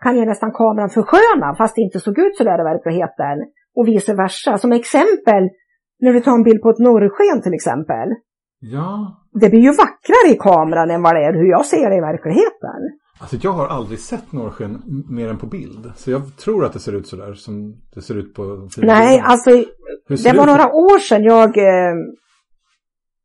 kan 0.02 0.16
ju 0.16 0.24
nästan 0.24 0.52
kameran 0.52 0.90
försköna 0.90 1.54
fast 1.58 1.74
det 1.74 1.82
inte 1.82 2.00
såg 2.00 2.18
ut 2.18 2.36
så 2.36 2.44
där 2.44 2.60
i 2.60 2.64
verkligheten. 2.72 3.36
Och 3.76 3.88
vice 3.88 4.14
versa. 4.14 4.58
Som 4.58 4.72
exempel, 4.72 5.42
när 6.00 6.12
du 6.12 6.20
tar 6.20 6.34
en 6.34 6.42
bild 6.42 6.62
på 6.62 6.70
ett 6.70 6.78
norrsken 6.78 7.42
till 7.42 7.54
exempel. 7.54 8.08
Ja. 8.60 8.88
Det 9.40 9.48
blir 9.50 9.60
ju 9.60 9.72
vackrare 9.84 10.28
i 10.34 10.36
kameran 10.36 10.90
än 10.90 11.02
vad 11.02 11.14
det 11.14 11.24
är 11.24 11.32
hur 11.32 11.50
jag 11.50 11.66
ser 11.66 11.90
det 11.90 11.96
i 11.96 12.00
verkligheten. 12.10 12.80
Alltså 13.18 13.36
jag 13.40 13.52
har 13.52 13.66
aldrig 13.66 13.98
sett 13.98 14.32
norrsken 14.32 14.82
mer 15.10 15.28
än 15.28 15.38
på 15.38 15.46
bild. 15.46 15.92
Så 15.96 16.10
jag 16.10 16.36
tror 16.36 16.64
att 16.64 16.72
det 16.72 16.78
ser 16.78 16.92
ut 16.92 17.06
sådär 17.06 17.34
som 17.34 17.76
det 17.94 18.02
ser 18.02 18.14
ut 18.14 18.34
på. 18.34 18.68
Nej, 18.76 19.22
alltså 19.24 19.50
det, 20.08 20.22
det 20.22 20.36
var 20.36 20.46
några 20.46 20.72
år 20.72 20.98
sedan 20.98 21.24
jag 21.24 21.58
eh, 21.58 21.94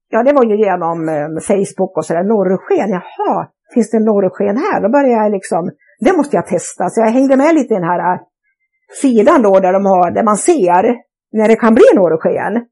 ja, 0.09 0.23
det 0.23 0.33
var 0.33 0.45
ju 0.45 0.57
genom 0.65 1.09
eh, 1.09 1.41
Facebook 1.47 1.97
och 1.97 2.05
sådär, 2.05 2.23
norrsken. 2.23 2.89
Jaha, 2.89 3.47
finns 3.73 3.91
det 3.91 3.99
norrsken 3.99 4.57
här? 4.57 4.81
Då 4.81 4.89
började 4.89 5.23
jag 5.23 5.31
liksom, 5.31 5.71
det 5.99 6.17
måste 6.17 6.35
jag 6.35 6.47
testa. 6.47 6.89
Så 6.89 7.01
jag 7.01 7.11
hängde 7.11 7.37
med 7.37 7.55
lite 7.55 7.73
i 7.73 7.77
den 7.77 7.89
här 7.91 8.13
eh, 8.13 8.19
sidan 9.01 9.41
då 9.41 9.59
där, 9.59 9.73
de 9.73 9.85
har, 9.85 10.11
där 10.11 10.23
man 10.23 10.37
ser 10.37 10.95
när 11.31 11.47
det 11.47 11.55
kan 11.55 11.73
bli 11.73 11.85
norrsken. 11.95 12.65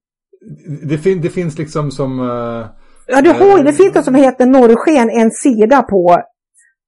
Det, 0.90 0.98
fin 0.98 1.22
det 1.22 1.30
finns 1.30 1.58
liksom 1.58 1.92
som... 1.92 2.20
Uh, 2.20 2.66
ja, 3.08 3.22
du 3.22 3.30
har, 3.30 3.64
det 3.64 3.74
finns 3.74 3.96
något 3.96 4.06
som 4.06 4.16
heter 4.16 4.46
norrsken, 4.46 5.10
en 5.10 5.32
sida 5.32 5.82
på 5.82 6.18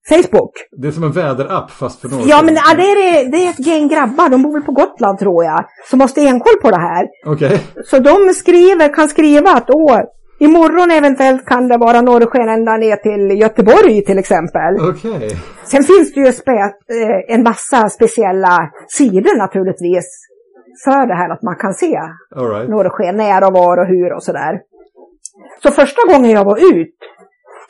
Facebook. 0.10 0.54
Det 0.82 0.88
är 0.88 0.92
som 0.92 1.04
en 1.04 1.12
väderapp 1.12 1.72
fast 1.72 2.02
för 2.02 2.10
norrsken. 2.10 2.30
Ja, 2.30 2.42
men 2.42 2.56
ja, 2.56 2.76
det, 2.76 2.84
är, 2.84 3.32
det 3.32 3.38
är 3.46 3.50
ett 3.50 3.68
gäng 3.68 3.88
grabbar, 3.88 4.30
de 4.30 4.42
bor 4.42 4.54
väl 4.54 4.62
på 4.62 4.72
Gotland 4.72 5.20
tror 5.20 5.44
jag, 5.44 5.66
som 5.90 6.02
har 6.02 6.08
stenkoll 6.08 6.58
på 6.62 6.70
det 6.72 6.82
här. 6.82 7.08
Okej. 7.26 7.48
Okay. 7.48 7.84
Så 7.86 8.00
de 8.00 8.34
skriver, 8.34 8.94
kan 8.94 9.10
skriva 9.10 9.52
att 9.52 9.70
åh, 9.70 10.00
Imorgon 10.40 10.92
eventuellt 10.92 11.46
kan 11.46 11.68
det 11.68 11.78
vara 11.78 12.02
norrsken 12.02 12.50
ända 12.50 12.78
ner 12.78 12.96
till 12.96 13.40
Göteborg 13.40 14.06
till 14.06 14.20
exempel. 14.20 14.74
Okay. 14.90 15.30
Sen 15.64 15.84
finns 15.84 16.14
det 16.14 16.20
ju 16.20 16.28
eh, 16.28 17.36
en 17.36 17.44
massa 17.44 17.90
speciella 17.90 18.72
sidor 18.88 19.38
naturligtvis 19.38 20.08
för 20.84 21.08
det 21.08 21.16
här 21.16 21.30
att 21.30 21.42
man 21.42 21.56
kan 21.56 21.74
se 21.74 21.98
All 22.36 22.50
right. 22.50 22.70
norrsken 22.70 23.18
när 23.18 23.44
och 23.48 23.54
var 23.54 23.78
och 23.78 23.88
hur 23.88 24.14
och 24.16 24.24
sådär. 24.24 24.54
Så 25.64 25.72
första 25.72 26.02
gången 26.12 26.32
jag 26.32 26.46
var 26.46 26.58
ut, 26.74 26.98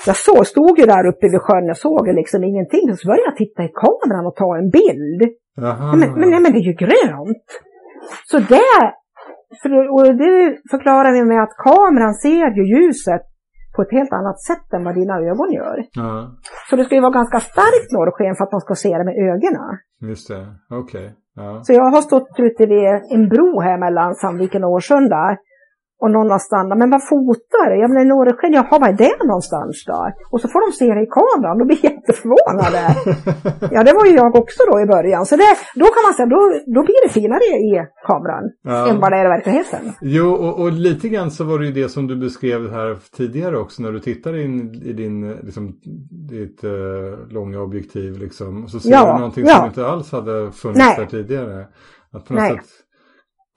jag 0.06 0.16
såg, 0.16 0.48
stod 0.48 0.80
ju 0.80 0.86
där 0.86 1.08
uppe 1.08 1.26
vid 1.30 1.41
sjön, 1.41 1.66
jag 1.66 1.78
såg 1.78 2.08
liksom 2.08 2.43
ingenting. 2.43 2.98
Så 2.98 3.08
började 3.08 3.30
jag 3.30 3.38
titta 3.38 3.64
i 3.64 3.72
kameran 3.84 4.26
och 4.26 4.36
ta 4.36 4.58
en 4.58 4.70
bild. 4.70 5.22
Men, 5.56 6.00
men, 6.00 6.30
nej, 6.30 6.39
men 6.41 6.52
det 6.54 6.60
är 6.60 6.70
ju 6.72 6.74
grönt. 6.74 7.48
Så 8.32 8.38
det 8.39 8.93
för, 9.62 9.72
och 9.95 10.04
det 10.24 10.58
förklarar 10.72 11.12
vi 11.12 11.24
med 11.26 11.43
att 11.43 11.58
kameran 11.58 12.14
ser 12.14 12.50
ju 12.58 12.64
ljuset 12.76 13.22
på 13.76 13.82
ett 13.82 13.91
helt 13.91 14.14
annat 14.14 14.39
sätt 14.41 14.74
än 14.74 14.84
vad 14.84 14.95
dina 14.95 15.16
ögon 15.30 15.52
gör. 15.52 15.78
Ja. 15.91 16.12
Så 16.70 16.76
det 16.76 16.84
ska 16.84 16.95
ju 16.95 17.02
vara 17.02 17.20
ganska 17.22 17.39
starkt 17.39 17.91
norrsken 17.91 18.36
för 18.36 18.43
att 18.43 18.52
man 18.52 18.62
ska 18.62 18.76
se 18.76 18.98
det 18.98 19.06
med 19.10 19.16
ögonen. 19.30 19.72
Just 20.02 20.28
det, 20.28 20.45
okej. 20.70 21.06
Okay. 21.06 21.10
Ja. 21.36 21.60
Så 21.64 21.74
jag 21.74 21.89
har 21.95 22.02
stått 22.02 22.34
ute 22.38 22.66
vid 22.66 22.88
en 23.16 23.30
bro 23.30 23.62
här 23.62 23.78
mellan 23.78 24.16
Sandviken 24.16 24.64
och 24.64 24.72
Årsunda 24.72 25.38
och 26.02 26.12
någon 26.12 26.30
har 26.36 26.39
stannat, 26.39 26.78
men 26.78 26.89
vad 26.89 27.04
fotar 27.08 27.66
du? 27.70 27.76
Ja 27.82 27.88
men 27.88 28.08
norrsken, 28.08 28.54
jaha 28.54 28.76
vad 28.82 28.89
är 28.89 28.98
det 29.06 29.18
någonstans 29.32 29.86
då? 29.86 30.12
Och 30.32 30.41
så 30.41 30.48
får 30.48 30.60
de 30.66 30.70
se 30.80 30.86
det 30.98 31.04
i 31.08 31.10
kameran, 31.18 31.62
och 31.62 31.68
blir 31.68 31.86
jätteförvånade. 31.89 32.82
ja 33.76 33.84
det 33.84 33.93
var 33.93 34.06
ju 34.06 34.14
jag 34.22 34.36
också 34.36 34.60
då 34.72 34.82
i 34.82 34.86
början. 34.86 35.26
Så 35.26 35.36
det, 35.36 35.54
då 35.76 35.86
kan 35.86 36.04
man 36.08 36.14
säga, 36.14 36.28
då, 36.36 36.41
då 36.76 36.82
blir 36.88 37.08
det 37.08 37.14
finare 37.20 37.45
i 37.70 37.72
kameran 38.08 38.43
ja. 38.64 38.88
än 38.89 39.00
vad 39.00 39.12
det 39.12 39.18
är 39.18 39.26
i 39.26 39.28
verkligheten. 39.28 39.84
Jo, 40.02 40.30
och, 40.32 40.60
och, 40.62 40.72
lite 40.72 41.10
grann 41.10 41.32
så 41.32 41.43
var 41.43 41.60
det 41.60 41.66
ju 41.66 41.72
det 41.72 41.89
som 41.89 42.08
du 42.08 42.16
beskrev 42.16 42.72
här 42.72 42.98
tidigare 43.18 43.58
också 43.58 43.82
när 43.84 43.91
du 43.91 44.00
tittade 44.00 44.43
in 44.43 44.74
i 44.84 44.93
din, 44.93 45.32
liksom, 45.32 45.76
ditt 46.30 46.64
uh, 46.64 46.72
långa 47.30 47.60
objektiv 47.62 48.18
liksom. 48.18 48.64
Och 48.64 48.70
så 48.70 48.80
ser 48.80 48.91
ja, 48.91 49.14
du 49.14 49.20
någonting 49.20 49.45
ja. 49.48 49.56
som 49.56 49.66
inte 49.66 49.88
alls 49.88 50.12
hade 50.12 50.52
funnits 50.52 50.80
Nej. 50.80 50.95
där 50.98 51.06
tidigare. 51.06 51.66
Att 52.12 52.26
på 52.26 52.34
något 52.34 52.43
Nej. 52.43 52.56
sätt 52.56 52.87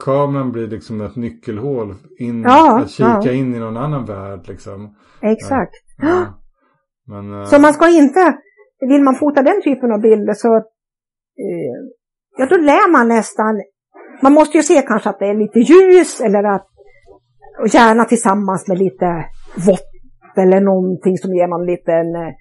kameran 0.00 0.52
blir 0.52 0.66
liksom 0.66 1.00
ett 1.00 1.16
nyckelhål 1.16 1.94
in, 2.18 2.42
ja, 2.42 2.80
att 2.80 2.90
kika 2.90 3.20
ja. 3.22 3.32
in 3.32 3.54
i 3.54 3.58
någon 3.58 3.76
annan 3.76 4.04
värld 4.04 4.48
liksom. 4.48 4.94
Exakt. 5.22 5.74
Ja. 6.02 6.40
Men, 7.06 7.34
uh... 7.34 7.44
Så 7.44 7.60
man 7.60 7.72
ska 7.72 7.88
inte, 7.88 8.36
vill 8.80 9.02
man 9.02 9.14
fota 9.14 9.42
den 9.42 9.62
typen 9.62 9.92
av 9.92 10.00
bilder 10.00 10.34
så, 10.34 10.56
uh, 10.56 10.62
ja 12.38 12.46
då 12.46 12.56
lär 12.56 12.92
man 12.92 13.08
nästan, 13.08 13.62
man 14.22 14.32
måste 14.32 14.56
ju 14.56 14.62
se 14.62 14.82
kanske 14.82 15.10
att 15.10 15.18
det 15.18 15.26
är 15.26 15.34
lite 15.34 15.58
ljus 15.58 16.20
eller 16.20 16.44
att, 16.44 16.66
och 17.60 17.68
gärna 17.68 18.04
tillsammans 18.04 18.68
med 18.68 18.78
lite 18.78 19.24
vått 19.66 19.90
eller 20.36 20.60
någonting 20.60 21.18
som 21.18 21.34
ger 21.34 21.48
man 21.48 21.66
lite, 21.66 21.92
eh, 21.92 22.32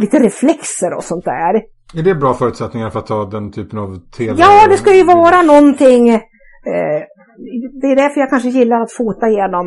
lite 0.00 0.18
reflexer 0.18 0.94
och 0.96 1.04
sånt 1.04 1.24
där. 1.24 1.54
Är 1.96 2.02
det 2.02 2.14
bra 2.14 2.34
förutsättningar 2.34 2.90
för 2.90 2.98
att 2.98 3.06
ta 3.06 3.24
den 3.24 3.52
typen 3.52 3.78
av 3.78 3.96
tv? 4.10 4.34
Ja, 4.38 4.66
det 4.68 4.76
ska 4.76 4.94
ju 4.94 5.04
vara 5.04 5.42
någonting 5.42 6.10
Eh, 6.10 6.20
det 7.80 7.86
är 7.86 7.96
därför 7.96 8.20
jag 8.20 8.30
kanske 8.30 8.48
gillar 8.48 8.80
att 8.80 8.92
fota 8.92 9.28
genom 9.28 9.66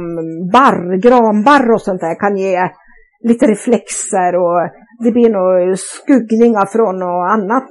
barr, 0.54 1.02
granbarr 1.02 1.74
och 1.74 1.82
sånt 1.82 2.02
där. 2.02 2.20
Kan 2.20 2.38
ge 2.38 2.70
lite 3.24 3.48
reflexer 3.48 4.36
och 4.36 4.70
det 5.04 5.12
blir 5.12 5.30
nog 5.30 5.78
skuggningar 5.78 6.66
från 6.66 7.00
något 7.00 7.32
annat 7.32 7.64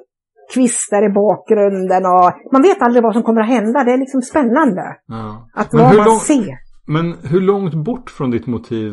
kvistar 0.55 1.03
i 1.11 1.13
bakgrunden 1.13 2.07
och 2.07 2.53
man 2.53 2.63
vet 2.63 2.83
aldrig 2.83 3.03
vad 3.03 3.13
som 3.13 3.23
kommer 3.23 3.41
att 3.41 3.49
hända. 3.49 3.85
Det 3.85 3.93
är 3.93 3.99
liksom 3.99 4.23
spännande. 4.23 4.97
Ja. 5.07 5.49
Att 5.55 5.75
vad 5.75 5.97
man 5.97 6.07
lång... 6.07 6.19
ser. 6.19 6.59
Men 6.87 7.15
hur 7.23 7.41
långt 7.41 7.75
bort 7.75 8.11
från 8.11 8.31
ditt 8.31 8.47
motiv 8.47 8.93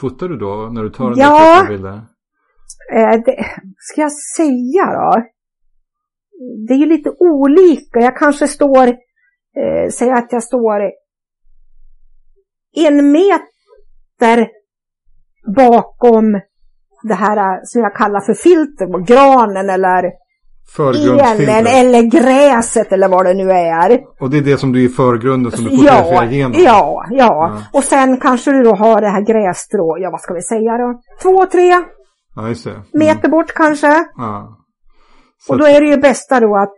fotar 0.00 0.28
du 0.28 0.36
då 0.36 0.70
när 0.72 0.82
du 0.82 0.90
tar 0.90 1.10
den 1.10 1.18
ja, 1.18 1.62
där 1.62 1.68
bilder? 1.68 2.02
Eh, 2.94 3.20
det, 3.26 3.44
ska 3.76 4.00
jag 4.00 4.12
säga 4.12 4.84
då? 4.84 5.24
Det 6.68 6.74
är 6.74 6.78
ju 6.78 6.86
lite 6.86 7.10
olika. 7.18 8.00
Jag 8.00 8.16
kanske 8.16 8.48
står 8.48 8.86
eh, 9.56 9.90
säg 9.90 10.10
att 10.10 10.32
jag 10.32 10.42
står 10.42 10.80
en 12.76 13.12
meter 13.12 14.48
bakom 15.56 16.40
det 17.02 17.14
här 17.14 17.36
eh, 17.36 17.60
som 17.64 17.82
jag 17.82 17.94
kallar 17.94 18.20
för 18.20 18.34
filter, 18.34 19.04
granen 19.06 19.70
eller 19.70 20.12
elen 20.78 21.66
eller 21.66 22.02
gräset 22.02 22.92
eller 22.92 23.08
vad 23.08 23.26
det 23.26 23.34
nu 23.34 23.50
är. 23.50 24.00
Och 24.20 24.30
det 24.30 24.38
är 24.38 24.42
det 24.42 24.58
som 24.58 24.72
du 24.72 24.80
är 24.80 24.84
i 24.84 24.88
förgrunden 24.88 25.52
som 25.52 25.64
du 25.64 25.70
fotograferar 25.70 26.24
ja, 26.24 26.30
igenom? 26.30 26.52
Ja, 26.64 27.06
ja, 27.10 27.16
ja. 27.16 27.62
Och 27.72 27.84
sen 27.84 28.20
kanske 28.20 28.52
du 28.52 28.62
då 28.62 28.74
har 28.74 29.00
det 29.00 29.08
här 29.08 29.20
grässtrå, 29.20 29.98
ja 29.98 30.10
vad 30.10 30.20
ska 30.20 30.34
vi 30.34 30.42
säga 30.42 30.78
då? 30.78 31.00
Två, 31.22 31.46
tre 31.46 31.84
ja. 32.36 32.42
Mm. 32.42 32.84
meter 32.92 33.28
bort 33.28 33.52
kanske. 33.54 34.04
Ja. 34.16 34.58
och 35.48 35.58
då 35.58 35.66
är 35.66 35.80
det 35.80 35.86
ju 35.86 35.96
bästa 35.96 36.40
då 36.40 36.56
att 36.56 36.72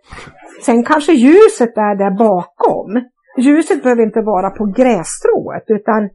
Sen 0.65 0.85
kanske 0.85 1.13
ljuset 1.13 1.77
är 1.77 1.97
där 1.97 2.19
bakom. 2.19 3.03
Ljuset 3.39 3.83
behöver 3.83 4.03
inte 4.03 4.21
vara 4.21 4.51
på 4.51 4.65
grässtrået 4.65 5.65
utan 5.67 6.09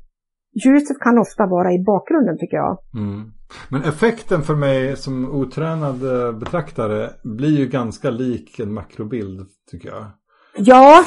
ljuset 0.66 1.00
kan 1.00 1.18
ofta 1.18 1.46
vara 1.46 1.74
i 1.74 1.84
bakgrunden 1.84 2.38
tycker 2.38 2.58
jag. 2.58 2.78
Mm. 2.96 3.32
Men 3.70 3.84
effekten 3.84 4.42
för 4.42 4.56
mig 4.56 4.98
som 4.98 5.32
otränad 5.32 6.04
eh, 6.04 6.32
betraktare 6.32 7.10
blir 7.24 7.60
ju 7.60 7.66
ganska 7.66 8.10
lik 8.10 8.60
en 8.60 8.74
makrobild 8.74 9.48
tycker 9.72 9.89
jag. 9.89 10.06
Ja, 10.58 11.04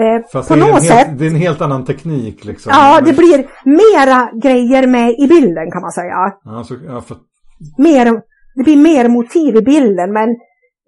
eh, 0.00 0.42
på 0.48 0.56
något 0.56 0.68
helt, 0.68 0.84
sätt. 0.84 1.18
Det 1.18 1.26
är 1.26 1.30
en 1.30 1.36
helt 1.36 1.60
annan 1.60 1.84
teknik 1.84 2.44
liksom. 2.44 2.72
Ja, 2.74 3.00
det 3.00 3.12
blir 3.12 3.38
mera 3.64 4.30
grejer 4.42 4.86
med 4.86 5.10
i 5.10 5.28
bilden 5.28 5.70
kan 5.70 5.82
man 5.82 5.92
säga. 5.92 6.32
Ja, 6.44 6.64
så, 6.64 6.76
ja, 6.86 7.00
för... 7.00 7.16
mer, 7.78 8.22
det 8.54 8.62
blir 8.64 8.76
mer 8.76 9.08
motiv 9.08 9.56
i 9.56 9.62
bilden 9.62 10.12
men 10.12 10.36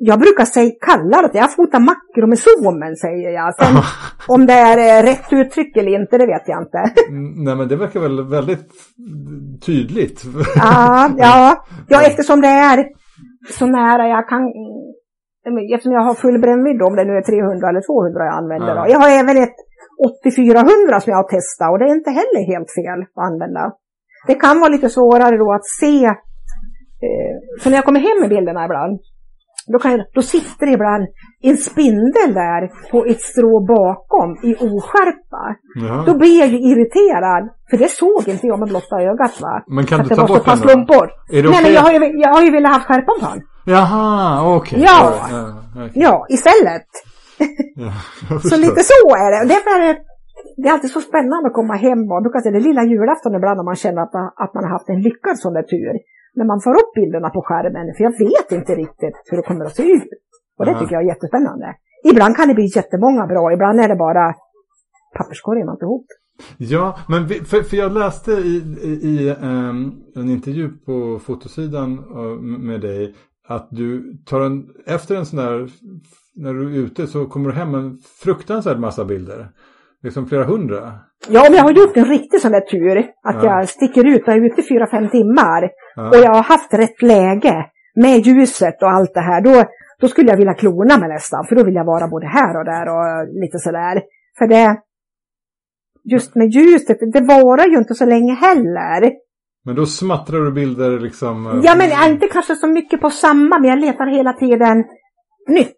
jag 0.05 0.19
brukar 0.21 0.45
säga, 0.45 0.73
kalla 0.89 1.23
det, 1.23 1.39
jag 1.39 1.53
fotar 1.55 1.81
makror 1.81 2.27
med 2.27 2.39
zoomen 2.39 2.97
säger 2.97 3.31
jag. 3.31 3.55
Sen, 3.55 3.75
om 4.35 4.47
det 4.47 4.59
är 4.71 4.79
eh, 4.79 5.03
rätt 5.11 5.33
uttryck 5.41 5.77
eller 5.77 5.93
inte, 6.01 6.19
det 6.19 6.27
vet 6.27 6.47
jag 6.47 6.63
inte. 6.63 6.81
Mm, 7.09 7.45
nej 7.45 7.55
men 7.57 7.69
det 7.69 7.77
verkar 7.77 8.01
väl 8.01 8.29
väldigt 8.29 8.69
tydligt. 9.67 10.19
ja, 10.57 11.11
ja, 11.17 11.65
ja, 11.89 11.99
eftersom 12.07 12.41
det 12.41 12.55
är 12.71 12.79
så 13.59 13.67
nära 13.67 14.09
jag 14.09 14.29
kan, 14.29 14.43
eftersom 15.75 15.93
jag 15.93 16.05
har 16.09 16.15
full 16.15 16.39
brännvidd 16.41 16.83
om 16.83 16.97
det 16.97 17.05
nu 17.05 17.13
är 17.21 17.23
300 17.23 17.69
eller 17.69 17.83
200 17.87 18.25
jag 18.25 18.37
använder. 18.43 18.75
Ja. 18.77 18.89
Jag 18.89 18.99
har 18.99 19.11
även 19.21 19.37
ett 19.45 19.57
8400 20.09 21.01
som 21.01 21.11
jag 21.11 21.19
har 21.23 21.29
testat 21.37 21.71
och 21.73 21.79
det 21.79 21.85
är 21.85 21.95
inte 22.01 22.11
heller 22.21 22.43
helt 22.53 22.71
fel 22.79 23.01
att 23.03 23.25
använda. 23.31 23.65
Det 24.27 24.35
kan 24.35 24.61
vara 24.61 24.75
lite 24.77 24.89
svårare 24.97 25.37
då 25.37 25.49
att 25.53 25.67
se, 25.81 25.97
eh, 27.07 27.35
för 27.61 27.71
när 27.71 27.77
jag 27.79 27.85
kommer 27.85 28.01
hem 28.09 28.19
med 28.21 28.31
bilderna 28.35 28.65
ibland, 28.65 29.01
då, 29.67 29.79
kan 29.79 30.05
då 30.15 30.23
sitter 30.23 30.67
det 30.67 30.73
ibland 30.73 31.07
en 31.43 31.57
spindel 31.57 32.35
där 32.35 32.91
på 32.91 33.05
ett 33.05 33.21
strå 33.21 33.67
bakom 33.67 34.31
i 34.43 34.55
oskärpa. 34.55 35.45
Ja. 35.75 36.05
Då 36.07 36.19
blir 36.19 36.41
jag 36.41 36.49
ju 36.49 36.59
irriterad. 36.59 37.49
För 37.71 37.77
det 37.77 37.91
såg 37.91 38.29
inte 38.29 38.47
jag 38.47 38.59
med 38.59 38.69
blotta 38.69 38.97
ögat 39.11 39.41
va. 39.41 39.65
Men 39.67 39.87
kan 39.87 40.01
att 40.01 40.09
du 40.09 40.15
ta 40.15 40.27
bort 40.27 40.47
den 40.47 40.87
då? 40.87 40.95
Är 40.95 41.43
det 41.43 41.49
Nej 41.49 41.49
okay? 41.49 41.63
men 41.63 41.73
jag 41.73 41.83
har, 41.83 41.93
ju, 41.93 42.21
jag 42.21 42.35
har 42.35 42.43
ju 42.43 42.51
velat 42.51 42.73
ha 42.73 42.81
skärpan 42.81 43.17
på 43.21 43.27
den. 43.27 43.43
Jaha, 43.65 44.57
okej. 44.57 44.81
Okay. 44.81 44.81
Ja. 44.89 45.15
Ja, 45.31 45.85
okay. 45.85 46.03
ja, 46.03 46.27
istället. 46.29 46.89
Ja, 47.75 47.93
så 48.51 48.57
lite 48.57 48.81
så 48.93 49.01
är 49.25 49.29
det. 49.35 49.49
Därför 49.55 49.71
är 49.81 49.81
det, 49.89 49.99
det 50.57 50.69
är 50.69 50.73
alltid 50.73 50.91
så 50.91 51.01
spännande 51.01 51.47
att 51.49 51.59
komma 51.61 51.75
hem 51.87 52.01
och 52.13 52.23
brukar 52.23 52.41
säga 52.41 52.53
det 52.59 52.69
lilla 52.69 52.83
julafton 52.85 53.35
ibland 53.35 53.57
när 53.57 53.65
man 53.65 53.77
känner 53.85 54.03
att 54.03 54.13
man, 54.13 54.27
att 54.45 54.55
man 54.55 54.65
har 54.65 54.73
haft 54.77 54.89
en 54.89 55.01
lyckad 55.09 55.39
sån 55.39 55.55
där 55.57 55.67
tur 55.75 55.95
när 56.35 56.45
man 56.45 56.61
får 56.61 56.75
upp 56.75 56.93
bilderna 56.95 57.31
på 57.31 57.43
skärmen, 57.43 57.95
för 57.97 58.05
jag 58.05 58.19
vet 58.19 58.53
inte 58.53 58.75
riktigt 58.75 59.17
hur 59.31 59.37
det 59.37 59.43
kommer 59.43 59.65
att 59.65 59.77
se 59.77 59.83
ut. 59.83 60.09
Och 60.59 60.67
det 60.67 60.79
tycker 60.79 60.93
jag 60.95 61.03
är 61.03 61.07
jättespännande. 61.07 61.75
Ibland 62.05 62.37
kan 62.37 62.49
det 62.49 62.55
bli 62.55 62.67
jättemånga 62.77 63.27
bra, 63.27 63.53
ibland 63.53 63.81
är 63.81 63.89
det 63.89 63.97
bara 63.97 64.35
papperskorgen 65.19 65.67
man 65.67 65.79
ihop. 65.83 66.07
Ja, 66.57 66.97
men 67.09 67.27
vi, 67.27 67.35
för, 67.35 67.63
för 67.63 67.77
jag 67.77 67.93
läste 67.93 68.33
i, 68.33 68.57
i, 68.83 68.89
i 68.89 69.31
um, 69.31 70.03
en 70.15 70.29
intervju 70.31 70.69
på 70.87 71.19
fotosidan 71.19 71.99
uh, 71.99 72.41
med 72.41 72.81
dig 72.81 73.15
att 73.49 73.69
du 73.71 74.17
tar 74.27 74.41
en, 74.41 74.69
efter 74.87 75.17
en 75.17 75.27
sån 75.27 75.37
där, 75.37 75.71
när 76.35 76.55
du 76.55 76.75
är 76.75 76.79
ute 76.79 77.07
så 77.07 77.27
kommer 77.27 77.51
du 77.51 77.57
hem 77.57 77.71
med 77.71 77.81
en 77.81 77.99
fruktansvärd 78.23 78.79
massa 78.79 79.05
bilder. 79.05 79.49
Liksom 80.03 80.27
flera 80.27 80.45
hundra? 80.45 80.93
Ja, 81.29 81.43
men 81.43 81.53
jag 81.55 81.63
har 81.63 81.71
gjort 81.73 81.97
en 81.97 82.05
riktig 82.05 82.41
sån 82.41 82.53
där 82.53 82.61
tur. 82.61 82.99
Att 82.99 83.45
Ja. 83.45 83.45
jag 83.45 83.69
sticker 83.69 84.07
ut 84.07 84.23
och 84.23 84.29
är 84.35 84.47
ute 84.47 84.63
fyra, 84.63 84.87
fem 84.91 85.09
timmar. 85.11 85.71
Ja. 85.97 86.09
Och 86.09 86.17
jag 86.17 86.35
har 86.35 86.43
haft 86.43 86.75
rätt 86.75 87.03
läge 87.03 87.67
med 87.97 88.27
ljuset 88.27 88.83
och 88.83 88.91
allt 88.91 89.15
det 89.15 89.21
här. 89.21 89.41
Då, 89.41 89.65
då 90.01 90.09
skulle 90.09 90.31
jag 90.31 90.37
vilja 90.37 90.55
klona 90.55 90.99
mig 90.99 91.09
nästan. 91.09 91.47
För 91.49 91.57
då 91.57 91.65
vill 91.65 91.75
jag 91.75 91.85
vara 91.85 92.09
både 92.09 92.27
här 92.27 92.59
och 92.59 92.65
där 92.65 92.87
och 92.95 93.29
lite 93.43 93.59
sådär. 93.59 94.03
För 94.39 94.47
det... 94.47 94.77
Just 96.05 96.35
med 96.35 96.49
ljuset, 96.51 96.99
det 97.13 97.21
varar 97.21 97.67
ju 97.69 97.79
inte 97.79 97.95
så 97.95 98.05
länge 98.07 98.35
heller. 98.35 99.13
Men 99.65 99.75
då 99.75 99.87
smattrar 99.87 100.39
du 100.41 100.53
bilder 100.53 100.99
liksom? 101.01 101.47
eh, 101.47 101.61
Ja, 101.65 101.75
men 101.77 102.13
inte 102.13 102.27
kanske 102.27 102.55
så 102.57 102.67
mycket 102.67 103.01
på 103.01 103.11
samma, 103.11 103.59
men 103.59 103.71
jag 103.71 103.79
letar 103.79 104.07
hela 104.17 104.33
tiden 104.33 104.85
nytt. 105.49 105.77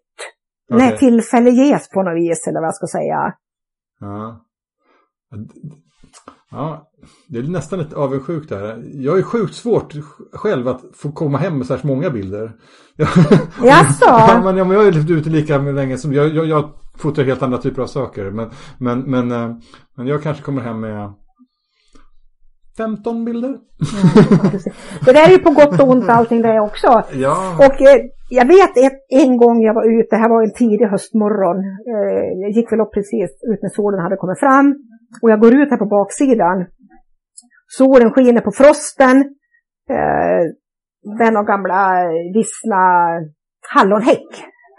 När 0.69 0.87
Okej. 0.87 0.97
tillfälle 0.97 1.49
ges 1.49 1.89
på 1.89 2.03
något 2.03 2.15
vis, 2.17 2.47
eller 2.47 2.59
vad 2.59 2.67
jag 2.67 2.75
ska 2.75 2.87
säga. 2.87 3.33
Ja. 3.99 4.45
ja, 6.51 6.91
det 7.27 7.39
är 7.39 7.43
nästan 7.43 7.79
lite 7.79 7.95
avundsjukt 7.95 8.49
där. 8.49 8.83
Jag 8.93 9.17
är 9.19 9.23
sjukt 9.23 9.55
svårt 9.55 9.93
själv 10.33 10.67
att 10.67 10.81
få 10.93 11.11
komma 11.11 11.37
hem 11.37 11.57
med 11.57 11.67
här 11.73 11.81
många 11.83 12.09
bilder. 12.09 12.55
Jag, 12.95 13.07
Jaså? 13.63 14.05
ja, 14.05 14.41
men, 14.43 14.57
ja, 14.57 14.63
men 14.63 14.73
jag 14.73 14.79
har 14.79 14.85
ju 14.85 14.91
levt 14.91 15.09
ute 15.09 15.29
lika 15.29 15.57
länge 15.57 15.97
som 15.97 16.13
jag, 16.13 16.35
jag, 16.35 16.45
jag 16.45 16.73
fotar 16.97 17.23
helt 17.23 17.41
andra 17.41 17.57
typer 17.57 17.81
av 17.81 17.87
saker. 17.87 18.31
Men, 18.31 18.49
men, 18.77 18.99
men, 18.99 19.31
eh, 19.31 19.55
men 19.95 20.07
jag 20.07 20.23
kanske 20.23 20.43
kommer 20.43 20.61
hem 20.61 20.79
med 20.79 21.13
15 22.77 23.25
bilder. 23.25 23.57
Det 25.05 25.13
där 25.13 25.27
är 25.27 25.31
ju 25.31 25.39
på 25.39 25.51
gott 25.51 25.79
och 25.81 25.89
ont 25.89 26.09
allting 26.09 26.41
det 26.41 26.59
också. 26.59 27.03
Ja, 27.13 27.35
Och 27.57 27.81
eh, 27.81 28.01
jag 28.29 28.47
vet 28.47 28.77
ett, 28.77 28.99
en 29.09 29.37
gång 29.37 29.61
jag 29.61 29.73
var 29.73 29.99
ute, 29.99 30.15
det 30.15 30.21
här 30.21 30.29
var 30.29 30.43
en 30.43 30.53
tidig 30.53 30.85
höstmorgon. 30.85 31.57
Eh, 31.93 32.41
jag 32.41 32.51
gick 32.51 32.71
väl 32.71 32.81
upp 32.81 32.93
precis 32.93 33.29
ut 33.51 33.59
när 33.61 33.69
solen 33.69 33.99
hade 33.99 34.15
kommit 34.15 34.39
fram. 34.39 34.75
Och 35.21 35.31
jag 35.31 35.39
går 35.39 35.53
ut 35.55 35.69
här 35.69 35.77
på 35.77 35.85
baksidan. 35.85 36.65
Solen 37.67 38.11
skiner 38.11 38.41
på 38.41 38.51
frosten. 38.51 39.17
Eh, 39.89 40.41
är 41.27 41.31
några 41.31 41.51
gamla 41.53 41.79
vissna 42.33 42.81
hallonhäck. 43.75 44.29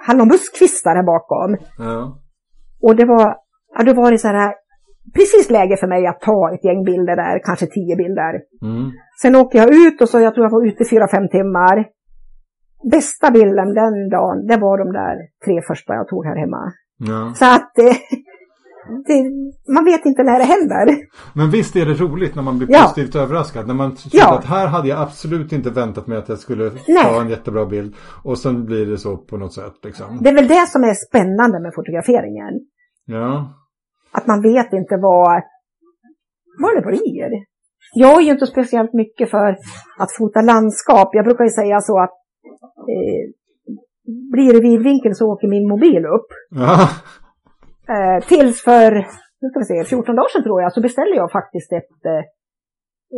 Hallonbuskkvistar 0.06 0.94
här 0.94 1.02
bakom. 1.02 1.56
ja. 1.78 2.18
Och 2.82 2.96
det 2.96 3.04
var, 3.04 3.36
ja 3.78 3.84
då 3.84 3.92
var 3.94 4.10
det 4.10 4.18
så 4.18 4.28
här, 4.28 4.54
precis 5.14 5.50
läge 5.50 5.76
för 5.76 5.86
mig 5.86 6.06
att 6.06 6.20
ta 6.20 6.54
ett 6.54 6.64
gäng 6.64 6.84
bilder 6.84 7.16
där, 7.16 7.40
kanske 7.44 7.66
tio 7.66 7.96
bilder. 7.96 8.32
Mm. 8.62 8.90
Sen 9.22 9.36
åker 9.36 9.58
jag 9.58 9.74
ut 9.74 10.00
och 10.02 10.08
så 10.08 10.20
jag 10.20 10.34
tror 10.34 10.46
jag 10.46 10.50
var 10.50 10.66
ute 10.66 10.82
i 10.82 10.88
fyra, 10.88 11.08
fem 11.08 11.28
timmar. 11.28 11.86
Bästa 12.90 13.30
bilden 13.30 13.74
den 13.74 14.08
dagen, 14.10 14.46
det 14.46 14.56
var 14.56 14.78
de 14.78 14.92
där 14.92 15.16
tre 15.44 15.62
första 15.68 15.94
jag 15.94 16.08
tog 16.08 16.24
här 16.26 16.36
hemma. 16.36 16.72
ja. 16.98 17.32
Så 17.34 17.44
att 17.44 17.78
eh, 17.78 17.96
det, 19.06 19.22
man 19.74 19.84
vet 19.84 20.06
inte 20.06 20.22
när 20.22 20.38
det 20.38 20.44
händer. 20.44 20.96
Men 21.34 21.50
visst 21.50 21.76
är 21.76 21.86
det 21.86 21.94
roligt 21.94 22.34
när 22.34 22.42
man 22.42 22.58
blir 22.58 22.68
Ja. 22.72 22.82
positivt 22.82 23.16
överraskad. 23.16 23.66
När 23.66 23.74
man 23.74 23.94
tror 23.94 24.10
Ja. 24.14 24.38
att 24.38 24.44
här 24.44 24.66
hade 24.66 24.88
jag 24.88 24.98
absolut 25.02 25.52
inte 25.52 25.70
väntat 25.70 26.06
mig 26.06 26.18
att 26.18 26.28
jag 26.28 26.38
skulle 26.38 26.64
Nej. 26.88 27.02
ta 27.04 27.20
en 27.20 27.28
jättebra 27.28 27.66
bild. 27.66 27.94
Och 28.24 28.38
sen 28.38 28.64
blir 28.64 28.86
det 28.86 28.98
så 28.98 29.16
på 29.16 29.36
något 29.36 29.54
sätt 29.54 29.72
liksom. 29.84 30.18
Det 30.20 30.28
är 30.28 30.34
väl 30.34 30.48
det 30.48 30.66
som 30.68 30.84
är 30.84 30.94
spännande 31.08 31.60
med 31.60 31.72
fotograferingen. 31.74 32.54
Ja. 33.06 33.54
Att 34.12 34.26
man 34.26 34.42
vet 34.42 34.72
inte 34.72 34.96
vad, 34.96 35.42
vad 36.62 36.76
det 36.76 36.86
blir. 36.86 37.30
Jag 37.94 38.18
är 38.18 38.24
ju 38.24 38.32
inte 38.32 38.46
speciellt 38.46 38.92
mycket 38.92 39.30
för 39.30 39.56
att 39.98 40.16
fota 40.18 40.40
landskap. 40.40 41.08
Jag 41.12 41.24
brukar 41.24 41.44
ju 41.44 41.50
säga 41.50 41.80
så 41.80 41.98
att 41.98 42.16
eh, 42.92 43.22
blir 44.32 44.52
det 44.52 44.60
vidvinkel 44.60 45.14
så 45.14 45.32
åker 45.32 45.48
min 45.48 45.68
mobil 45.68 46.06
upp. 46.06 46.30
Eh, 47.88 48.18
tills 48.28 48.62
för, 48.62 48.90
nu 49.40 49.48
ska 49.48 49.58
vi 49.58 49.64
se, 49.64 49.84
14 49.84 50.16
dagar 50.16 50.28
sedan 50.28 50.42
tror 50.42 50.62
jag, 50.62 50.72
så 50.72 50.80
beställde 50.80 51.16
jag 51.16 51.32
faktiskt 51.32 51.72
ett 51.72 52.04
eh, 52.04 52.24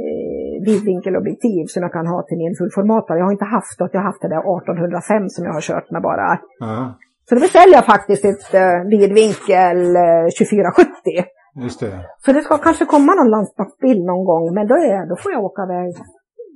eh, 0.01 0.55
vidvinkelobjektiv 0.66 1.64
som 1.66 1.82
jag 1.82 1.93
kan 1.93 2.07
ha 2.07 2.22
till 2.22 2.39
min 2.39 2.55
fullformatare. 2.59 3.18
Jag 3.18 3.24
har 3.24 3.32
inte 3.32 3.45
haft 3.57 3.78
det, 3.78 3.89
jag 3.93 4.01
har 4.01 4.11
haft 4.11 4.22
det 4.22 4.28
där 4.28 4.45
1805 4.59 5.28
som 5.28 5.45
jag 5.45 5.53
har 5.53 5.61
kört 5.61 5.91
med 5.91 6.03
bara. 6.03 6.41
ja. 6.59 6.99
Så 7.29 7.35
då 7.35 7.41
beställde 7.41 7.74
jag 7.76 7.87
faktiskt 7.87 8.24
ett 8.24 8.55
eh, 8.55 8.79
vidvinkel 8.93 9.79
eh, 9.97 10.26
2470. 10.39 11.24
Just 11.64 11.81
det. 11.81 11.93
Så 12.24 12.33
det 12.33 12.43
ska 12.43 12.59
kanske 12.59 12.85
komma 12.85 13.14
någon 13.14 13.31
landskapsbild 13.31 14.05
någon 14.05 14.24
gång, 14.24 14.55
men 14.55 14.66
då, 14.66 14.74
är, 14.74 15.09
då 15.11 15.16
får 15.22 15.33
jag 15.33 15.45
åka 15.45 15.62
iväg 15.62 15.95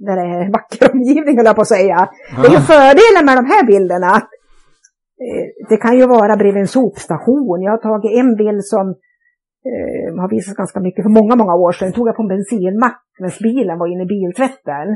där 0.06 0.16
det 0.16 0.26
är 0.36 0.52
vacker 0.52 0.92
omgivning, 0.92 1.36
höll 1.36 1.46
jag 1.46 1.54
på 1.56 1.60
att 1.66 1.68
säga. 1.78 1.98
Det 2.42 2.46
är 2.48 2.52
ju 2.58 2.62
fördelen 2.72 3.24
med 3.28 3.36
de 3.40 3.44
här 3.52 3.62
bilderna. 3.66 4.12
eh, 5.26 5.44
Det 5.68 5.76
kan 5.76 5.98
ju 5.98 6.06
vara 6.06 6.36
bredvid 6.36 6.60
en 6.60 6.68
sopstation. 6.78 7.62
Jag 7.62 7.70
har 7.76 7.82
tagit 7.88 8.18
en 8.20 8.36
bild 8.36 8.64
som 8.64 8.86
eh, 9.70 10.20
har 10.20 10.28
visats 10.30 10.56
ganska 10.56 10.80
mycket 10.80 11.02
för 11.04 11.10
många, 11.10 11.36
många 11.36 11.54
år 11.54 11.72
sedan. 11.72 11.92
tog 11.92 12.08
jag 12.08 12.16
på 12.16 12.22
en 12.22 12.28
bensinmack 12.28 13.00
medan 13.18 13.32
bilen 13.42 13.78
var 13.78 13.86
inne 13.92 14.02
i 14.02 14.12
biltvätten. 14.14 14.86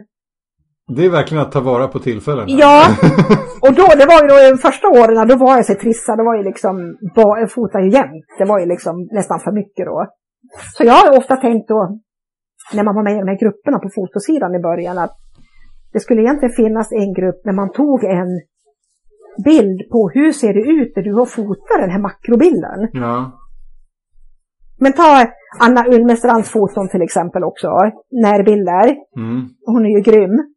Det 0.89 1.05
är 1.05 1.11
verkligen 1.11 1.43
att 1.43 1.53
ta 1.53 1.61
vara 1.61 1.89
på 1.89 1.99
tillfällen. 1.99 2.45
Ja, 2.49 2.87
och 3.63 3.73
då, 3.75 3.87
det 4.01 4.07
var 4.07 4.23
ju 4.23 4.29
då 4.29 4.51
de 4.51 4.59
första 4.59 4.89
åren, 4.89 5.29
då 5.29 5.37
var 5.37 5.57
jag 5.57 5.67
så 5.67 5.75
trissad, 5.75 6.19
det 6.19 6.25
var 6.25 6.37
ju 6.37 6.43
liksom, 6.43 6.97
jag 7.15 7.53
fotade 7.53 7.85
ju 7.85 7.91
jämt. 7.91 8.27
Det 8.39 8.45
var 8.45 8.59
ju 8.61 8.67
liksom 8.67 9.09
nästan 9.13 9.41
för 9.41 9.53
mycket 9.53 9.87
då. 9.87 10.07
Så 10.77 10.85
jag 10.85 10.93
har 10.93 11.19
ofta 11.19 11.37
tänkt 11.37 11.69
då, 11.69 11.99
när 12.75 12.85
man 12.85 12.95
var 12.95 13.03
med 13.03 13.13
i 13.17 13.19
de 13.19 13.29
här 13.29 13.39
grupperna 13.39 13.79
på 13.79 13.91
fotosidan 13.95 14.55
i 14.55 14.59
början, 14.59 14.99
att 14.99 15.17
det 15.93 16.01
skulle 16.01 16.23
egentligen 16.23 16.55
finnas 16.55 16.93
en 16.93 17.15
grupp 17.15 17.41
när 17.45 17.53
man 17.53 17.73
tog 17.73 18.05
en 18.05 18.41
bild 19.45 19.91
på 19.93 20.11
hur 20.15 20.33
ser 20.33 20.55
det 20.55 20.61
ut 20.61 20.93
när 20.97 21.03
du 21.03 21.15
har 21.15 21.27
fotat 21.27 21.81
den 21.81 21.91
här 21.91 22.01
makrobilden. 22.01 22.89
Ja. 22.93 23.33
Men 24.81 24.93
ta 24.93 25.27
Anna 25.61 25.87
Ulmestrands 25.87 26.51
foton 26.51 26.89
till 26.89 27.03
exempel 27.03 27.45
också, 27.45 27.69
närbilder. 28.11 28.87
Mm. 29.17 29.49
Hon 29.67 29.87
är 29.87 29.91
ju 29.97 30.01
grym. 30.01 30.56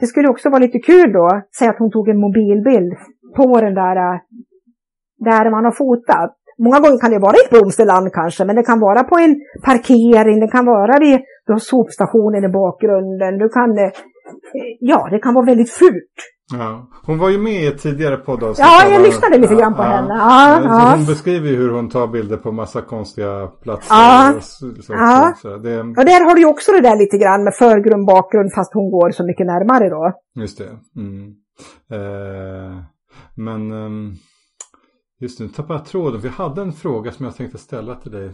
Det 0.00 0.06
skulle 0.06 0.28
också 0.28 0.48
vara 0.50 0.64
lite 0.66 0.78
kul 0.78 1.12
då, 1.12 1.28
säg 1.58 1.68
att 1.68 1.78
hon 1.78 1.90
tog 1.90 2.08
en 2.08 2.20
mobilbild 2.20 2.92
på 3.36 3.60
den 3.60 3.74
där, 3.74 3.96
äh, 3.96 4.20
där 5.18 5.50
man 5.50 5.64
har 5.64 5.72
fotat. 5.72 6.36
Många 6.58 6.80
gånger 6.80 7.00
kan 7.00 7.10
det 7.10 7.18
vara 7.18 7.36
i 7.36 7.44
ett 7.44 7.50
blomsterland 7.50 8.12
kanske, 8.12 8.44
men 8.44 8.56
det 8.56 8.62
kan 8.62 8.80
vara 8.80 9.02
på 9.04 9.16
en 9.24 9.34
parkering, 9.64 10.40
det 10.40 10.48
kan 10.56 10.66
vara 10.66 10.98
vid, 10.98 11.20
du 11.46 11.52
har 11.52 11.58
sopstationen 11.58 12.44
i 12.44 12.48
bakgrunden, 12.48 13.38
du 13.38 13.48
kan, 13.48 13.78
äh, 13.78 13.92
ja, 14.80 15.08
det 15.10 15.18
kan 15.18 15.34
vara 15.34 15.46
väldigt 15.46 15.70
fult. 15.70 16.16
Ja. 16.52 16.86
Hon 17.02 17.18
var 17.18 17.28
ju 17.28 17.38
med 17.38 17.62
i 17.62 17.66
ett 17.66 17.82
tidigare 17.82 18.16
poddavsnitt. 18.16 18.66
Ja, 18.66 18.88
jag 18.92 19.02
lyssnade 19.02 19.38
lite 19.38 19.54
grann 19.54 19.74
på 19.74 19.82
henne. 19.82 20.14
Ja, 20.14 20.58
Så 20.62 20.68
ja. 20.68 20.94
Hon 20.96 21.06
beskriver 21.06 21.48
ju 21.48 21.56
hur 21.56 21.70
hon 21.70 21.88
tar 21.88 22.06
bilder 22.06 22.36
på 22.36 22.52
massa 22.52 22.80
konstiga 22.82 23.46
platser. 23.46 23.94
Ja. 23.94 24.32
och 24.36 24.42
så, 24.44 24.72
så, 24.82 24.92
Ja. 24.92 25.34
så, 25.42 25.56
det, 25.56 25.80
Och 25.80 26.04
där 26.04 26.24
har 26.24 26.34
du 26.34 26.40
ju 26.40 26.46
också 26.46 26.72
det 26.72 26.80
där 26.80 26.96
lite 26.96 27.18
grann 27.18 27.44
med 27.44 27.54
förgrund, 27.54 28.06
bakgrund, 28.06 28.52
fast 28.54 28.74
hon 28.74 28.90
går 28.90 29.10
så 29.10 29.24
mycket 29.24 29.46
närmare 29.46 29.88
då. 29.88 30.12
Just 30.42 30.58
det. 30.58 30.68
Mm. 30.96 31.26
Eh, 31.92 32.76
men 33.34 33.72
ehm, 33.72 34.12
just 35.20 35.40
nu 35.40 35.48
tappade 35.48 35.78
jag 35.78 35.86
tråden. 35.86 36.20
Jag 36.24 36.30
hade 36.44 36.62
en 36.62 36.72
fråga 36.72 37.12
som 37.12 37.24
jag 37.24 37.36
tänkte 37.36 37.58
ställa 37.58 37.94
till 37.94 38.12
dig. 38.12 38.30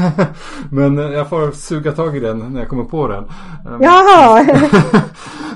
men 0.70 0.98
eh, 0.98 1.04
jag 1.04 1.28
får 1.28 1.50
suga 1.50 1.92
tag 1.92 2.16
i 2.16 2.20
den 2.20 2.38
när 2.38 2.60
jag 2.60 2.68
kommer 2.68 2.84
på 2.84 3.08
den. 3.08 3.24
Ehm, 3.24 3.82
Jaha! 3.82 4.46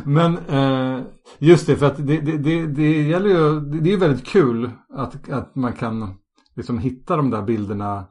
Men 0.05 0.39
eh, 0.39 1.01
just 1.39 1.67
det, 1.67 1.77
för 1.77 1.87
att 1.87 1.97
det, 2.07 2.21
det, 2.21 2.37
det, 2.39 2.67
det 2.67 3.03
gäller 3.03 3.29
ju, 3.29 3.61
det 3.61 3.93
är 3.93 3.97
väldigt 3.97 4.27
kul 4.27 4.71
att, 4.95 5.31
att 5.31 5.57
man 5.57 5.73
kan 5.73 6.15
liksom 6.57 6.79
hitta 6.79 7.17
de 7.17 7.31
där 7.31 7.43
bilderna 7.43 8.05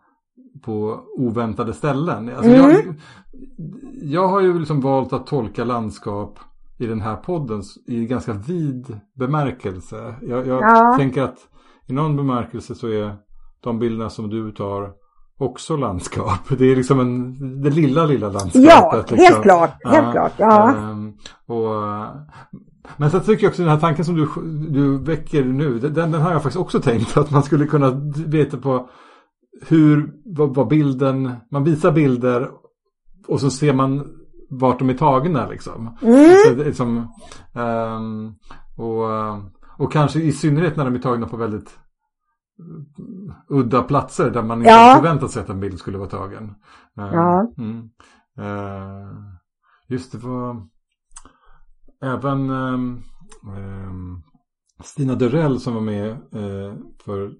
på 0.65 0.99
oväntade 1.17 1.73
ställen. 1.73 2.29
Alltså 2.29 2.51
Mm. 2.51 2.71
jag, 2.71 2.95
jag 4.01 4.27
har 4.27 4.41
ju 4.41 4.59
liksom 4.59 4.81
valt 4.81 5.13
att 5.13 5.27
tolka 5.27 5.63
landskap 5.63 6.39
i 6.77 6.85
den 6.85 7.01
här 7.01 7.15
podden 7.15 7.61
i 7.87 8.05
ganska 8.05 8.33
vid 8.33 8.99
bemärkelse. 9.19 10.15
Jag, 10.21 10.47
jag 10.47 10.61
Ja. 10.61 10.95
tänker 10.97 11.23
att 11.23 11.37
i 11.87 11.93
någon 11.93 12.15
bemärkelse 12.15 12.75
så 12.75 12.87
är 12.87 13.15
de 13.63 13.79
bilderna 13.79 14.09
som 14.09 14.29
du 14.29 14.51
tar 14.51 14.91
också 15.39 15.77
landskap. 15.77 16.39
Det 16.57 16.71
är 16.71 16.75
liksom 16.75 16.99
en, 16.99 17.61
det 17.61 17.69
lilla, 17.69 18.05
lilla 18.05 18.29
landskapet. 18.29 18.65
Ja, 18.65 18.97
liksom. 18.97 19.17
helt 19.17 19.41
klart, 19.41 19.71
helt 19.83 20.05
Ja, 20.05 20.11
klart, 20.11 20.33
ja. 20.37 20.69
ehm, 20.69 21.13
och, 21.47 21.83
men 22.97 23.11
så 23.11 23.19
tycker 23.19 23.43
jag 23.43 23.49
också 23.49 23.61
den 23.61 23.71
här 23.71 23.79
tanken 23.79 24.05
som 24.05 24.15
du, 24.15 24.27
du 24.69 24.97
väcker 24.97 25.43
nu, 25.43 25.79
den, 25.79 25.93
den 26.11 26.21
har 26.21 26.31
jag 26.31 26.43
faktiskt 26.43 26.61
också 26.61 26.79
tänkt 26.81 27.17
att 27.17 27.31
man 27.31 27.43
skulle 27.43 27.65
kunna 27.65 27.91
veta 28.27 28.57
på 28.57 28.89
hur, 29.67 30.13
vad, 30.25 30.55
vad 30.55 30.67
bilden, 30.67 31.31
man 31.51 31.63
visar 31.63 31.91
bilder 31.91 32.49
och 33.27 33.39
så 33.39 33.49
ser 33.49 33.73
man 33.73 34.07
vart 34.49 34.79
de 34.79 34.89
är 34.89 34.93
tagna 34.93 35.47
liksom. 35.47 35.97
Mm. 36.01 36.35
Så 36.45 36.53
det 36.53 36.65
är 36.65 36.71
som, 36.71 36.97
ehm, 37.55 38.33
och, 38.77 39.85
och 39.85 39.91
kanske 39.91 40.19
i 40.19 40.31
synnerhet 40.31 40.75
när 40.75 40.85
de 40.85 40.95
är 40.95 40.99
tagna 40.99 41.27
på 41.27 41.37
väldigt 41.37 41.79
udda 43.47 43.83
platser 43.83 44.29
där 44.29 44.43
man 44.43 44.57
inte 44.57 44.69
Ja. 44.69 44.93
förväntat 44.95 45.31
sig 45.31 45.41
att 45.43 45.49
en 45.49 45.59
bild 45.59 45.79
skulle 45.79 45.97
vara 45.97 46.09
tagen. 46.09 46.43
Ehm, 46.97 47.13
Ja. 47.13 47.51
Mm. 47.57 47.89
Eh, 48.37 49.07
just 49.87 50.11
det 50.11 50.17
var 50.17 50.67
även 52.03 52.49
ehm, 52.49 53.01
ehm, 53.57 54.21
Stina 54.83 55.15
Durell 55.15 55.59
som 55.59 55.73
var 55.73 55.81
med 55.81 56.09
eh, 56.11 56.73
för 57.05 57.31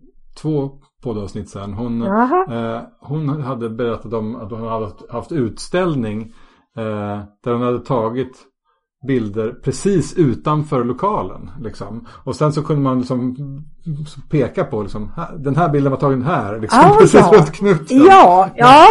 två 0.41 0.72
poddavsnitt 1.03 1.49
sen. 1.49 1.74
Hon, 1.74 2.01
eh, 2.01 2.82
hon 2.99 3.30
hade 3.30 3.70
berättat 3.70 4.13
om 4.13 4.36
att 4.36 4.51
hon 4.51 4.67
hade 4.67 4.91
haft 5.09 5.32
utställning 5.32 6.22
eh, 6.78 7.20
där 7.43 7.51
hon 7.53 7.61
hade 7.61 7.80
tagit 7.80 8.45
bilder 9.07 9.55
precis 9.63 10.13
utanför 10.17 10.83
lokalen. 10.83 11.51
Liksom. 11.61 12.07
Och 12.23 12.35
sen 12.35 12.53
så 12.53 12.63
kunde 12.63 12.81
man 12.81 12.97
liksom 12.97 13.35
peka 14.29 14.63
på 14.63 14.81
liksom, 14.81 15.11
den 15.37 15.55
här 15.55 15.69
bilden 15.69 15.91
var 15.91 15.99
tagen 15.99 16.21
här. 16.21 16.59
Liksom, 16.59 16.79
ah, 16.79 16.95
precis 16.99 17.19
ja. 17.19 17.31
runt 17.33 17.51
knuten. 17.51 18.05
Ja, 18.05 18.49
ja. 18.55 18.87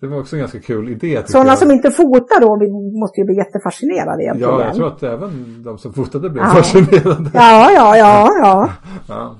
Det 0.00 0.06
var 0.06 0.20
också 0.20 0.36
en 0.36 0.40
ganska 0.40 0.60
kul 0.60 0.88
idé. 0.88 1.22
Sådana 1.26 1.48
jag. 1.48 1.58
som 1.58 1.70
inte 1.70 1.90
fotar 1.90 2.40
då 2.40 2.56
måste 3.00 3.20
ju 3.20 3.24
bli 3.24 3.36
jättefascinerade 3.36 4.22
egentligen. 4.22 4.54
Ja, 4.54 4.64
jag 4.64 4.74
tror 4.74 4.86
att 4.88 5.02
även 5.02 5.62
de 5.62 5.78
som 5.78 5.92
fotade 5.92 6.30
blev 6.30 6.44
ja. 6.44 6.50
fascinerade. 6.50 7.30
Ja, 7.34 7.70
ja, 7.72 7.96
ja. 7.96 8.30
ja. 8.42 8.70
ja. 9.06 9.34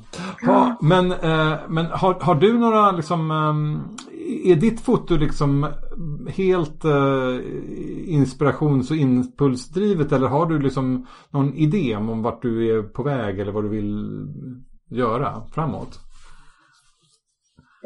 Ha, 0.46 0.78
men 0.80 1.12
eh, 1.12 1.58
men 1.68 1.86
har, 1.86 2.14
har 2.20 2.34
du 2.34 2.58
några 2.58 2.90
liksom, 2.90 3.30
är 4.44 4.56
ditt 4.56 4.80
foto 4.80 5.16
liksom 5.16 5.66
helt 6.28 6.84
eh, 6.84 7.38
inspirations 8.07 8.90
och 8.90 8.97
impulsdrivet 8.97 10.12
eller 10.12 10.26
har 10.26 10.47
du 10.47 10.59
liksom 10.59 11.07
någon 11.30 11.55
idé 11.55 11.97
om 11.97 12.22
vart 12.22 12.42
du 12.42 12.78
är 12.78 12.82
på 12.82 13.03
väg 13.03 13.38
eller 13.40 13.53
vad 13.53 13.64
du 13.64 13.68
vill 13.68 14.26
göra 14.90 15.42
framåt? 15.55 16.01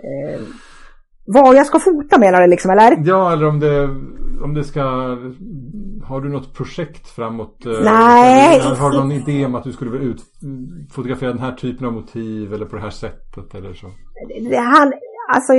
Eh, 0.02 0.40
vad 1.26 1.56
jag 1.56 1.66
ska 1.66 1.78
fota 1.78 2.18
menar 2.18 2.40
du 2.40 2.46
liksom 2.46 2.70
eller? 2.70 3.02
Ja 3.04 3.32
eller 3.32 3.46
om 3.46 3.60
det, 3.60 3.84
om 4.44 4.54
det 4.54 4.64
ska 4.64 4.82
Har 6.04 6.20
du 6.20 6.28
något 6.28 6.54
projekt 6.54 7.08
framåt? 7.08 7.66
Eh, 7.66 7.72
Nej. 7.84 8.60
Eller, 8.60 8.76
har 8.76 8.90
du 8.90 8.98
någon 8.98 9.12
idé 9.12 9.46
om 9.46 9.54
att 9.54 9.64
du 9.64 9.72
skulle 9.72 9.90
vilja 9.90 10.08
ut, 10.08 10.22
fotografera 10.92 11.32
den 11.32 11.42
här 11.42 11.52
typen 11.52 11.86
av 11.86 11.92
motiv 11.92 12.54
eller 12.54 12.66
på 12.66 12.76
det 12.76 12.82
här 12.82 12.90
sättet 12.90 13.54
eller 13.54 13.74
så? 13.74 13.86
Det, 14.50 14.56
han, 14.56 14.92
alltså 15.34 15.52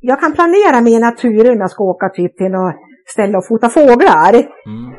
jag 0.00 0.20
kan 0.20 0.32
planera 0.32 0.80
mina 0.80 1.10
turer 1.10 1.54
när 1.54 1.60
jag 1.60 1.70
ska 1.70 1.84
åka 1.84 2.08
typ 2.08 2.36
till 2.36 2.50
något 2.50 2.74
ställe 3.12 3.38
och 3.38 3.46
fota 3.48 3.68
fåglar. 3.68 4.34
Mm. 4.34 4.92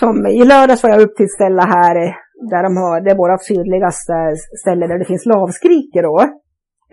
Som 0.00 0.26
i 0.26 0.44
lördags 0.44 0.82
var 0.82 0.90
jag 0.90 1.02
upp 1.02 1.16
till 1.16 1.24
ett 1.24 1.38
ställe 1.38 1.62
här 1.62 1.94
där 2.50 2.62
de 2.62 2.76
har, 2.76 3.00
det 3.00 3.10
är 3.10 3.16
våra 3.16 3.38
sydligaste 3.38 4.12
ställe 4.62 4.86
där 4.86 4.98
det 4.98 5.04
finns 5.04 5.26
lavskrikor 5.26 6.02
då. 6.02 6.20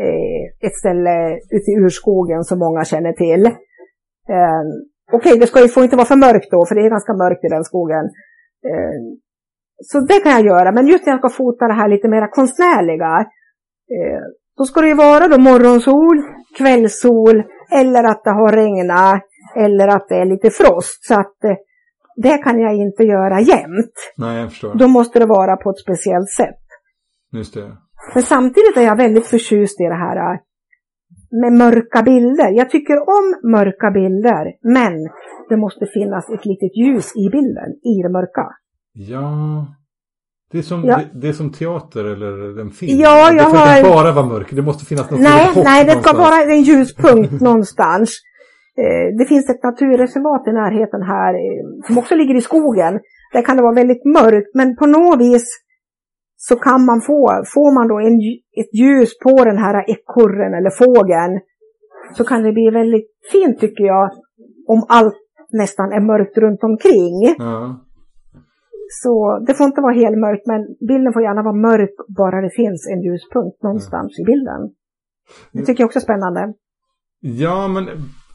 Eh, 0.06 0.68
ett 0.68 0.76
ställe 0.76 1.16
ute 1.56 1.72
i 1.72 1.80
urskogen 1.84 2.44
som 2.44 2.60
många 2.60 2.84
känner 2.86 3.14
till. 3.14 3.46
Eh, 4.36 4.64
Okej, 5.12 5.32
okay, 5.32 5.40
det 5.40 5.48
ska 5.48 5.62
ju, 5.62 5.68
får 5.68 5.84
inte 5.84 5.96
vara 5.96 6.12
för 6.14 6.16
mörkt 6.16 6.52
då, 6.52 6.66
för 6.66 6.76
det 6.76 6.82
är 6.82 6.90
ganska 6.90 7.14
mörkt 7.14 7.44
i 7.44 7.48
den 7.56 7.64
skogen. 7.64 8.06
Eh, 8.70 9.00
så 9.90 10.00
det 10.00 10.20
kan 10.24 10.32
jag 10.32 10.46
göra, 10.46 10.72
men 10.72 10.88
just 10.88 11.06
när 11.06 11.14
jag 11.14 11.20
ska 11.20 11.30
fota 11.30 11.68
det 11.68 11.74
här 11.74 11.90
lite 11.90 12.08
mer 12.08 12.28
konstnärliga, 12.38 13.14
eh, 13.96 14.24
då 14.58 14.66
ska 14.66 14.82
det 14.82 14.88
ju 14.88 14.94
vara 14.94 15.28
då 15.28 15.38
morgonsol, 15.38 16.18
kvällssol 16.58 17.44
eller 17.72 18.04
att 18.04 18.24
det 18.24 18.32
har 18.32 18.52
regnat 18.52 19.24
eller 19.56 19.88
att 19.88 20.06
det 20.10 20.16
är 20.16 20.26
lite 20.26 20.50
frost. 20.50 21.06
Så 21.06 21.14
att 21.14 21.44
eh, 21.44 21.56
det 22.16 22.38
kan 22.38 22.60
jag 22.60 22.76
inte 22.76 23.04
göra 23.04 23.42
jämt. 23.42 23.94
Nej, 24.18 24.40
jag 24.40 24.50
förstår. 24.50 24.76
Då 24.76 24.88
måste 24.88 25.20
det 25.20 25.26
vara 25.26 25.56
på 25.58 25.70
ett 25.70 25.80
speciellt 25.80 26.30
sätt. 26.30 26.64
Just 27.32 27.54
det. 27.54 27.78
Men 28.14 28.24
samtidigt 28.24 28.78
är 28.78 28.82
jag 28.82 28.98
väldigt 28.98 29.28
förtjust 29.28 29.82
i 29.82 29.84
det 29.84 30.02
här 30.06 30.34
eh, 30.34 30.40
med 31.42 31.54
mörka 31.54 32.04
bilder. 32.04 32.52
Jag 32.52 32.70
tycker 32.70 32.98
om 33.18 33.52
mörka 33.52 33.92
bilder, 33.92 34.46
men 34.62 34.94
det 35.50 35.58
måste 35.58 35.86
finnas 35.86 36.30
ett 36.30 36.46
litet 36.46 36.78
ljus 36.78 37.16
i 37.16 37.30
bilden, 37.30 37.70
i 37.84 38.02
det 38.04 38.10
mörka. 38.10 38.48
Ja, 38.94 39.66
det 40.52 40.58
är, 40.58 40.62
som, 40.62 40.86
ja. 40.86 40.98
det, 40.98 41.20
det, 41.22 41.28
är 41.28 41.34
som 41.34 41.52
teater 41.52 42.06
eller 42.06 42.62
en 42.62 42.70
film. 42.70 43.00
Ja, 43.00 43.28
jag 43.28 43.36
det 43.36 43.44
får 43.44 43.58
har... 43.58 43.78
inte 43.78 43.90
bara 43.90 44.12
vara 44.12 44.26
mörkt. 44.26 44.56
Det 44.56 44.62
måste 44.62 44.86
finnas 44.86 45.12
något 45.12 45.20
Nej, 45.20 45.52
nej 45.56 45.86
det 45.86 46.02
ska 46.02 46.18
vara 46.18 46.44
en 46.44 46.62
ljuspunkt 46.62 47.42
någonstans. 47.42 48.10
Eh, 48.78 49.18
det 49.18 49.26
finns 49.26 49.50
ett 49.50 49.64
naturreservat 49.64 50.48
i 50.48 50.52
närheten 50.52 51.02
här 51.02 51.34
eh, 51.34 51.86
som 51.88 51.98
också 51.98 52.16
ligger 52.16 52.36
i 52.36 52.42
skogen. 52.42 53.00
Där 53.34 53.42
kan 53.42 53.58
det 53.58 53.64
vara 53.64 53.74
väldigt 53.74 54.06
mörkt 54.06 54.52
men 54.54 54.76
på 54.76 54.86
något 54.86 55.20
vis 55.20 55.48
så 56.36 56.56
kan 56.56 56.86
man 56.86 57.02
få, 57.02 57.44
får 57.54 57.74
man 57.74 57.88
då 57.88 58.00
en, 58.00 58.18
ett 58.62 58.74
ljus 58.74 59.20
på 59.20 59.44
den 59.44 59.58
här 59.58 59.76
ekorren 59.90 60.54
eller 60.54 60.70
fågeln 60.70 61.40
så 62.18 62.24
kan 62.24 62.44
det 62.44 62.52
bli 62.52 62.70
väldigt 62.70 63.10
fint 63.32 63.60
tycker 63.60 63.84
jag 63.84 64.12
om 64.68 64.86
allt 64.90 65.16
nästan 65.50 65.92
är 65.92 66.02
mörkt 66.02 66.38
runt 66.38 66.64
omkring. 66.64 67.36
Ja. 67.38 67.87
Så 68.90 69.44
det 69.48 69.54
får 69.54 69.66
inte 69.66 69.82
vara 69.82 69.94
helt 69.94 70.18
mörkt 70.18 70.46
men 70.46 70.88
bilden 70.88 71.14
får 71.14 71.22
gärna 71.22 71.44
vara 71.44 71.56
mörk 71.56 71.96
bara 72.18 72.42
det 72.42 72.50
finns 72.50 72.88
en 72.88 73.02
ljuspunkt 73.02 73.64
någonstans 73.64 74.14
ja. 74.18 74.22
i 74.22 74.26
bilden. 74.26 74.62
Det 75.52 75.66
tycker 75.66 75.82
jag 75.84 75.88
också 75.88 76.00
är 76.00 76.08
spännande. 76.10 76.54
Ja 77.20 77.68
men 77.68 77.86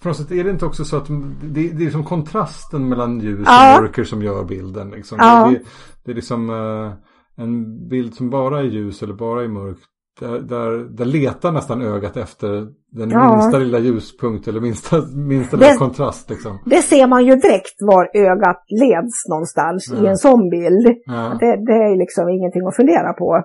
på 0.02 0.08
något 0.08 0.16
sätt 0.16 0.30
är 0.30 0.44
det 0.44 0.50
inte 0.50 0.66
också 0.66 0.84
så 0.84 0.96
att 0.96 1.08
det, 1.42 1.68
det 1.68 1.82
är 1.82 1.84
liksom 1.84 2.04
kontrasten 2.04 2.88
mellan 2.88 3.20
ljus 3.20 3.46
ja. 3.46 3.76
och 3.76 3.82
mörker 3.82 4.04
som 4.04 4.22
gör 4.22 4.44
bilden. 4.44 4.90
Liksom. 4.90 5.18
Ja. 5.20 5.50
Det, 5.50 5.60
det, 6.04 6.10
är 6.10 6.14
liksom 6.14 6.50
uh, 6.50 6.92
en 7.36 7.88
bild 7.88 8.14
som 8.14 8.30
bara 8.30 8.58
är 8.58 8.64
ljus 8.64 9.02
eller 9.02 9.14
bara 9.14 9.44
är 9.44 9.48
mörk. 9.48 9.78
Där, 10.20 10.38
där, 10.38 10.96
där 10.96 11.04
letar 11.04 11.52
nästan 11.52 11.82
ögat 11.82 12.16
efter 12.16 12.48
den 12.90 13.10
ja. 13.10 13.36
minsta 13.36 13.58
lilla 13.58 13.78
ljuspunkt 13.78 14.48
eller 14.48 14.60
minsta, 14.60 15.02
minsta 15.06 15.56
det, 15.56 15.66
lilla 15.66 15.78
kontrast. 15.78 16.30
Liksom. 16.30 16.58
Det 16.64 16.82
ser 16.82 17.06
man 17.06 17.26
ju 17.26 17.36
direkt 17.36 17.76
var 17.80 18.10
ögat 18.14 18.64
leds 18.68 19.28
någonstans 19.28 19.88
ja. 19.92 20.04
i 20.04 20.06
en 20.06 20.16
sån 20.16 20.50
bild. 20.50 20.86
Ja. 21.06 21.36
Det, 21.40 21.64
det, 21.66 21.72
är 21.72 21.98
liksom 21.98 22.28
ingenting 22.28 22.66
att 22.66 22.76
fundera 22.76 23.12
på. 23.12 23.42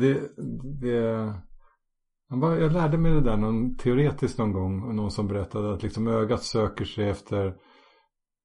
Det, 0.00 0.20
det, 0.80 1.32
jag 2.40 2.72
lärde 2.72 2.98
mig 2.98 3.12
det 3.12 3.20
där 3.20 3.36
någon, 3.36 3.76
teoretiskt 3.76 4.38
någon 4.38 4.52
gång. 4.52 4.96
Någon 4.96 5.10
som 5.10 5.28
berättade 5.28 5.74
att 5.74 5.82
liksom 5.82 6.06
ögat 6.06 6.42
söker 6.42 6.84
sig 6.84 7.08
efter 7.08 7.46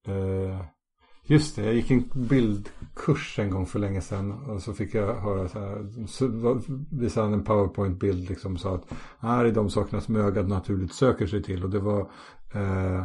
eh, 0.07 0.61
Just 1.29 1.55
det, 1.55 1.65
jag 1.65 1.73
gick 1.75 1.91
en 1.91 2.09
bildkurs 2.13 3.39
en 3.39 3.49
gång 3.49 3.65
för 3.65 3.79
länge 3.79 4.01
sedan 4.01 4.31
och 4.31 4.61
så 4.61 4.73
fick 4.73 4.95
jag 4.95 5.15
höra 5.15 5.47
så 5.47 5.59
här, 5.59 6.05
så 6.07 6.27
visade 6.91 7.25
han 7.25 7.33
en 7.33 7.43
powerpoint-bild 7.43 8.29
liksom 8.29 8.53
och 8.53 8.59
sa 8.59 8.75
att 8.75 8.93
här 9.19 9.45
är 9.45 9.51
de 9.51 9.69
sakerna 9.69 10.01
som 10.01 10.15
ögat 10.15 10.47
naturligt 10.47 10.93
söker 10.93 11.27
sig 11.27 11.43
till. 11.43 11.63
Och 11.63 11.69
det 11.69 11.79
var 11.79 12.11
eh, 12.53 13.03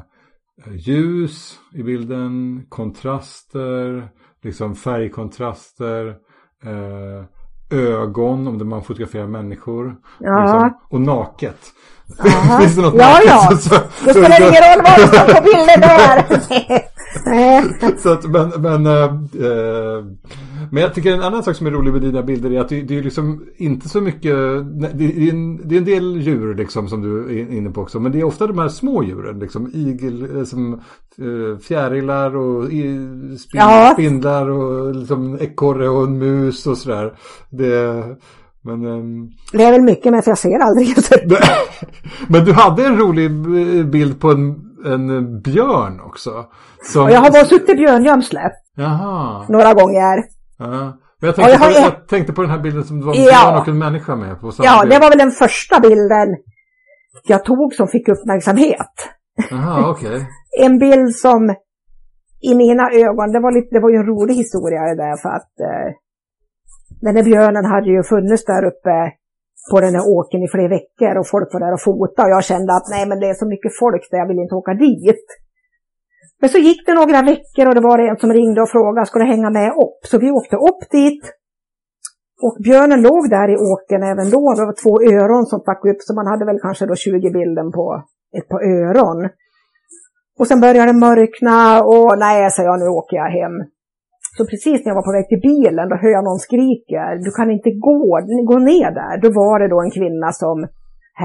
ljus 0.71 1.59
i 1.73 1.83
bilden, 1.83 2.67
kontraster, 2.69 4.09
liksom 4.43 4.75
färgkontraster, 4.75 6.07
eh, 6.63 7.25
ögon 7.73 8.47
om 8.47 8.69
man 8.69 8.83
fotograferar 8.83 9.27
människor 9.27 9.97
ja. 10.19 10.43
liksom, 10.43 10.79
och 10.89 11.01
naket. 11.01 11.59
Finns 12.61 12.77
det 12.77 12.83
något 12.83 12.95
ja, 12.95 13.09
naket? 13.09 13.27
Ja, 13.27 13.49
så, 13.51 13.69
så, 13.69 13.75
det 14.05 14.11
spelar 14.11 14.41
ingen 14.41 14.63
roll 14.63 14.83
vad 14.85 14.99
det 14.99 15.07
står 15.07 15.35
på 15.35 15.43
bilden 15.43 15.81
där. 15.81 16.25
så 18.03 18.13
att, 18.13 18.25
men, 18.25 18.49
men, 18.49 18.87
äh, 18.87 19.13
men 20.71 20.83
jag 20.83 20.95
tycker 20.95 21.13
en 21.13 21.23
annan 21.23 21.43
sak 21.43 21.57
som 21.57 21.67
är 21.67 21.71
rolig 21.71 21.93
med 21.93 22.03
dina 22.03 22.23
bilder 22.23 22.53
är 22.53 22.61
att 22.61 22.69
det, 22.69 22.83
det 22.83 22.99
är 22.99 23.03
liksom 23.03 23.47
inte 23.57 23.89
så 23.89 24.01
mycket, 24.01 24.35
det 24.95 25.05
är, 25.05 25.31
en, 25.31 25.69
det 25.69 25.75
är 25.75 25.79
en 25.79 25.85
del 25.85 26.21
djur 26.21 26.55
liksom 26.55 26.89
som 26.89 27.03
du 27.03 27.41
är 27.41 27.53
inne 27.53 27.71
på 27.71 27.81
också, 27.81 28.01
men 28.01 28.13
det 28.13 28.21
är 28.21 28.25
ofta 28.25 28.47
de 28.47 28.59
här 28.59 28.69
små 28.69 29.05
djuren, 29.05 29.39
liksom 29.39 29.71
igel, 29.75 30.37
eh, 30.37 30.45
som 30.45 30.73
äh, 30.73 31.59
fjärilar 31.59 32.37
och 32.37 32.65
spin, 32.65 33.49
ja. 33.53 33.91
spindlar 33.93 34.51
och 34.51 34.95
liksom 34.95 35.39
ekorre 35.41 35.89
och 35.89 36.05
en 36.05 36.19
mus 36.19 36.67
och 36.67 36.79
sådär. 36.79 37.15
Det, 37.51 38.05
men, 38.65 38.85
um... 38.85 39.31
Det 39.53 39.65
är 39.65 39.73
väl 39.73 39.83
mycket 39.83 40.13
men 40.13 40.23
jag 40.27 40.39
ser 40.39 40.59
aldrig. 40.59 40.97
men 42.29 42.45
du 42.45 42.53
hade 42.53 42.87
en 42.87 42.99
rolig 42.99 43.31
bild 43.91 44.21
på 44.21 44.31
en 44.31 44.73
en 44.85 45.41
björn 45.41 46.01
också. 46.01 46.45
Som... 46.83 47.09
jag 47.09 47.21
har 47.21 47.31
bara 47.31 47.45
suttit 47.45 47.69
i 47.69 47.75
björngömsle. 47.75 48.51
Jaha. 48.77 49.47
Några 49.49 49.75
gånger. 49.75 50.25
Ja. 50.63 50.99
Men 51.21 51.27
jag 51.29 51.37
tänkte, 51.37 51.53
jag, 51.53 51.59
har... 51.59 51.67
på, 51.67 51.81
jag 51.81 52.09
tänkte 52.09 52.33
på 52.33 52.43
den 52.43 52.51
här 52.51 52.59
bilden 52.59 52.85
som 52.85 53.01
det 53.01 53.07
var 53.07 53.15
en 53.15 53.25
ja. 53.25 53.61
och 53.61 53.69
en 53.69 53.79
människa 53.79 54.17
med. 54.17 54.41
På 54.41 54.53
ja, 54.59 54.81
bild. 54.81 54.93
det 54.93 54.99
var 54.99 55.09
väl 55.09 55.19
den 55.19 55.31
första 55.31 55.81
bilden 55.81 56.29
jag 57.25 57.45
tog 57.45 57.75
som 57.75 57.89
fick 57.89 58.09
uppmärksamhet. 58.09 58.97
Okej. 59.87 60.09
Okay. 60.11 60.21
en 60.67 60.79
bild 60.79 61.17
som 61.17 61.55
i 62.51 62.55
mina 62.55 62.91
ögon, 62.91 63.33
det 63.33 63.41
var, 63.41 63.53
lite, 63.53 63.69
det 63.75 63.81
var 63.81 63.91
ju 63.91 63.97
en 63.97 64.07
rolig 64.07 64.35
historia 64.35 64.83
det 64.83 64.97
där 64.97 65.17
för 65.23 65.29
att 65.29 65.55
eh, 65.69 65.89
den 67.01 67.15
där 67.15 67.23
björnen 67.23 67.65
hade 67.65 67.91
ju 67.91 68.03
funnits 68.03 68.45
där 68.45 68.65
uppe 68.65 68.97
på 69.71 69.81
den 69.81 69.95
här 69.95 70.09
åken 70.19 70.43
i 70.43 70.49
flera 70.49 70.69
veckor 70.69 71.19
och 71.19 71.29
folk 71.35 71.49
var 71.53 71.61
där 71.61 71.73
och 71.73 71.83
fotade 71.83 72.27
och 72.29 72.35
jag 72.37 72.45
kände 72.45 72.71
att 72.75 72.89
nej 72.91 73.09
men 73.09 73.21
det 73.21 73.29
är 73.29 73.35
så 73.35 73.47
mycket 73.47 73.79
folk 73.79 74.03
där, 74.11 74.19
jag 74.19 74.29
vill 74.29 74.39
inte 74.39 74.55
åka 74.55 74.75
dit. 74.75 75.27
Men 76.43 76.51
så 76.55 76.59
gick 76.59 76.81
det 76.87 76.95
några 76.95 77.21
veckor 77.33 77.65
och 77.69 77.75
det 77.75 77.87
var 77.91 77.99
en 77.99 78.19
som 78.23 78.33
ringde 78.33 78.61
och 78.63 78.73
frågade, 78.77 79.07
ska 79.07 79.19
du 79.19 79.33
hänga 79.35 79.51
med 79.51 79.71
upp? 79.85 80.01
Så 80.11 80.15
vi 80.19 80.31
åkte 80.31 80.57
upp 80.69 80.83
dit. 80.91 81.25
Och 82.45 82.55
björnen 82.67 83.03
låg 83.09 83.23
där 83.37 83.49
i 83.55 83.57
åken 83.73 84.03
även 84.13 84.31
då, 84.37 84.45
det 84.57 84.69
var 84.71 84.77
två 84.83 84.95
öron 85.17 85.47
som 85.47 85.61
stack 85.61 85.83
upp, 85.91 86.01
så 86.07 86.11
man 86.15 86.31
hade 86.33 86.45
väl 86.45 86.65
kanske 86.67 86.87
då 86.87 86.95
20 86.95 87.31
bilden 87.39 87.69
på 87.79 87.87
ett 88.39 88.49
par 88.51 88.63
öron. 88.77 89.21
Och 90.39 90.47
sen 90.49 90.61
började 90.61 90.93
det 90.93 91.05
mörkna 91.09 91.57
och 91.93 92.19
nej, 92.25 92.51
sa 92.51 92.63
jag, 92.63 92.81
nu 92.81 92.89
åker 93.01 93.17
jag 93.17 93.31
hem. 93.41 93.57
Så 94.37 94.43
precis 94.53 94.79
när 94.81 94.91
jag 94.91 94.99
var 95.01 95.09
på 95.11 95.17
väg 95.19 95.27
till 95.29 95.45
bilen, 95.51 95.89
då 95.89 95.97
hör 96.03 96.13
jag 96.17 96.25
någon 96.25 96.45
skriker, 96.47 97.11
du 97.27 97.31
kan 97.39 97.51
inte 97.57 97.71
gå, 97.89 97.99
gå 98.51 98.59
ner 98.73 98.91
där. 99.01 99.15
Då 99.25 99.29
var 99.41 99.55
det 99.61 99.69
då 99.75 99.79
en 99.81 99.95
kvinna 99.99 100.29
som 100.43 100.57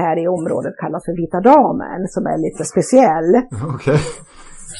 här 0.00 0.16
i 0.22 0.28
området 0.36 0.74
kallas 0.82 1.04
för 1.06 1.14
Vita 1.20 1.40
Damen, 1.52 2.00
som 2.14 2.22
är 2.32 2.38
lite 2.46 2.62
speciell. 2.72 3.30
Okay. 3.74 4.00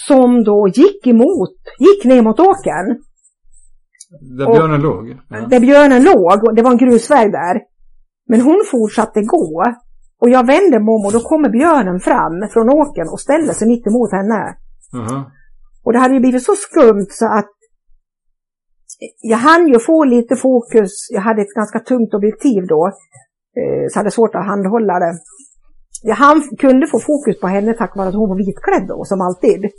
Som 0.08 0.44
då 0.44 0.68
gick 0.68 1.06
emot, 1.06 1.56
gick 1.78 2.04
ner 2.04 2.22
mot 2.22 2.40
åkern. 2.40 2.86
Där 4.38 4.46
björnen 4.52 4.80
låg? 4.80 5.16
Ja. 5.28 5.46
Där 5.50 5.60
björnen 5.60 6.02
låg, 6.02 6.44
och 6.44 6.54
det 6.54 6.62
var 6.62 6.70
en 6.70 6.82
grusväg 6.84 7.32
där. 7.32 7.60
Men 8.28 8.40
hon 8.40 8.60
fortsatte 8.70 9.20
gå. 9.22 9.64
Och 10.20 10.30
jag 10.30 10.46
vänder 10.46 10.78
mig 10.78 10.92
om 10.96 11.06
och 11.06 11.12
då 11.12 11.20
kommer 11.20 11.48
björnen 11.48 12.00
fram 12.00 12.48
från 12.52 12.68
åkern 12.70 13.08
och 13.08 13.20
ställer 13.20 13.52
sig 13.52 13.68
mitt 13.68 13.86
emot 13.86 14.12
henne. 14.12 14.40
Uh 14.94 15.06
-huh. 15.06 15.24
Och 15.84 15.92
det 15.92 15.98
hade 15.98 16.14
ju 16.14 16.20
blivit 16.20 16.42
så 16.42 16.54
skumt 16.54 17.10
så 17.10 17.26
att 17.26 17.54
jag 19.20 19.38
hann 19.38 19.68
ju 19.68 19.78
få 19.78 20.04
lite 20.04 20.36
fokus. 20.36 20.92
Jag 21.10 21.20
hade 21.20 21.42
ett 21.42 21.54
ganska 21.54 21.78
tungt 21.80 22.14
objektiv 22.14 22.66
då. 22.66 22.86
Eh, 23.60 23.86
så 23.90 23.98
hade 23.98 24.10
svårt 24.10 24.34
att 24.34 24.46
handhålla 24.46 24.98
det. 24.98 25.14
Jag 26.02 26.16
hann, 26.16 26.42
kunde 26.58 26.86
få 26.86 26.98
fokus 26.98 27.40
på 27.40 27.46
henne 27.46 27.74
tack 27.74 27.96
vare 27.96 28.08
att 28.08 28.14
hon 28.14 28.28
var 28.28 28.36
vitklädd 28.36 28.88
då, 28.88 29.04
som 29.04 29.20
alltid. 29.20 29.70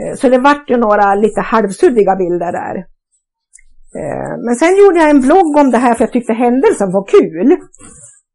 Eh, 0.00 0.14
så 0.18 0.28
det 0.28 0.38
vart 0.38 0.70
ju 0.70 0.76
några 0.76 1.14
lite 1.14 1.40
halvsuddiga 1.40 2.16
bilder 2.16 2.52
där. 2.60 2.76
Eh, 4.00 4.32
men 4.46 4.54
sen 4.56 4.76
gjorde 4.80 4.98
jag 4.98 5.10
en 5.10 5.24
blogg 5.26 5.52
om 5.62 5.70
det 5.70 5.78
här 5.84 5.94
för 5.94 6.04
jag 6.04 6.12
tyckte 6.12 6.32
händelsen 6.32 6.92
var 6.92 7.04
kul. 7.16 7.56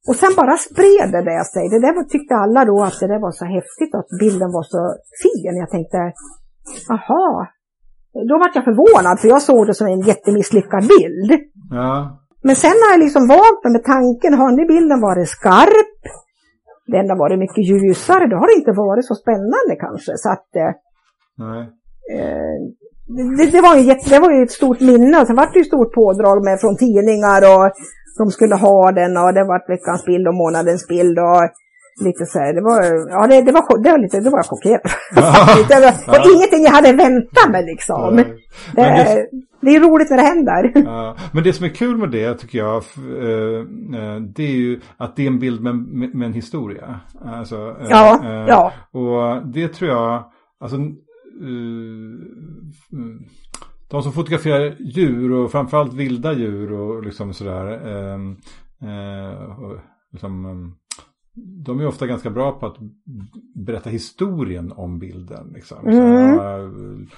Och 0.10 0.16
sen 0.22 0.34
bara 0.38 0.58
spred 0.58 1.12
det 1.28 1.46
sig. 1.54 1.66
Det 1.74 1.82
där 1.86 1.94
tyckte 2.14 2.34
alla 2.36 2.66
då 2.66 2.78
att 2.84 3.00
det 3.00 3.08
där 3.08 3.22
var 3.28 3.32
så 3.32 3.46
häftigt 3.46 3.94
att 4.00 4.10
bilden 4.20 4.52
var 4.58 4.66
så 4.74 4.82
fin. 5.24 5.54
Jag 5.64 5.70
tänkte, 5.70 5.98
aha. 6.96 7.48
Då 8.30 8.34
var 8.42 8.50
jag 8.54 8.64
förvånad 8.70 9.20
för 9.20 9.28
jag 9.28 9.42
såg 9.42 9.68
det 9.68 9.74
som 9.74 9.88
en 9.88 10.02
jättemisslyckad 10.12 10.84
bild. 10.96 11.32
Ja. 11.70 12.18
Men 12.44 12.56
sen 12.56 12.78
har 12.82 12.90
jag 12.94 13.04
liksom 13.06 13.28
vant 13.28 13.60
mig 13.64 13.72
med 13.78 13.86
tanken, 13.96 14.34
har 14.40 14.50
den 14.58 14.68
bilden 14.74 15.00
varit 15.02 15.30
skarp? 15.30 16.00
Den 16.94 17.10
har 17.10 17.18
varit 17.18 17.40
mycket 17.40 17.64
ljusare, 17.70 18.26
då 18.32 18.36
har 18.42 18.48
det 18.48 18.60
inte 18.62 18.76
varit 18.86 19.06
så 19.12 19.16
spännande 19.24 19.74
kanske. 19.86 20.12
Så 20.24 20.30
att, 20.36 20.50
eh, 20.62 20.72
Nej. 21.38 21.62
Eh, 22.16 22.58
det, 23.38 23.52
det, 23.52 23.62
var 23.62 23.76
ju 23.78 23.84
det 24.10 24.20
var 24.20 24.32
ju 24.32 24.44
ett 24.44 24.52
stort 24.52 24.80
minne 24.80 25.22
och 25.22 25.28
sen 25.28 25.36
var 25.36 25.50
det 25.54 25.60
ju 25.60 25.66
stort 25.66 25.94
pådrag 25.94 26.44
med 26.44 26.60
från 26.60 26.78
tidningar 26.78 27.42
och 27.56 27.72
de 28.18 28.32
skulle 28.32 28.56
ha 28.56 28.92
den 28.92 29.18
och 29.18 29.34
det 29.34 29.44
var 29.44 29.68
veckans 29.68 30.06
bild 30.06 30.28
och 30.28 30.36
månadens 30.36 30.88
bild 30.88 31.20
och 31.20 31.42
lite 32.04 32.26
så 32.26 32.40
här, 32.40 32.54
det 32.54 32.62
var, 32.62 33.10
ja 33.10 33.28
det, 33.28 33.42
det 33.42 33.52
var, 33.52 33.84
det 33.84 33.92
var 33.92 33.98
lite, 33.98 34.20
det 34.20 34.30
var 34.30 34.38
jag 34.38 34.46
chockerad. 34.46 34.82
det 35.70 35.80
var, 35.80 36.20
och 36.20 36.36
ingenting 36.36 36.64
jag 36.64 36.72
hade 36.72 36.94
väntat 36.94 37.52
mig 37.52 37.66
liksom. 37.66 38.16
Det, 38.16 38.24
det, 38.76 39.28
det, 39.62 39.76
är 39.76 39.80
roligt 39.80 40.10
när 40.10 40.18
det 40.18 40.24
händer. 40.24 40.72
Ja. 40.76 41.16
Men 41.34 41.44
det 41.44 41.54
som 41.54 41.66
är 41.66 41.70
kul 41.70 41.98
med 41.98 42.12
det 42.12 42.34
tycker 42.34 42.58
jag, 42.58 42.76
eh, 42.78 44.22
det 44.36 44.44
är 44.44 44.56
ju 44.56 44.80
att 44.98 45.16
det 45.16 45.24
är 45.24 45.28
en 45.28 45.40
bild 45.40 45.62
med, 45.62 45.76
med, 45.76 46.16
med 46.16 46.26
en 46.26 46.34
historia. 46.34 47.00
Alltså, 47.26 47.56
eh, 47.56 47.88
ja, 47.90 48.20
ja. 48.48 48.72
Och 48.92 49.48
det 49.48 49.68
tror 49.68 49.90
jag, 49.90 50.24
alltså 50.60 50.78
de 53.88 54.04
som 54.04 54.12
fotograferar 54.12 54.76
djur 54.80 55.32
och 55.32 55.52
framförallt 55.52 55.94
vilda 55.94 56.34
djur 56.34 56.72
och 56.72 57.04
liksom 57.04 57.34
sådär. 57.34 57.68
Eh, 57.88 58.20
eh, 58.90 59.50
liksom, 60.12 60.46
ehm, 60.46 60.74
de 61.66 61.80
är 61.80 61.88
ofta 61.88 62.08
ganska 62.08 62.30
bra 62.30 62.52
på 62.52 62.66
att 62.66 62.78
berätta 63.56 63.90
historien 63.90 64.72
om 64.72 65.00
bilden. 65.00 65.52
Liksom. 65.54 65.88
Mm. 65.88 66.38
Så, 66.38 67.16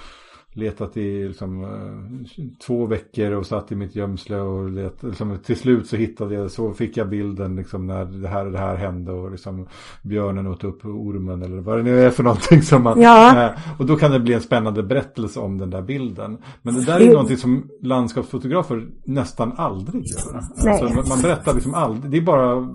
letat 0.54 0.96
i 0.96 1.28
liksom, 1.28 1.64
eh, 1.64 2.44
två 2.66 2.86
veckor 2.86 3.30
och 3.32 3.46
satt 3.46 3.72
i 3.72 3.74
mitt 3.74 3.96
gömsle 3.96 4.36
och 4.36 4.70
let, 4.70 5.02
liksom, 5.02 5.38
till 5.38 5.56
slut 5.56 5.86
så 5.86 5.96
hittade 5.96 6.34
jag, 6.34 6.50
så 6.50 6.72
fick 6.72 6.96
jag 6.96 7.08
bilden 7.08 7.56
liksom, 7.56 7.86
när 7.86 8.04
det 8.04 8.28
här 8.28 8.46
och 8.46 8.52
det 8.52 8.58
här 8.58 8.76
hände 8.76 9.12
och 9.12 9.30
liksom, 9.30 9.66
björnen 10.02 10.46
åt 10.46 10.64
upp 10.64 10.84
ormen 10.84 11.42
eller 11.42 11.60
vad 11.60 11.76
det 11.76 11.82
nu 11.82 12.00
är 12.00 12.10
för 12.10 12.22
någonting 12.22 12.62
som 12.62 12.82
man, 12.82 13.00
ja. 13.00 13.44
eh, 13.44 13.50
och 13.78 13.86
då 13.86 13.96
kan 13.96 14.10
det 14.10 14.20
bli 14.20 14.34
en 14.34 14.40
spännande 14.40 14.82
berättelse 14.82 15.40
om 15.40 15.58
den 15.58 15.70
där 15.70 15.82
bilden. 15.82 16.38
Men 16.62 16.74
det 16.74 16.84
där 16.84 17.00
är 17.00 17.12
någonting 17.12 17.36
som 17.36 17.70
landskapsfotografer 17.82 18.88
nästan 19.04 19.52
aldrig 19.56 20.06
gör. 20.06 20.36
Alltså, 20.36 21.08
man 21.08 21.22
berättar 21.22 21.54
liksom 21.54 21.74
aldrig, 21.74 22.10
det 22.10 22.16
är 22.16 22.22
bara, 22.22 22.68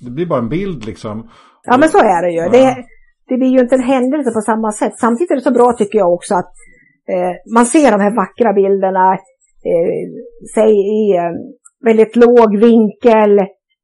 det 0.00 0.10
blir 0.10 0.26
bara 0.26 0.38
en 0.38 0.48
bild 0.48 0.84
liksom. 0.84 1.30
Ja 1.64 1.78
men 1.78 1.88
så 1.88 1.98
är 1.98 2.22
det 2.22 2.30
ju. 2.30 2.38
Ja. 2.38 2.48
Det, 2.50 2.84
det 3.28 3.36
blir 3.36 3.48
ju 3.48 3.60
inte 3.60 3.74
en 3.74 3.82
händelse 3.82 4.30
på 4.30 4.40
samma 4.40 4.72
sätt. 4.72 4.98
Samtidigt 4.98 5.30
är 5.30 5.34
det 5.34 5.40
så 5.40 5.50
bra 5.50 5.72
tycker 5.72 5.98
jag 5.98 6.12
också 6.12 6.34
att 6.34 6.52
man 7.54 7.66
ser 7.66 7.90
de 7.90 8.00
här 8.00 8.16
vackra 8.16 8.52
bilderna, 8.52 9.12
eh, 9.70 9.90
säg 10.54 10.72
i 11.00 11.16
eh, 11.16 11.32
väldigt 11.84 12.16
låg 12.16 12.58
vinkel 12.58 13.40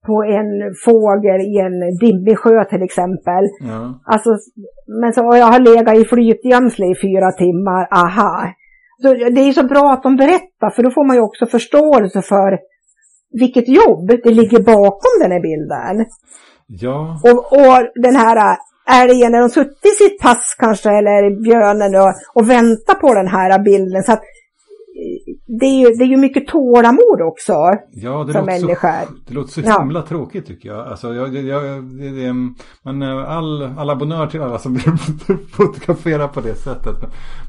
på 0.07 0.17
en 0.39 0.75
fågel 0.85 1.41
i 1.41 1.55
en 1.67 1.79
dimmig 2.01 2.39
sjö 2.39 2.65
till 2.65 2.83
exempel. 2.83 3.45
Ja. 3.61 4.01
Alltså, 4.05 4.31
men 5.01 5.13
så 5.13 5.21
jag 5.21 5.47
har 5.47 5.61
legat 5.61 5.97
i 5.97 6.05
flytgömsle 6.05 6.87
i 6.87 6.95
fyra 6.95 7.33
timmar, 7.33 7.89
aha. 8.03 8.55
Så 9.03 9.09
det 9.15 9.41
är 9.49 9.53
så 9.53 9.67
bra 9.67 9.93
att 9.93 10.03
de 10.03 10.17
berättar 10.17 10.71
för 10.71 10.83
då 10.83 10.91
får 10.91 11.07
man 11.07 11.17
ju 11.17 11.23
också 11.23 11.47
förståelse 11.47 12.23
för 12.23 12.59
vilket 13.41 13.69
jobb 13.69 14.09
det 14.25 14.31
ligger 14.31 14.63
bakom 14.63 15.15
den 15.23 15.33
här 15.33 15.43
bilden. 15.51 16.07
Ja. 16.67 17.21
Och, 17.25 17.41
och 17.59 17.79
den 17.95 18.17
här 18.17 18.57
älgen 18.91 19.33
när 19.33 19.41
de 19.41 19.49
suttit 19.49 19.87
i 19.87 19.89
sitt 19.89 20.23
pass 20.23 20.57
kanske, 20.59 20.91
eller 20.91 21.43
björnen 21.43 21.95
och, 22.03 22.15
och 22.35 22.51
väntat 22.51 23.01
på 23.01 23.15
den 23.15 23.29
här 23.29 23.59
bilden. 23.59 24.03
Så 24.03 24.13
att, 24.13 24.23
det 25.61 25.67
är, 25.67 25.81
ju, 25.81 25.95
det 25.95 26.05
är 26.05 26.09
ju 26.09 26.17
mycket 26.17 26.47
tålamod 26.47 27.21
också. 27.23 27.53
Ja, 27.91 28.25
det, 28.25 28.33
låter 28.33 28.59
så, 28.59 28.67
det 29.27 29.35
låter 29.35 29.53
så 29.53 29.61
himla 29.61 30.01
ja. 30.01 30.07
tråkigt 30.07 30.47
tycker 30.47 30.69
jag. 30.69 30.87
Alltså, 30.87 31.15
jag, 31.15 31.35
jag, 31.35 31.63
det, 31.85 32.11
det, 32.11 32.35
men 32.85 33.03
eh, 33.03 33.37
all, 33.37 33.79
alla 33.79 33.97
bonheur 33.97 34.27
till 34.27 34.43
alla 34.43 34.59
som 34.59 34.75
vill 34.75 34.83
fotografera 35.57 36.29
på 36.29 36.41
det 36.41 36.55
sättet. 36.55 36.97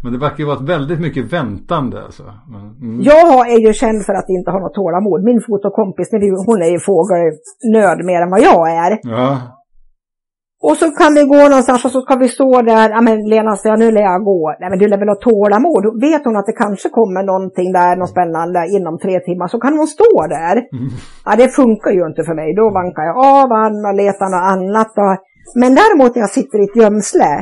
Men 0.04 0.14
det 0.14 0.20
verkar 0.20 0.38
ju 0.38 0.46
vara 0.46 0.60
väldigt 0.60 1.00
mycket 1.00 1.34
väntande. 1.34 2.04
Alltså. 2.04 2.24
Mm. 2.82 3.02
Jag 3.02 3.52
är 3.52 3.60
ju 3.60 3.74
känd 3.74 4.06
för 4.06 4.14
att 4.14 4.30
inte 4.30 4.52
ha 4.52 4.60
något 4.60 4.74
tålamod. 4.74 5.24
Min 5.24 5.42
fotokompis, 5.48 6.10
hon 6.46 6.62
är 6.62 6.72
ju 6.72 6.80
fågelnörd 6.80 8.06
mer 8.06 8.22
än 8.22 8.30
vad 8.30 8.42
jag 8.42 8.72
är. 8.72 9.00
Ja. 9.04 9.42
Och 10.68 10.76
så 10.82 10.86
kan 11.00 11.12
vi 11.18 11.24
gå 11.34 11.42
någonstans 11.50 11.86
och 11.86 11.92
så 11.92 12.02
ska 12.02 12.16
vi 12.16 12.30
stå 12.38 12.62
där, 12.62 12.90
ja 12.96 13.02
men 13.02 13.18
Lena 13.34 13.56
säger 13.56 13.78
nu 13.78 13.92
lär 13.92 14.02
jag 14.02 14.24
gå. 14.24 14.56
Nej 14.60 14.70
men 14.70 14.80
du 14.80 14.88
lär 14.88 14.98
väl 14.98 15.14
ha 15.16 15.20
tålamod. 15.30 15.84
Vet 16.08 16.26
hon 16.26 16.38
att 16.38 16.50
det 16.52 16.58
kanske 16.66 16.90
kommer 16.90 17.24
någonting 17.32 17.70
där, 17.80 17.96
något 17.96 18.14
spännande 18.16 18.60
inom 18.76 18.96
tre 19.04 19.16
timmar 19.28 19.48
så 19.48 19.58
kan 19.60 19.78
hon 19.78 19.88
stå 19.88 20.14
där. 20.38 20.56
Mm. 20.78 20.90
Ja 21.26 21.32
det 21.42 21.50
funkar 21.60 21.92
ju 21.98 22.04
inte 22.10 22.24
för 22.28 22.36
mig. 22.42 22.50
Då 22.62 22.66
vankar 22.80 23.04
jag 23.10 23.18
av 23.38 23.48
och 23.88 23.96
letar 24.02 24.30
något 24.34 24.48
annat. 24.56 24.92
Och... 25.04 25.16
Men 25.62 25.72
däremot 25.82 26.12
när 26.16 26.22
jag 26.26 26.36
sitter 26.40 26.58
i 26.62 26.66
ett 26.68 26.80
gömsle, 26.82 27.34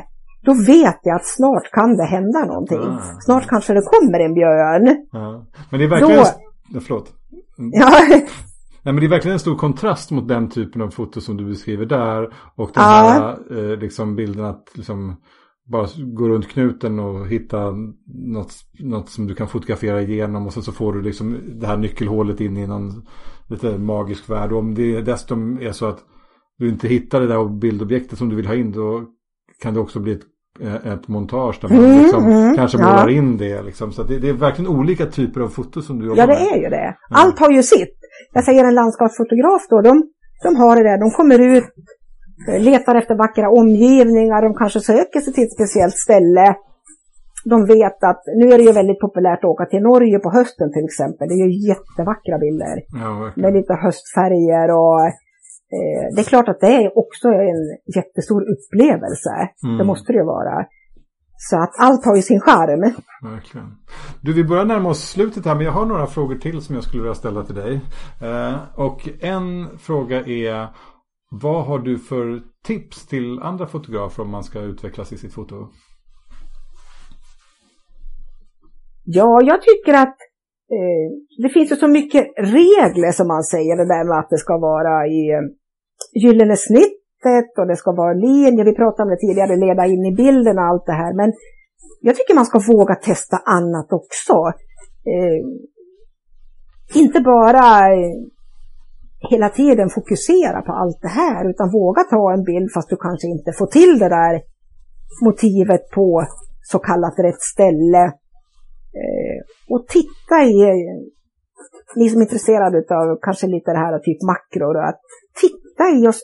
då 0.47 0.53
vet 0.73 0.99
jag 1.07 1.15
att 1.19 1.27
snart 1.37 1.65
kan 1.77 1.91
det 1.99 2.07
hända 2.15 2.39
någonting. 2.51 2.85
Ah. 2.91 3.21
Snart 3.25 3.45
kanske 3.53 3.71
det 3.73 3.85
kommer 3.93 4.19
en 4.19 4.33
björn. 4.39 4.85
Ah. 5.21 5.33
Men 5.69 5.75
det 5.79 5.85
är 5.85 5.89
verkligen... 5.89 6.25
Då... 6.73 6.79
Förlåt. 6.85 7.07
Mm. 7.59 7.71
Ja, 7.79 7.89
Nej, 8.83 8.93
men 8.93 8.95
det 8.95 9.07
är 9.07 9.09
verkligen 9.09 9.33
en 9.33 9.39
stor 9.39 9.55
kontrast 9.55 10.11
mot 10.11 10.27
den 10.27 10.49
typen 10.49 10.81
av 10.81 10.89
foto 10.89 11.21
som 11.21 11.37
du 11.37 11.45
beskriver 11.45 11.85
där. 11.85 12.23
Och 12.55 12.71
den 12.73 12.83
ja. 12.83 13.37
här 13.49 13.71
eh, 13.71 13.79
liksom 13.79 14.15
bilden 14.15 14.45
att 14.45 14.71
liksom 14.73 15.15
bara 15.71 15.87
gå 15.97 16.29
runt 16.29 16.47
knuten 16.47 16.99
och 16.99 17.27
hitta 17.27 17.71
något, 18.25 18.53
något 18.79 19.09
som 19.09 19.27
du 19.27 19.35
kan 19.35 19.47
fotografera 19.47 20.01
igenom. 20.01 20.45
Och 20.45 20.53
sen 20.53 20.63
så 20.63 20.71
får 20.71 20.93
du 20.93 21.01
liksom 21.01 21.37
det 21.59 21.67
här 21.67 21.77
nyckelhålet 21.77 22.41
in 22.41 22.57
i 22.57 22.67
någon 22.67 23.07
lite 23.47 23.77
magisk 23.77 24.29
värld. 24.29 24.51
Och 24.51 24.59
om 24.59 24.75
det 24.75 25.01
dessutom 25.01 25.61
är 25.61 25.71
så 25.71 25.85
att 25.85 25.99
du 26.57 26.69
inte 26.69 26.87
hittar 26.87 27.21
det 27.21 27.27
där 27.27 27.59
bildobjektet 27.59 28.17
som 28.17 28.29
du 28.29 28.35
vill 28.35 28.47
ha 28.47 28.55
in 28.55 28.71
då 28.71 29.03
kan 29.61 29.73
det 29.73 29.79
också 29.79 29.99
bli 29.99 30.11
ett 30.11 30.23
eh, 30.59 30.93
ett 30.93 31.07
montage 31.07 31.59
där 31.61 31.69
man 31.69 31.77
mm, 31.77 32.03
liksom 32.03 32.25
mm, 32.25 32.55
kanske 32.55 32.77
målar 32.77 33.09
ja. 33.09 33.15
in 33.15 33.37
det. 33.37 33.61
Liksom. 33.61 33.91
Så 33.91 34.03
det, 34.03 34.19
det, 34.19 34.29
är 34.29 34.33
verkligen 34.33 34.71
olika 34.71 35.05
typer 35.05 35.41
av 35.41 35.47
foto 35.47 35.81
som 35.81 35.99
du 35.99 36.05
jobbar 36.05 36.27
med. 36.27 36.35
Ja, 36.35 36.39
det 36.39 36.55
är 36.55 36.63
ju 36.63 36.69
det. 36.69 36.97
Allt 37.09 37.39
har 37.39 37.51
ju 37.51 37.63
sitt 37.63 38.00
jag 38.33 38.43
säger 38.43 38.63
en 38.63 38.75
landskapsfotograf 38.75 39.61
då, 39.69 39.81
de, 39.81 40.03
de 40.43 40.55
har 40.55 40.75
det 40.75 40.83
där, 40.83 40.97
de 40.97 41.11
kommer 41.11 41.39
ut, 41.39 41.63
eh, 42.49 42.59
letar 42.59 42.95
efter 42.95 43.15
vackra 43.15 43.49
omgivningar, 43.49 44.41
de 44.41 44.53
kanske 44.55 44.79
söker 44.79 45.19
sig 45.19 45.33
till 45.33 45.43
ett 45.43 45.53
speciellt 45.53 45.95
ställe. 45.95 46.55
De 47.45 47.65
vet 47.65 48.03
att 48.03 48.21
nu 48.39 48.45
är 48.53 48.57
det 48.57 48.63
ju 48.63 48.71
väldigt 48.71 48.99
populärt 48.99 49.39
att 49.43 49.53
åka 49.53 49.65
till 49.65 49.81
Norge 49.81 50.19
på 50.19 50.29
hösten 50.31 50.71
till 50.73 50.85
exempel. 50.85 51.27
Det 51.27 51.33
är 51.33 51.47
ju 51.47 51.67
jättevackra 51.71 52.37
bilder. 52.45 52.75
Ja, 53.03 53.31
med 53.35 53.53
lite 53.53 53.73
höstfärger 53.73 54.67
och 54.81 54.99
eh, 55.75 56.05
det 56.13 56.21
är 56.21 56.29
klart 56.33 56.49
att 56.49 56.59
det 56.59 56.73
är 56.81 56.97
också 56.97 57.27
en 57.27 57.61
jättestor 57.97 58.41
upplevelse. 58.53 59.33
Mm. 59.63 59.77
Det 59.77 59.85
måste 59.91 60.11
det 60.11 60.17
ju 60.17 60.25
vara. 60.25 60.65
Så 61.49 61.55
att 61.63 61.73
allt 61.79 62.05
har 62.05 62.15
ju 62.15 62.21
sin 62.21 62.41
charm. 62.41 62.93
Verkligen. 63.31 63.77
Du, 64.21 64.33
vi 64.33 64.43
börjar 64.43 64.65
närma 64.65 64.89
oss 64.89 65.09
slutet 65.09 65.45
här 65.45 65.55
men 65.55 65.65
jag 65.65 65.71
har 65.71 65.85
några 65.85 66.07
frågor 66.07 66.35
till 66.35 66.61
som 66.61 66.75
jag 66.75 66.83
skulle 66.83 67.03
vilja 67.03 67.15
ställa 67.15 67.43
till 67.43 67.55
dig. 67.55 67.81
Eh, 68.21 68.55
och 68.75 69.09
en 69.19 69.77
fråga 69.77 70.25
är 70.25 70.67
vad 71.31 71.65
har 71.65 71.79
du 71.79 71.99
för 71.99 72.41
tips 72.65 73.07
till 73.07 73.39
andra 73.39 73.67
fotografer 73.67 74.23
om 74.23 74.29
man 74.29 74.43
ska 74.43 74.59
utvecklas 74.59 75.13
i 75.13 75.17
sitt 75.17 75.33
foto? 75.33 75.55
Ja, 79.03 79.41
jag 79.43 79.61
tycker 79.61 79.93
att 79.93 80.17
eh, 80.77 81.07
det 81.43 81.49
finns 81.49 81.71
ju 81.71 81.75
så 81.75 81.87
mycket 81.87 82.27
regler 82.37 83.11
som 83.11 83.27
man 83.27 83.43
säger, 83.43 83.77
det 83.77 83.87
där 83.87 84.07
med 84.09 84.19
att 84.19 84.29
det 84.29 84.37
ska 84.37 84.57
vara 84.57 85.07
i 85.07 85.31
eh, 85.31 85.41
gyllene 86.23 86.57
sättet 87.21 87.59
och 87.59 87.67
det 87.67 87.75
ska 87.75 87.91
vara 87.91 88.13
linjer, 88.13 88.65
vi 88.65 88.75
pratade 88.75 89.03
om 89.03 89.09
det 89.09 89.27
tidigare, 89.27 89.55
leda 89.55 89.85
in 89.85 90.05
i 90.05 90.15
bilden 90.15 90.57
och 90.57 90.63
allt 90.63 90.85
det 90.85 90.99
här. 91.03 91.13
Men 91.13 91.33
jag 92.01 92.15
tycker 92.15 92.35
man 92.35 92.45
ska 92.45 92.59
våga 92.59 92.95
testa 92.95 93.37
annat 93.37 93.93
också. 93.99 94.33
Eh, 95.13 95.39
inte 97.01 97.19
bara 97.21 97.93
eh, 97.93 98.15
hela 99.29 99.49
tiden 99.49 99.89
fokusera 99.89 100.61
på 100.61 100.71
allt 100.71 101.01
det 101.01 101.07
här 101.21 101.49
utan 101.49 101.71
våga 101.71 102.03
ta 102.03 102.33
en 102.33 102.43
bild 102.43 102.69
fast 102.73 102.89
du 102.89 102.97
kanske 102.97 103.27
inte 103.27 103.51
får 103.57 103.67
till 103.67 103.99
det 103.99 104.09
där 104.09 104.41
motivet 105.25 105.89
på 105.95 106.25
så 106.61 106.79
kallat 106.79 107.19
rätt 107.19 107.41
ställe. 107.41 108.03
Eh, 109.01 109.39
och 109.69 109.87
titta 109.87 110.43
i, 110.43 110.57
ni 111.95 112.09
som 112.09 112.21
är 112.21 112.25
intresserade 112.25 112.77
av 112.77 113.19
kanske 113.21 113.47
lite 113.47 113.71
det 113.71 113.77
här 113.77 113.99
typ 113.99 114.21
makror, 114.21 114.77
att 114.89 115.01
titta 115.41 115.89
i, 115.89 116.07
och 116.07 116.15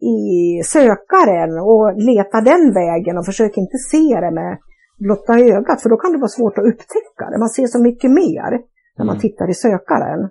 i 0.00 0.62
sökaren 0.64 1.58
och 1.58 1.96
leta 1.96 2.40
den 2.40 2.74
vägen 2.74 3.18
och 3.18 3.26
försök 3.26 3.56
inte 3.56 3.78
se 3.78 4.20
det 4.20 4.30
med 4.30 4.58
blotta 4.98 5.32
ögat 5.40 5.82
för 5.82 5.88
då 5.88 5.96
kan 5.96 6.12
det 6.12 6.18
vara 6.18 6.28
svårt 6.28 6.58
att 6.58 6.64
upptäcka 6.64 7.30
det. 7.30 7.38
Man 7.38 7.48
ser 7.48 7.66
så 7.66 7.82
mycket 7.82 8.10
mer 8.10 8.50
när 8.98 9.04
man 9.04 9.16
mm. 9.16 9.20
tittar 9.20 9.50
i 9.50 9.54
sökaren. 9.54 10.30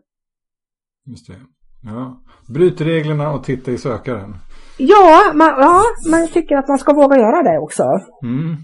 Just 1.06 1.28
det. 1.28 1.36
Ja. 1.84 2.22
Bryt 2.54 2.82
reglerna 2.82 3.34
och 3.34 3.44
titta 3.44 3.72
i 3.72 3.78
sökaren. 3.78 4.36
Ja, 4.78 5.32
man, 5.34 5.48
ja, 5.48 5.82
man 6.12 6.28
tycker 6.28 6.58
att 6.58 6.68
man 6.68 6.78
ska 6.78 6.94
våga 6.94 7.18
göra 7.18 7.44
det 7.44 7.60
också. 7.60 7.84
Mm. 8.24 8.56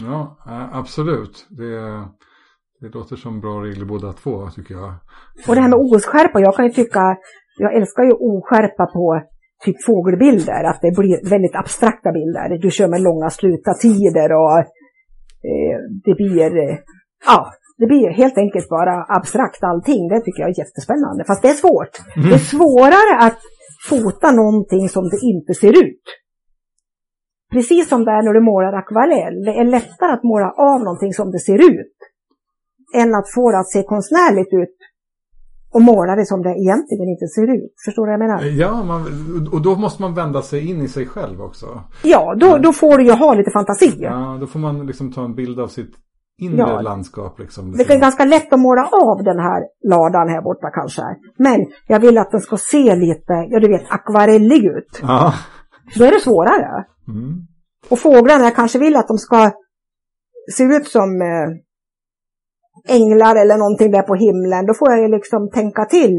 Ja, 0.00 0.36
absolut. 0.72 1.46
Det, 1.50 1.74
det 2.80 2.94
låter 2.94 3.16
som 3.16 3.40
bra 3.40 3.62
regler 3.62 3.84
båda 3.84 4.12
två 4.12 4.50
tycker 4.50 4.74
jag. 4.74 4.94
Och 5.48 5.54
det 5.54 5.60
här 5.60 5.68
med 5.68 5.78
oskärpa, 5.78 6.40
jag 6.40 6.56
kan 6.56 6.64
ju 6.64 6.72
tycka, 6.72 7.16
jag 7.58 7.74
älskar 7.74 8.02
ju 8.02 8.12
oskärpa 8.12 8.86
på 8.86 9.22
typ 9.64 9.76
fågelbilder, 9.86 10.64
att 10.64 10.80
det 10.80 10.92
blir 11.00 11.30
väldigt 11.30 11.56
abstrakta 11.56 12.12
bilder. 12.12 12.58
Du 12.58 12.70
kör 12.70 12.88
med 12.88 13.00
långa 13.00 13.30
sluta 13.30 13.74
tider 13.74 14.28
och 14.32 14.58
eh, 15.50 15.78
det 16.04 16.14
blir, 16.14 16.50
eh, 16.64 16.76
ja, 17.26 17.52
det 17.78 17.86
blir 17.86 18.10
helt 18.10 18.38
enkelt 18.38 18.68
bara 18.68 19.04
abstrakt 19.08 19.62
allting. 19.62 20.08
Det 20.08 20.20
tycker 20.20 20.40
jag 20.42 20.50
är 20.50 20.58
jättespännande. 20.58 21.24
Fast 21.26 21.42
det 21.42 21.48
är 21.48 21.60
svårt. 21.64 21.94
Mm. 22.16 22.28
Det 22.28 22.34
är 22.34 22.46
svårare 22.54 23.14
att 23.26 23.40
fota 23.88 24.30
någonting 24.30 24.88
som 24.88 25.04
det 25.12 25.20
inte 25.32 25.54
ser 25.54 25.84
ut. 25.84 26.04
Precis 27.52 27.88
som 27.88 28.04
det 28.04 28.10
är 28.10 28.22
när 28.22 28.32
du 28.32 28.40
målar 28.40 28.72
akvarell. 28.72 29.44
Det 29.44 29.54
är 29.60 29.64
lättare 29.64 30.12
att 30.12 30.22
måla 30.22 30.50
av 30.50 30.78
någonting 30.80 31.12
som 31.12 31.30
det 31.30 31.38
ser 31.38 31.60
ut 31.70 31.96
än 32.94 33.14
att 33.14 33.32
få 33.34 33.50
det 33.50 33.58
att 33.58 33.70
se 33.70 33.82
konstnärligt 33.82 34.52
ut 34.52 34.76
och 35.74 35.82
måla 35.82 36.16
det 36.16 36.26
som 36.26 36.42
det 36.42 36.50
egentligen 36.50 37.08
inte 37.08 37.26
ser 37.26 37.54
ut. 37.56 37.74
Förstår 37.84 38.06
du 38.06 38.12
vad 38.12 38.20
jag 38.20 38.26
menar? 38.26 38.42
Ja, 38.62 38.82
man, 38.84 39.00
och 39.52 39.62
då 39.62 39.74
måste 39.74 40.02
man 40.02 40.14
vända 40.14 40.42
sig 40.42 40.70
in 40.70 40.80
i 40.82 40.88
sig 40.88 41.06
själv 41.06 41.40
också. 41.42 41.66
Ja, 42.02 42.34
då, 42.40 42.58
då 42.58 42.72
får 42.72 42.98
du 42.98 43.04
ju 43.04 43.12
ha 43.12 43.34
lite 43.34 43.50
fantasi. 43.50 43.96
Ja, 43.98 44.36
då 44.40 44.46
får 44.46 44.58
man 44.58 44.86
liksom 44.86 45.12
ta 45.12 45.24
en 45.24 45.34
bild 45.34 45.60
av 45.60 45.68
sitt 45.68 45.94
inre 46.38 46.58
ja. 46.58 46.80
landskap. 46.80 47.38
Liksom. 47.38 47.72
Det 47.72 47.90
är 47.90 48.00
ganska 48.00 48.24
lätt 48.24 48.52
att 48.52 48.60
måla 48.60 48.82
av 48.82 49.24
den 49.24 49.38
här 49.38 49.62
ladan 49.88 50.28
här 50.28 50.42
borta 50.42 50.70
kanske. 50.70 51.02
Men 51.38 51.66
jag 51.86 52.00
vill 52.00 52.18
att 52.18 52.30
den 52.30 52.40
ska 52.40 52.56
se 52.56 52.96
lite, 52.96 53.32
ja 53.50 53.60
du 53.60 53.68
vet, 53.68 53.84
akvarellig 53.88 54.64
ut. 54.64 55.00
Ja. 55.02 55.34
Då 55.96 56.04
är 56.04 56.10
det 56.10 56.20
svårare. 56.20 56.84
Mm. 57.08 57.46
Och 57.88 57.98
fåglarna, 57.98 58.44
jag 58.44 58.56
kanske 58.56 58.78
vill 58.78 58.96
att 58.96 59.08
de 59.08 59.18
ska 59.18 59.50
se 60.56 60.64
ut 60.64 60.88
som 60.88 61.22
eh, 61.22 61.48
änglar 62.88 63.36
eller 63.36 63.56
någonting 63.58 63.90
där 63.90 64.02
på 64.02 64.14
himlen. 64.14 64.66
Då 64.66 64.74
får 64.74 64.90
jag 64.90 65.00
ju 65.00 65.08
liksom 65.08 65.50
tänka 65.50 65.84
till. 65.84 66.18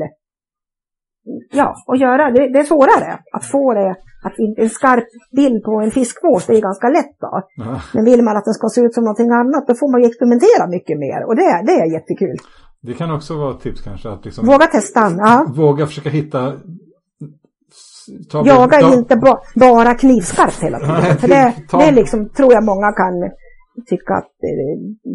Ja, 1.51 1.75
och 1.87 1.97
göra 1.97 2.31
det. 2.31 2.53
Det 2.53 2.59
är 2.59 2.63
svårare 2.63 3.19
att 3.33 3.45
få 3.45 3.73
det 3.73 3.95
att 4.25 4.33
en 4.57 4.69
skarp 4.69 5.07
bild 5.35 5.63
på 5.63 5.81
en 5.81 5.91
fiskmås, 5.91 6.45
det 6.45 6.57
är 6.57 6.61
ganska 6.61 6.89
lätt 6.89 7.15
då. 7.19 7.41
Ja. 7.55 7.81
Men 7.93 8.05
vill 8.05 8.23
man 8.23 8.37
att 8.37 8.45
den 8.45 8.53
ska 8.53 8.67
se 8.69 8.81
ut 8.81 8.93
som 8.93 9.03
någonting 9.03 9.31
annat, 9.31 9.67
då 9.67 9.73
får 9.75 9.91
man 9.91 10.01
ju 10.01 10.07
experimentera 10.07 10.67
mycket 10.67 10.97
mer. 10.99 11.19
Och 11.27 11.35
det, 11.35 11.63
det 11.67 11.73
är 11.81 11.93
jättekul. 11.93 12.37
Det 12.81 12.93
kan 12.93 13.11
också 13.11 13.37
vara 13.37 13.51
ett 13.51 13.61
tips 13.61 13.81
kanske. 13.81 14.09
Att 14.09 14.25
liksom 14.25 14.47
våga 14.47 14.67
testa. 14.67 15.11
Ja. 15.17 15.45
Våga 15.55 15.87
försöka 15.87 16.09
hitta 16.09 16.53
Jaga 18.45 18.79
inte 18.93 19.15
ba, 19.15 19.37
bara 19.55 19.93
knivskarpt 19.93 20.63
hela 20.63 20.79
tiden. 20.79 20.95
Nej, 21.01 21.17
för 21.19 21.27
det, 21.27 21.53
det 21.71 21.91
liksom, 21.91 22.29
tror 22.29 22.53
jag 22.53 22.63
många 22.63 22.91
kan 22.91 23.13
tycka 23.85 24.13
att 24.13 24.29
det 24.39 24.53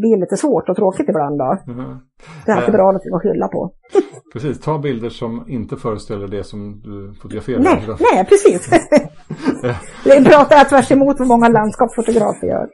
blir 0.01 0.21
lite 0.21 0.37
svårt 0.37 0.69
och 0.69 0.77
tråkigt 0.77 1.09
ibland. 1.09 1.39
Då. 1.39 1.73
Mm. 1.73 1.99
Det 2.47 2.53
är 2.53 2.57
alltid 2.57 2.75
bra 2.75 2.91
att 2.91 2.97
att 2.97 3.23
skylla 3.23 3.49
på. 3.49 3.73
Precis, 4.33 4.61
ta 4.61 4.79
bilder 4.79 5.09
som 5.09 5.45
inte 5.49 5.77
föreställer 5.77 6.29
det 6.29 6.45
som 6.45 6.81
du 6.81 7.15
fotograferar. 7.23 7.59
Nej, 7.59 7.83
nej 8.13 8.25
precis. 8.25 8.71
det 10.05 10.25
pratar 10.25 10.57
jag 10.57 10.69
tvärs 10.69 10.93
emot 10.93 11.17
vad 11.19 11.29
många 11.29 11.49
landskapsfotografer 11.49 12.47
gör. 12.47 12.69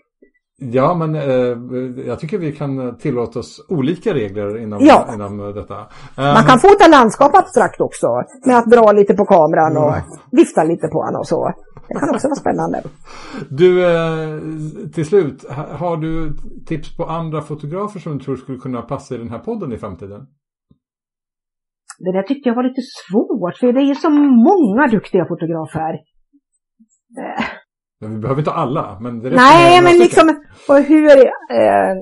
Ja, 0.59 0.95
men 0.95 1.14
eh, 1.14 2.05
jag 2.07 2.20
tycker 2.20 2.39
vi 2.39 2.53
kan 2.53 2.99
tillåta 2.99 3.39
oss 3.39 3.66
olika 3.68 4.14
regler 4.14 4.62
inom, 4.62 4.78
ja. 4.85 5.09
inom 5.14 5.39
detta. 5.55 5.74
Man 6.16 6.45
kan 6.45 6.59
fota 6.59 6.89
landskap 6.89 7.35
abstrakt 7.35 7.80
också, 7.80 8.07
med 8.47 8.59
att 8.59 8.70
dra 8.70 8.93
lite 8.93 9.14
på 9.14 9.24
kameran 9.24 9.76
och 9.76 9.93
mm. 9.97 10.05
vifta 10.30 10.64
lite 10.64 10.89
på 10.89 11.05
den 11.05 11.16
och 11.16 11.26
så. 11.26 11.53
Det 11.89 12.01
kan 12.01 12.14
också 12.14 12.28
vara 12.28 12.37
spännande. 12.37 12.82
Du, 13.51 13.85
eh, 13.85 14.41
till 14.95 15.07
slut, 15.07 15.45
har 15.51 15.97
du 15.97 16.32
tips 16.66 16.97
på 16.97 17.05
andra 17.05 17.43
fotografer 17.43 18.01
som 18.01 18.18
du 18.18 18.24
tror 18.24 18.37
skulle 18.37 18.59
kunna 18.59 18.82
passa 18.82 19.14
i 19.14 19.18
den 19.18 19.30
här 19.30 19.39
podden 19.39 19.72
i 19.72 19.78
framtiden? 19.78 20.26
Det 21.99 22.12
där 22.12 22.22
tyckte 22.22 22.49
jag 22.49 22.57
var 22.57 22.62
lite 22.62 22.82
svårt, 22.82 23.57
för 23.57 23.72
det 23.72 23.80
är 23.80 23.95
så 23.95 24.11
många 24.11 24.87
duktiga 24.87 25.26
fotografer. 25.26 25.99
Men 28.01 28.14
vi 28.14 28.18
behöver 28.18 28.41
inte 28.41 28.51
alla. 28.51 28.99
Men 29.01 29.20
det 29.20 29.30
Nej, 29.30 29.82
men 29.82 29.99
liksom, 29.99 30.28
och 30.68 30.78
hur... 30.82 31.11
Eh, 31.51 31.95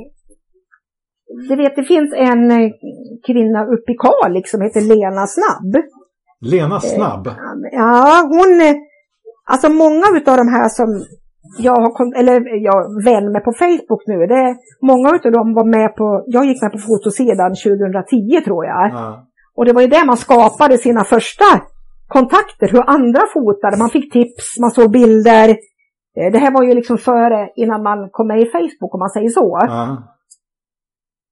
du 1.48 1.56
vet, 1.56 1.76
det 1.76 1.84
finns 1.84 2.14
en 2.16 2.50
eh, 2.50 2.70
kvinna 3.26 3.64
uppe 3.64 3.92
i 3.92 3.96
Kalix 3.96 4.50
som 4.50 4.60
heter 4.60 4.80
Lena 4.80 5.26
Snabb. 5.26 5.84
Lena 6.40 6.80
Snabb? 6.80 7.26
Eh, 7.26 7.34
ja, 7.72 8.28
hon... 8.28 8.82
Alltså 9.50 9.68
många 9.68 10.06
av 10.26 10.36
de 10.36 10.48
här 10.48 10.68
som 10.68 11.04
jag 11.58 11.76
har, 11.76 12.18
eller 12.20 12.64
jag 12.64 13.04
vän 13.04 13.32
med 13.32 13.44
på 13.44 13.52
Facebook 13.52 14.02
nu, 14.06 14.26
det 14.26 14.34
är, 14.34 14.56
många 14.90 15.08
av 15.08 15.32
dem 15.32 15.54
var 15.54 15.64
med 15.64 15.96
på, 15.96 16.24
jag 16.26 16.44
gick 16.44 16.62
med 16.62 16.72
på 16.72 16.78
fotosidan 16.78 17.54
2010 17.54 18.40
tror 18.44 18.64
jag. 18.64 18.90
Ja. 18.92 19.26
Och 19.56 19.64
det 19.64 19.72
var 19.72 19.82
ju 19.82 19.88
där 19.88 20.06
man 20.06 20.16
skapade 20.16 20.78
sina 20.78 21.04
första 21.04 21.44
kontakter, 22.08 22.68
hur 22.72 22.90
andra 22.90 23.20
fotade, 23.34 23.76
man 23.76 23.90
fick 23.90 24.12
tips, 24.12 24.58
man 24.60 24.70
såg 24.70 24.90
bilder. 24.90 25.48
Eh, 26.16 26.32
det 26.32 26.38
här 26.38 26.52
var 26.52 26.62
ju 26.62 26.74
liksom 26.74 26.98
före, 26.98 27.50
innan 27.56 27.82
man 27.82 28.08
kom 28.10 28.26
med 28.28 28.40
i 28.40 28.46
Facebook 28.46 28.94
om 28.94 29.00
man 29.00 29.10
säger 29.10 29.28
så. 29.28 29.58
Ja. 29.62 30.02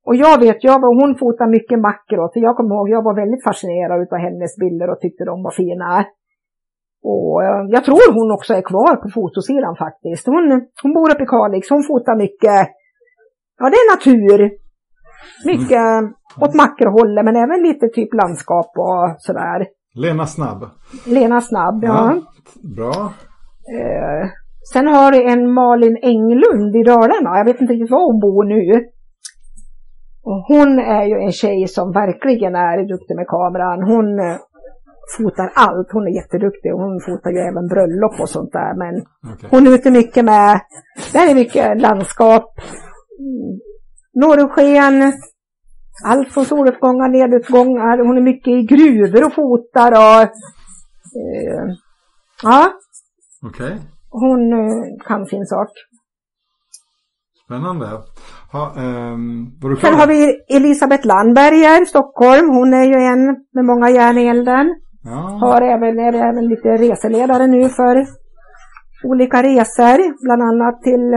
Och 0.06 0.16
jag 0.16 0.40
vet, 0.40 0.64
jag, 0.64 0.78
hon 0.80 1.18
fotar 1.18 1.46
mycket 1.46 1.78
makro, 1.78 2.28
så 2.32 2.38
jag 2.40 2.56
kommer 2.56 2.74
ihåg, 2.74 2.88
jag 2.88 3.02
var 3.02 3.14
väldigt 3.14 3.44
fascinerad 3.44 4.12
av 4.12 4.18
hennes 4.18 4.56
bilder 4.56 4.90
och 4.90 5.00
tyckte 5.00 5.24
de 5.24 5.42
var 5.42 5.50
fina. 5.50 6.04
Och 7.02 7.42
eh, 7.44 7.60
jag 7.68 7.84
tror 7.84 8.14
hon 8.18 8.30
också 8.36 8.54
är 8.54 8.62
kvar 8.62 8.96
på 9.02 9.08
fotosidan 9.14 9.76
faktiskt. 9.76 10.26
Hon, 10.26 10.44
hon 10.82 10.92
bor 10.92 11.10
uppe 11.12 11.22
i 11.22 11.26
Kalix, 11.26 11.70
hon 11.70 11.82
fotar 11.82 12.16
mycket, 12.16 12.60
ja 13.58 13.64
det 13.70 13.80
är 13.82 13.96
natur. 13.96 14.50
Mycket 15.44 15.86
mm. 16.00 16.14
åt 16.40 16.54
makrohållet 16.54 17.24
men 17.24 17.36
även 17.36 17.62
lite 17.62 17.88
typ 17.88 18.14
landskap 18.14 18.70
och 18.76 19.04
sådär. 19.18 19.66
Lena 19.94 20.26
Snabb. 20.26 20.60
Lena 21.06 21.40
Snabb, 21.40 21.84
ja. 21.84 22.14
ja 22.14 22.22
bra. 22.76 23.12
Eh, 23.76 24.28
sen 24.72 24.86
har 24.86 25.12
du 25.12 25.22
en 25.32 25.52
Malin 25.54 25.98
Englund 26.02 26.76
i 26.76 26.82
Dalarna. 26.82 27.38
Jag 27.38 27.44
vet 27.44 27.60
inte 27.60 27.72
riktigt 27.72 27.90
var 27.90 28.06
hon 28.12 28.20
bor 28.20 28.44
nu. 28.44 28.84
Och 30.22 30.40
hon 30.48 30.78
är 30.78 31.04
ju 31.04 31.14
en 31.14 31.32
tjej 31.32 31.68
som 31.68 31.92
verkligen 31.92 32.54
är 32.54 32.88
duktig 32.88 33.16
med 33.16 33.26
kameran. 33.26 33.82
Hon 33.92 34.06
fotar 35.16 35.52
allt. 35.54 35.88
Hon 35.92 36.06
är 36.06 36.10
jätteduktig 36.10 36.74
och 36.74 36.80
hon 36.80 37.00
fotar 37.00 37.30
ju 37.30 37.38
även 37.38 37.66
bröllop 37.66 38.20
och 38.20 38.28
sånt 38.28 38.52
där. 38.52 38.74
Men 38.74 38.94
okay. 39.34 39.48
hon 39.50 39.66
är 39.66 39.70
ute 39.74 39.90
mycket 39.90 40.24
med, 40.24 40.60
det 41.12 41.18
är 41.18 41.34
mycket 41.34 41.80
landskap, 41.80 42.60
norrsken, 44.14 45.12
allt 46.04 46.32
från 46.32 46.44
soluppgångar, 46.44 47.08
nedutgångar. 47.08 47.98
Hon 47.98 48.16
är 48.16 48.22
mycket 48.22 48.48
i 48.48 48.62
gruvor 48.62 49.26
och 49.26 49.34
fotar 49.34 49.92
och 49.92 50.22
eh, 51.20 51.74
ja. 52.42 52.72
Okej. 53.42 53.66
Okay. 53.66 53.78
Hon 54.10 54.52
eh, 54.52 55.06
kan 55.06 55.26
sin 55.26 55.46
sak. 55.46 55.68
Spännande. 57.44 57.86
Ha, 58.52 58.72
um, 58.76 59.52
Sen 59.80 59.94
har 59.94 60.06
vi 60.06 60.44
Elisabeth 60.48 61.06
Landberger, 61.06 61.84
Stockholm. 61.84 62.48
Hon 62.48 62.74
är 62.74 62.84
ju 62.84 62.94
en 62.94 63.26
med 63.52 63.64
många 63.64 63.90
järn 63.90 64.18
i 64.18 64.26
elden. 64.26 64.66
Ja. 65.04 65.38
Har 65.40 65.62
även, 65.62 65.98
är 65.98 66.12
även 66.12 66.48
lite 66.48 66.68
reseledare 66.68 67.46
nu 67.46 67.68
för 67.68 68.06
olika 69.04 69.42
resor, 69.42 69.98
bland 70.24 70.42
annat 70.42 70.82
till 70.82 71.12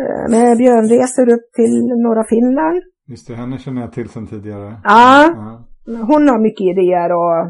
eh, 0.00 0.24
med 0.30 0.56
björnresor 0.58 1.28
upp 1.28 1.52
till 1.56 1.74
norra 2.06 2.24
Finland. 2.24 2.82
Just 3.06 3.28
det, 3.28 3.34
henne 3.34 3.58
känner 3.58 3.80
jag 3.80 3.92
till 3.92 4.08
sedan 4.08 4.26
tidigare. 4.26 4.80
Ja, 4.84 5.24
ja. 5.36 5.66
hon 5.86 6.28
har 6.28 6.38
mycket 6.42 6.64
idéer 6.64 7.12
och 7.12 7.46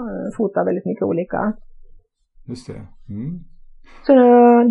uh, 0.00 0.36
fotar 0.36 0.64
väldigt 0.64 0.86
mycket 0.86 1.02
olika. 1.02 1.52
Just 2.46 2.66
det. 2.66 2.82
Mm. 3.14 3.49
Så 4.06 4.12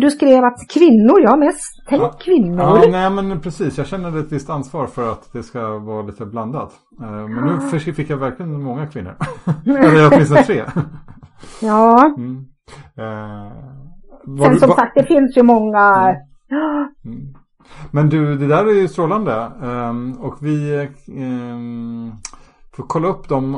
du 0.00 0.10
skrev 0.10 0.44
att 0.44 0.68
kvinnor, 0.68 1.20
ja 1.20 1.36
mest 1.36 1.82
tänk 1.88 2.02
ja, 2.02 2.12
kvinnor. 2.20 2.60
Ja, 2.60 2.84
nej 2.90 3.10
men 3.10 3.40
precis. 3.40 3.78
Jag 3.78 3.86
känner 3.86 4.18
ett 4.18 4.32
visst 4.32 4.50
ansvar 4.50 4.86
för 4.86 5.12
att 5.12 5.32
det 5.32 5.42
ska 5.42 5.78
vara 5.78 6.02
lite 6.02 6.26
blandat. 6.26 6.72
Eh, 7.00 7.10
men 7.10 7.48
ja. 7.48 7.68
nu 7.72 7.80
fick 7.80 8.10
jag 8.10 8.16
verkligen 8.16 8.62
många 8.62 8.86
kvinnor. 8.86 9.16
Eller 9.66 10.08
åtminstone 10.12 10.42
tre. 10.42 10.64
Ja. 11.62 12.14
Mm. 12.16 12.44
Eh, 12.96 13.52
Sen 14.44 14.58
som 14.58 14.70
sagt, 14.70 14.94
det 14.94 15.04
finns 15.04 15.36
ju 15.36 15.42
många. 15.42 16.16
Mm. 16.50 16.88
Mm. 17.04 17.34
Men 17.90 18.08
du, 18.08 18.36
det 18.36 18.46
där 18.46 18.66
är 18.66 18.72
ju 18.72 18.88
strålande. 18.88 19.50
Um, 19.62 20.12
och 20.12 20.36
vi 20.40 20.88
um, 21.08 22.12
får 22.76 22.84
kolla 22.86 23.08
upp 23.08 23.28
de 23.28 23.54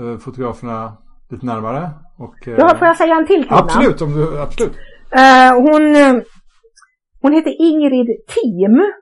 uh, 0.00 0.18
fotograferna 0.18 0.92
lite 1.30 1.46
närmare. 1.46 1.90
Och, 2.16 2.48
uh, 2.48 2.54
ja, 2.58 2.76
får 2.78 2.86
jag 2.86 2.96
säga 2.96 3.16
en 3.16 3.26
till 3.26 3.44
kvinna? 3.44 3.60
Absolut, 3.60 4.02
om 4.02 4.12
du, 4.12 4.40
absolut. 4.40 4.76
Uh, 5.14 5.52
hon, 5.54 5.96
hon 7.22 7.32
heter 7.32 7.54
Ingrid 7.58 8.06
Team. 8.06 8.92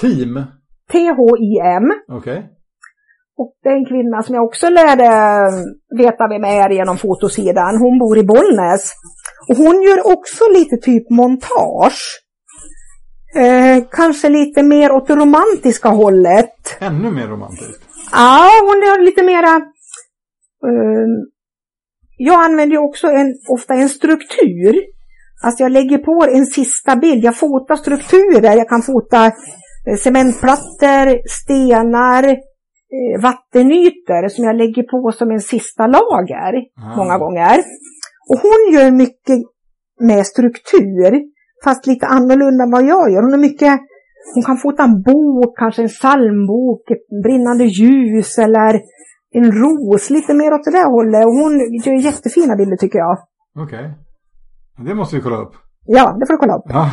Team? 0.00 0.44
T-H-I-M. 0.92 1.92
Okej. 2.08 2.32
Okay. 2.32 2.42
Och 3.38 3.54
det 3.62 3.68
är 3.68 3.76
en 3.76 3.86
kvinna 3.86 4.22
som 4.22 4.34
jag 4.34 4.44
också 4.44 4.68
lärde 4.68 5.08
veta 5.98 6.28
vem 6.28 6.44
är 6.44 6.70
genom 6.70 6.98
fotosidan. 6.98 7.76
Hon 7.76 7.98
bor 7.98 8.18
i 8.18 8.24
Bollnäs. 8.24 8.92
Och 9.48 9.56
hon 9.56 9.82
gör 9.82 10.12
också 10.12 10.44
lite 10.54 10.76
typ 10.76 11.10
montage. 11.10 12.00
Eh, 13.36 13.84
kanske 13.90 14.28
lite 14.28 14.62
mer 14.62 14.92
åt 14.92 15.06
det 15.06 15.16
romantiska 15.16 15.88
hållet. 15.88 16.76
Ännu 16.80 17.10
mer 17.10 17.28
romantiskt? 17.28 17.82
Ja, 18.12 18.50
hon 18.62 18.76
är 18.76 19.04
lite 19.04 19.22
mera... 19.22 19.56
Eh, 20.68 21.08
jag 22.16 22.44
använder 22.44 22.76
ju 22.76 22.82
också 22.82 23.06
en, 23.06 23.34
ofta 23.48 23.74
en 23.74 23.88
struktur. 23.88 24.74
Alltså 25.42 25.62
jag 25.62 25.72
lägger 25.72 25.98
på 25.98 26.26
en 26.30 26.46
sista 26.46 26.96
bild. 26.96 27.24
Jag 27.24 27.36
fotar 27.36 27.76
strukturer. 27.76 28.56
Jag 28.56 28.68
kan 28.68 28.82
fota 28.82 29.26
eh, 29.86 29.96
cementplattor, 29.98 31.28
stenar, 31.28 32.24
eh, 32.96 33.22
vattenytor 33.22 34.28
som 34.28 34.44
jag 34.44 34.56
lägger 34.56 34.82
på 34.82 35.12
som 35.12 35.30
en 35.30 35.40
sista 35.40 35.86
lager 35.86 36.52
ah. 36.76 36.96
många 36.96 37.18
gånger. 37.18 37.58
Och 38.30 38.38
hon 38.42 38.74
gör 38.74 38.90
mycket 38.90 39.38
med 40.00 40.26
struktur, 40.26 41.22
fast 41.64 41.86
lite 41.86 42.06
annorlunda 42.06 42.64
än 42.64 42.70
vad 42.70 42.82
jag 42.82 43.10
gör. 43.10 43.22
Hon 43.22 43.34
är 43.34 43.38
mycket, 43.48 43.80
hon 44.34 44.42
kan 44.42 44.56
fota 44.56 44.82
en 44.82 45.02
bok, 45.02 45.58
kanske 45.58 45.82
en 45.82 45.88
psalmbok, 45.88 46.90
ett 46.90 47.22
brinnande 47.24 47.64
ljus 47.64 48.38
eller 48.38 48.80
en 49.30 49.52
ros, 49.52 50.10
lite 50.10 50.34
mer 50.34 50.52
åt 50.52 50.64
det 50.64 50.70
där 50.70 50.90
hållet. 50.90 51.26
Och 51.26 51.32
hon 51.32 51.52
gör 51.84 52.04
jättefina 52.04 52.56
bilder 52.56 52.76
tycker 52.76 52.98
jag. 52.98 53.18
Okay. 53.64 53.86
Det 54.78 54.94
måste 54.94 55.16
vi 55.16 55.22
kolla 55.22 55.36
upp. 55.36 55.54
Ja, 55.86 56.16
det 56.20 56.26
får 56.26 56.34
du 56.34 56.38
kolla 56.38 56.56
upp. 56.56 56.64
Ja. 56.68 56.90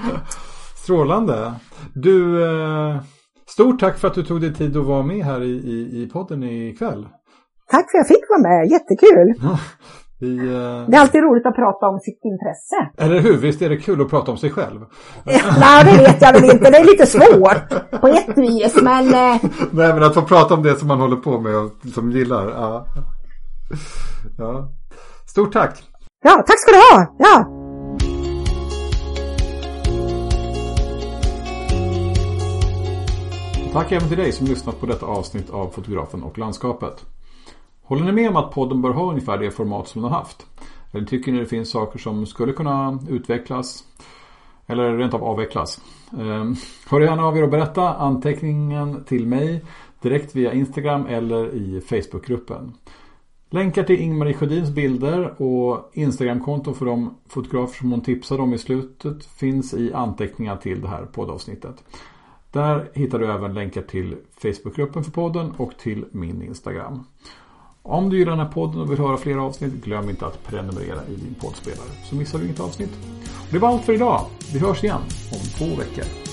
Strålande. 0.76 1.54
Du, 1.94 2.44
eh, 2.44 3.00
stort 3.48 3.80
tack 3.80 3.98
för 3.98 4.08
att 4.08 4.14
du 4.14 4.22
tog 4.22 4.40
dig 4.40 4.54
tid 4.54 4.76
att 4.76 4.86
vara 4.86 5.02
med 5.02 5.24
här 5.24 5.42
i, 5.42 5.50
i, 5.50 6.02
i 6.02 6.10
podden 6.12 6.42
ikväll. 6.42 7.08
Tack 7.70 7.90
för 7.90 7.98
att 7.98 8.08
jag 8.08 8.16
fick 8.16 8.24
vara 8.28 8.40
med, 8.40 8.70
jättekul. 8.70 9.34
Vi, 10.20 10.38
uh... 10.38 10.88
Det 10.88 10.96
är 10.96 11.00
alltid 11.00 11.22
roligt 11.22 11.46
att 11.46 11.54
prata 11.54 11.86
om 11.86 12.00
sitt 12.00 12.20
intresse. 12.24 12.90
Eller 12.98 13.20
hur? 13.20 13.36
Visst 13.36 13.62
är 13.62 13.68
det 13.68 13.76
kul 13.76 14.00
att 14.00 14.10
prata 14.10 14.30
om 14.30 14.36
sig 14.36 14.50
själv? 14.50 14.80
Nej, 15.60 15.84
det 15.84 15.98
vet 15.98 16.22
jag 16.22 16.32
väl 16.32 16.44
inte. 16.44 16.70
Det 16.70 16.76
är 16.76 16.84
lite 16.84 17.06
svårt 17.06 18.00
på 18.00 18.08
ett 18.08 18.38
vis, 18.38 18.82
men... 18.82 19.06
Uh... 19.06 19.44
Nej, 19.70 19.94
men 19.94 20.02
att 20.02 20.14
få 20.14 20.22
prata 20.22 20.54
om 20.54 20.62
det 20.62 20.76
som 20.76 20.88
man 20.88 21.00
håller 21.00 21.16
på 21.16 21.40
med 21.40 21.56
och 21.56 21.70
som 21.94 22.10
gillar. 22.10 22.48
Ja. 22.48 22.86
ja. 24.38 24.68
Stort 25.26 25.52
tack! 25.52 25.91
Ja, 26.24 26.44
tack 26.46 26.60
ska 26.60 26.70
du 26.70 26.76
ha! 26.76 27.14
Ja. 27.18 27.48
Tack 33.72 33.92
även 33.92 34.08
till 34.08 34.18
dig 34.18 34.32
som 34.32 34.46
lyssnat 34.46 34.80
på 34.80 34.86
detta 34.86 35.06
avsnitt 35.06 35.50
av 35.50 35.68
Fotografen 35.68 36.22
och 36.22 36.38
landskapet. 36.38 37.04
Håller 37.82 38.04
ni 38.04 38.12
med 38.12 38.28
om 38.30 38.36
att 38.36 38.50
podden 38.50 38.82
bör 38.82 38.90
ha 38.90 39.10
ungefär 39.10 39.38
det 39.38 39.50
format 39.50 39.88
som 39.88 40.02
den 40.02 40.10
har 40.10 40.18
haft? 40.18 40.46
Eller 40.92 41.06
tycker 41.06 41.32
ni 41.32 41.38
det 41.38 41.46
finns 41.46 41.70
saker 41.70 41.98
som 41.98 42.26
skulle 42.26 42.52
kunna 42.52 42.98
utvecklas? 43.08 43.84
Eller 44.66 44.96
rent 44.96 45.14
av 45.14 45.24
avvecklas? 45.24 45.80
Ehm, 46.12 46.56
hör 46.90 47.00
gärna 47.00 47.24
av 47.24 47.36
er 47.36 47.42
och 47.42 47.50
berätta 47.50 47.94
anteckningen 47.94 49.04
till 49.04 49.26
mig 49.26 49.64
direkt 50.02 50.36
via 50.36 50.52
Instagram 50.52 51.06
eller 51.06 51.54
i 51.54 51.80
Facebookgruppen. 51.80 52.74
Länkar 53.52 53.82
till 53.82 54.00
Ingmarie 54.00 54.34
Sjödins 54.34 54.70
bilder 54.70 55.42
och 55.42 55.90
Instagramkonto 55.92 56.74
för 56.74 56.86
de 56.86 57.14
fotografer 57.28 57.78
som 57.78 57.90
hon 57.90 58.00
tipsade 58.00 58.42
om 58.42 58.54
i 58.54 58.58
slutet 58.58 59.24
finns 59.24 59.74
i 59.74 59.92
anteckningar 59.92 60.56
till 60.56 60.80
det 60.80 60.88
här 60.88 61.04
poddavsnittet. 61.04 61.84
Där 62.52 62.90
hittar 62.94 63.18
du 63.18 63.32
även 63.32 63.54
länkar 63.54 63.82
till 63.82 64.16
Facebookgruppen 64.36 65.04
för 65.04 65.10
podden 65.10 65.52
och 65.56 65.72
till 65.78 66.04
min 66.10 66.42
Instagram. 66.42 67.04
Om 67.82 68.10
du 68.10 68.18
gillar 68.18 68.32
den 68.32 68.46
här 68.46 68.52
podden 68.52 68.80
och 68.80 68.90
vill 68.90 68.98
höra 68.98 69.16
fler 69.16 69.36
avsnitt, 69.36 69.84
glöm 69.84 70.10
inte 70.10 70.26
att 70.26 70.46
prenumerera 70.46 71.06
i 71.08 71.14
din 71.14 71.34
poddspelare 71.40 71.90
så 72.04 72.16
missar 72.16 72.38
du 72.38 72.44
inget 72.44 72.60
avsnitt. 72.60 72.92
det 73.50 73.58
var 73.58 73.68
allt 73.68 73.84
för 73.84 73.92
idag. 73.92 74.26
Vi 74.52 74.58
hörs 74.58 74.84
igen 74.84 75.00
om 75.32 75.40
två 75.58 75.76
veckor. 75.76 76.31